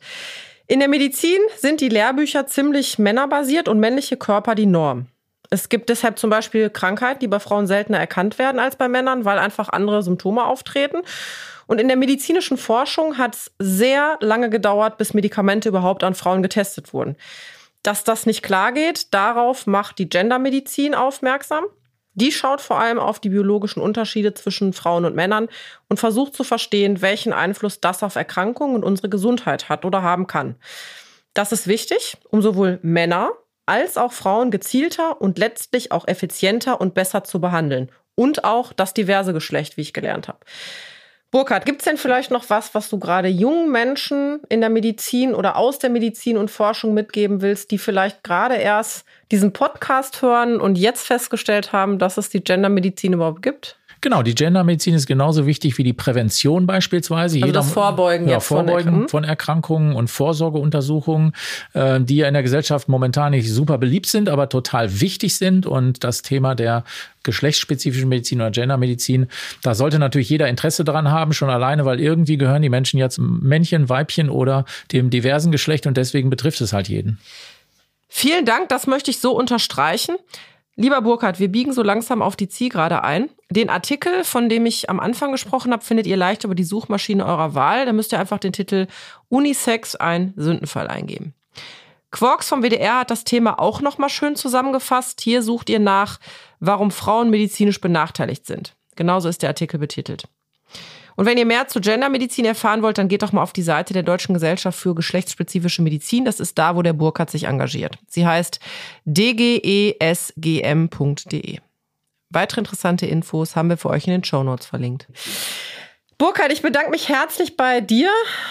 In 0.67 0.79
der 0.79 0.89
Medizin 0.89 1.39
sind 1.57 1.79
die 1.79 1.89
Lehrbücher 1.89 2.45
ziemlich 2.47 2.99
männerbasiert 2.99 3.69
und 3.69 3.79
männliche 3.79 4.17
Körper 4.17 4.55
die 4.55 4.65
Norm. 4.65 5.07
Es 5.49 5.69
gibt 5.69 5.87
deshalb 5.87 6.19
zum 6.19 6.29
Beispiel 6.29 6.69
Krankheiten, 6.69 7.21
die 7.21 7.27
bei 7.27 7.39
Frauen 7.39 7.67
seltener 7.67 7.99
erkannt 7.99 8.37
werden 8.37 8.59
als 8.59 8.75
bei 8.75 8.89
Männern, 8.89 9.23
weil 9.23 9.39
einfach 9.39 9.69
andere 9.69 10.03
Symptome 10.03 10.43
auftreten. 10.43 10.97
Und 11.67 11.79
in 11.79 11.87
der 11.87 11.97
medizinischen 11.97 12.57
Forschung 12.57 13.17
hat 13.17 13.35
es 13.35 13.51
sehr 13.59 14.17
lange 14.19 14.49
gedauert, 14.49 14.97
bis 14.97 15.13
Medikamente 15.13 15.69
überhaupt 15.69 16.03
an 16.03 16.15
Frauen 16.15 16.43
getestet 16.43 16.93
wurden. 16.93 17.15
Dass 17.83 18.03
das 18.03 18.25
nicht 18.25 18.43
klar 18.43 18.73
geht, 18.73 19.13
darauf 19.13 19.67
macht 19.67 19.99
die 19.99 20.09
Gendermedizin 20.09 20.93
aufmerksam. 20.93 21.63
Die 22.17 22.31
schaut 22.31 22.61
vor 22.61 22.79
allem 22.79 22.97
auf 22.97 23.19
die 23.19 23.29
biologischen 23.29 23.79
Unterschiede 23.79 24.33
zwischen 24.33 24.73
Frauen 24.73 25.05
und 25.05 25.15
Männern 25.15 25.49
und 25.87 25.99
versucht 25.99 26.33
zu 26.33 26.43
verstehen, 26.43 27.03
welchen 27.03 27.31
Einfluss 27.31 27.79
das 27.79 28.01
auf 28.01 28.15
Erkrankungen 28.15 28.75
und 28.75 28.83
unsere 28.83 29.07
Gesundheit 29.07 29.69
hat 29.69 29.85
oder 29.85 30.01
haben 30.01 30.25
kann. 30.25 30.55
Das 31.35 31.51
ist 31.51 31.67
wichtig, 31.67 32.17
um 32.31 32.41
sowohl 32.41 32.79
Männer 32.81 33.29
als 33.67 33.97
auch 33.97 34.13
Frauen 34.13 34.49
gezielter 34.49 35.21
und 35.21 35.37
letztlich 35.37 35.91
auch 35.91 36.07
effizienter 36.07 36.81
und 36.81 36.95
besser 36.95 37.23
zu 37.23 37.39
behandeln. 37.39 37.91
Und 38.15 38.43
auch 38.43 38.73
das 38.73 38.95
diverse 38.95 39.31
Geschlecht, 39.31 39.77
wie 39.77 39.81
ich 39.81 39.93
gelernt 39.93 40.27
habe. 40.27 40.39
Burkhard, 41.29 41.65
gibt 41.65 41.81
es 41.81 41.85
denn 41.85 41.97
vielleicht 41.97 42.31
noch 42.31 42.49
was, 42.49 42.73
was 42.73 42.89
du 42.89 42.99
gerade 42.99 43.27
jungen 43.27 43.69
Menschen 43.69 44.39
in 44.47 44.61
der 44.61 44.69
Medizin 44.69 45.35
oder 45.35 45.57
aus 45.57 45.77
der 45.77 45.89
Medizin 45.89 46.37
und 46.37 46.49
Forschung 46.49 46.93
mitgeben 46.93 47.41
willst, 47.41 47.71
die 47.71 47.77
vielleicht 47.77 48.23
gerade 48.23 48.55
erst 48.55 49.05
diesen 49.31 49.51
Podcast 49.51 50.21
hören 50.21 50.61
und 50.61 50.77
jetzt 50.77 51.05
festgestellt 51.05 51.73
haben, 51.73 51.99
dass 51.99 52.17
es 52.17 52.29
die 52.29 52.41
Gendermedizin 52.41 53.11
überhaupt 53.11 53.41
gibt? 53.41 53.77
Genau, 54.01 54.21
die 54.21 54.35
Gendermedizin 54.35 54.93
ist 54.93 55.07
genauso 55.07 55.47
wichtig 55.47 55.77
wie 55.77 55.83
die 55.83 55.93
Prävention 55.93 56.67
beispielsweise. 56.67 57.37
Also 57.37 57.45
Jeder, 57.47 57.51
das 57.51 57.71
Vorbeugen, 57.71 58.27
ja, 58.27 58.39
Vorbeugen 58.39 59.01
von, 59.01 59.09
von, 59.09 59.23
Erkrankungen 59.23 59.95
und 59.95 60.09
Vorsorgeuntersuchungen, 60.09 61.33
äh, 61.73 61.99
die 61.99 62.17
ja 62.17 62.27
in 62.27 62.33
der 62.33 62.43
Gesellschaft 62.43 62.87
momentan 62.89 63.31
nicht 63.31 63.51
super 63.51 63.77
beliebt 63.77 64.05
sind, 64.05 64.29
aber 64.29 64.49
total 64.49 65.01
wichtig 65.01 65.37
sind. 65.37 65.65
Und 65.65 66.03
das 66.03 66.21
Thema 66.21 66.53
der 66.53 66.83
geschlechtsspezifischen 67.23 68.07
Medizin 68.07 68.39
oder 68.39 68.51
Gendermedizin, 68.51 69.27
da 69.63 69.73
sollte 69.73 69.99
natürlich 69.99 70.29
jeder 70.29 70.47
Interesse 70.47 70.83
dran 70.83 71.09
haben, 71.09 71.33
schon 71.33 71.49
alleine, 71.49 71.85
weil 71.85 71.99
irgendwie 71.99 72.37
gehören 72.37 72.61
die 72.61 72.69
Menschen 72.69 72.99
jetzt 72.99 73.17
Männchen, 73.19 73.89
Weibchen 73.89 74.29
oder 74.29 74.65
dem 74.91 75.09
diversen 75.09 75.51
Geschlecht 75.51 75.87
und 75.87 75.97
deswegen 75.97 76.29
betrifft 76.29 76.61
es 76.61 76.71
halt 76.71 76.87
jeden. 76.87 77.19
Vielen 78.07 78.45
Dank, 78.45 78.69
das 78.69 78.87
möchte 78.87 79.11
ich 79.11 79.19
so 79.19 79.31
unterstreichen. 79.31 80.15
Lieber 80.79 81.01
Burkhard, 81.01 81.39
wir 81.39 81.51
biegen 81.51 81.73
so 81.73 81.81
langsam 81.81 82.21
auf 82.21 82.35
die 82.35 82.49
Zielgerade 82.49 83.03
ein. 83.03 83.31
Den 83.49 83.71
Artikel, 83.71 84.23
von 84.23 84.47
dem 84.47 84.67
ich 84.67 84.91
am 84.91 84.99
Anfang 84.99 85.31
gesprochen 85.31 85.73
habe, 85.73 85.83
findet 85.83 86.05
ihr 86.05 86.17
leicht 86.17 86.43
über 86.43 86.53
die 86.53 86.63
Suchmaschine 86.63 87.25
eurer 87.25 87.55
Wahl. 87.55 87.87
Da 87.87 87.93
müsst 87.93 88.11
ihr 88.11 88.19
einfach 88.19 88.37
den 88.37 88.53
Titel 88.53 88.85
Unisex 89.27 89.95
ein 89.95 90.33
Sündenfall 90.35 90.87
eingeben. 90.87 91.33
Quarks 92.11 92.47
vom 92.47 92.61
WDR 92.61 92.99
hat 92.99 93.09
das 93.09 93.23
Thema 93.23 93.59
auch 93.59 93.81
nochmal 93.81 94.09
schön 94.09 94.35
zusammengefasst. 94.35 95.19
Hier 95.21 95.41
sucht 95.41 95.71
ihr 95.71 95.79
nach, 95.79 96.19
warum 96.59 96.91
Frauen 96.91 97.31
medizinisch 97.31 97.81
benachteiligt 97.81 98.45
sind. 98.45 98.75
Genauso 98.95 99.29
ist 99.29 99.41
der 99.41 99.49
Artikel 99.49 99.79
betitelt. 99.79 100.25
Und 101.17 101.25
wenn 101.25 101.37
ihr 101.37 101.45
mehr 101.45 101.67
zu 101.67 101.81
Gendermedizin 101.81 102.45
erfahren 102.45 102.83
wollt, 102.83 102.99
dann 102.99 103.07
geht 103.07 103.23
doch 103.23 103.31
mal 103.31 103.41
auf 103.41 103.51
die 103.51 103.63
Seite 103.63 103.91
der 103.93 104.03
Deutschen 104.03 104.33
Gesellschaft 104.33 104.79
für 104.79 104.93
geschlechtsspezifische 104.93 105.81
Medizin. 105.81 106.25
Das 106.25 106.39
ist 106.39 106.57
da, 106.59 106.75
wo 106.75 106.83
der 106.83 106.93
Burkhardt 106.93 107.31
sich 107.31 107.45
engagiert. 107.45 107.97
Sie 108.07 108.25
heißt 108.25 108.59
dgesgm.de. 109.05 109.97
Weitere 112.29 112.59
interessante 112.59 113.07
Infos 113.07 113.55
haben 113.55 113.69
wir 113.69 113.77
für 113.77 113.89
euch 113.89 114.05
in 114.05 114.11
den 114.11 114.23
Show 114.23 114.43
Notes 114.43 114.67
verlinkt. 114.67 115.07
Burkhard, 116.17 116.51
ich 116.51 116.63
bedanke 116.63 116.89
mich 116.89 117.09
herzlich 117.09 117.57
bei 117.57 117.79
dir, 117.79 118.09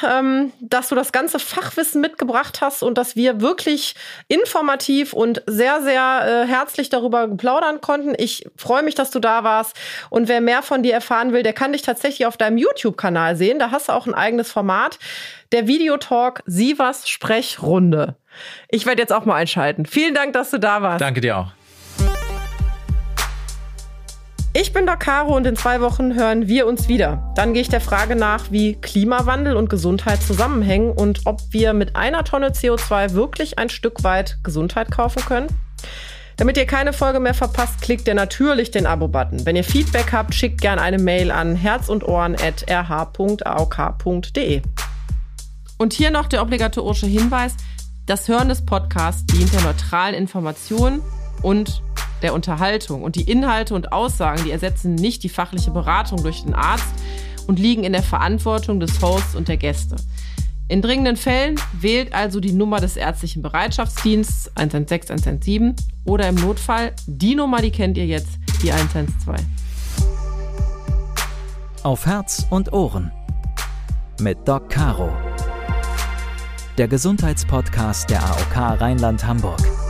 ähm, 0.09 0.53
dass 0.61 0.89
du 0.89 0.95
das 0.95 1.11
ganze 1.11 1.41
Fachwissen 1.41 2.01
mitgebracht 2.01 2.61
hast 2.61 2.85
und 2.85 2.97
dass 2.97 3.17
wir 3.17 3.41
wirklich 3.41 3.97
informativ 4.29 5.12
und 5.12 5.43
sehr, 5.47 5.83
sehr 5.83 6.45
äh, 6.45 6.47
herzlich 6.47 6.91
darüber 6.91 7.27
plaudern 7.27 7.81
konnten. 7.81 8.14
Ich 8.19 8.49
freue 8.57 8.85
mich, 8.85 8.95
dass 8.95 9.11
du 9.11 9.19
da 9.19 9.43
warst. 9.43 9.77
Und 10.11 10.29
wer 10.29 10.41
mehr 10.41 10.62
von 10.62 10.85
dir 10.85 10.95
erfahren 10.95 11.33
will, 11.33 11.43
der 11.43 11.55
kann 11.55 11.73
dich 11.73 11.83
tatsächlich 11.83 12.27
auf 12.27 12.37
deinem 12.37 12.57
YouTube-Kanal 12.57 13.35
sehen. 13.35 13.59
Da 13.59 13.73
hast 13.73 13.89
du 13.89 13.95
auch 13.95 14.07
ein 14.07 14.14
eigenes 14.14 14.53
Format. 14.53 15.01
Der 15.51 15.67
Videotalk 15.67 16.45
Sivas 16.47 17.09
Sprechrunde. 17.09 18.14
Ich 18.69 18.87
werde 18.87 19.03
jetzt 19.03 19.12
auch 19.12 19.25
mal 19.25 19.35
einschalten. 19.35 19.87
Vielen 19.87 20.14
Dank, 20.14 20.35
dass 20.35 20.53
du 20.53 20.59
da 20.61 20.83
warst. 20.83 21.01
Danke 21.01 21.21
dir 21.21 21.37
auch. 21.37 21.66
Ich 24.59 24.73
bin 24.73 24.87
Doc 24.87 25.01
Caro 25.01 25.37
und 25.37 25.47
in 25.47 25.55
zwei 25.55 25.83
Wochen 25.83 26.15
hören 26.15 26.49
wir 26.49 26.67
uns 26.67 26.89
wieder. 26.89 27.31
Dann 27.37 27.53
gehe 27.53 27.61
ich 27.61 27.69
der 27.69 27.83
Frage 27.83 28.17
nach, 28.17 28.51
wie 28.51 28.73
Klimawandel 28.77 29.55
und 29.55 29.69
Gesundheit 29.69 30.23
zusammenhängen 30.23 30.93
und 30.93 31.27
ob 31.27 31.43
wir 31.51 31.75
mit 31.75 31.95
einer 31.95 32.25
Tonne 32.25 32.53
CO2 32.53 33.13
wirklich 33.13 33.59
ein 33.59 33.69
Stück 33.69 34.03
weit 34.03 34.39
Gesundheit 34.43 34.91
kaufen 34.91 35.23
können. 35.27 35.49
Damit 36.39 36.57
ihr 36.57 36.65
keine 36.65 36.95
Folge 36.95 37.21
mehr 37.21 37.35
verpasst, 37.35 37.83
klickt 37.83 38.09
ihr 38.09 38.15
natürlich 38.15 38.71
den 38.71 38.87
Abo-Button. 38.87 39.45
Wenn 39.45 39.57
ihr 39.57 39.65
Feedback 39.65 40.11
habt, 40.13 40.35
schickt 40.35 40.63
gerne 40.63 40.81
eine 40.81 40.99
Mail 40.99 41.31
an 41.31 41.55
herz 41.55 41.91
und 41.91 42.09
ohren.rh.aok.de. 42.09 42.63
Und 45.77 45.93
hier 45.93 46.11
noch 46.11 46.29
der 46.29 46.41
obligatorische 46.41 47.07
Hinweis: 47.07 47.57
Das 48.07 48.27
Hören 48.27 48.49
des 48.49 48.65
Podcasts 48.65 49.27
dient 49.27 49.53
der 49.53 49.61
neutralen 49.61 50.15
Information 50.15 51.03
und 51.43 51.83
der 52.23 52.35
Unterhaltung. 52.35 53.03
Und 53.03 53.17
die 53.17 53.31
Inhalte 53.31 53.75
und 53.75 53.93
Aussagen, 53.93 54.45
die 54.45 54.51
ersetzen 54.51 54.95
nicht 54.95 55.23
die 55.23 55.29
fachliche 55.29 55.71
Beratung 55.71 56.23
durch 56.23 56.43
den 56.43 56.55
Arzt 56.55 56.95
und 57.47 57.59
liegen 57.59 57.85
in 57.85 57.93
der 57.93 58.03
Verantwortung 58.03 58.81
des 58.81 59.01
Hosts 59.01 59.35
und 59.35 59.49
der 59.49 59.57
Gäste. 59.57 59.97
In 60.69 60.83
dringenden 60.83 61.17
Fällen 61.17 61.61
wählt 61.81 62.12
also 62.12 62.41
die 62.41 62.53
Nummer 62.53 62.81
des 62.81 62.97
ärztlichen 62.97 63.41
Bereitschaftsdienstes 63.41 64.51
116 64.57 65.17
117 65.17 65.77
oder 66.05 66.29
im 66.29 66.35
Notfall 66.35 66.93
die 67.07 67.37
Nummer, 67.37 67.62
die 67.62 67.71
kennt 67.71 67.97
ihr 67.97 68.07
jetzt, 68.07 68.39
die 68.62 68.73
112. 68.73 69.41
Auf 71.85 72.05
Herz 72.05 72.47
und 72.51 72.73
Ohren 72.73 73.12
mit 74.21 74.39
Doc 74.49 74.69
Caro. 74.69 75.11
Der 76.79 76.89
Gesundheitspodcast 76.89 78.11
der 78.11 78.25
AOK 78.25 78.81
Rheinland-Hamburg. 78.81 79.86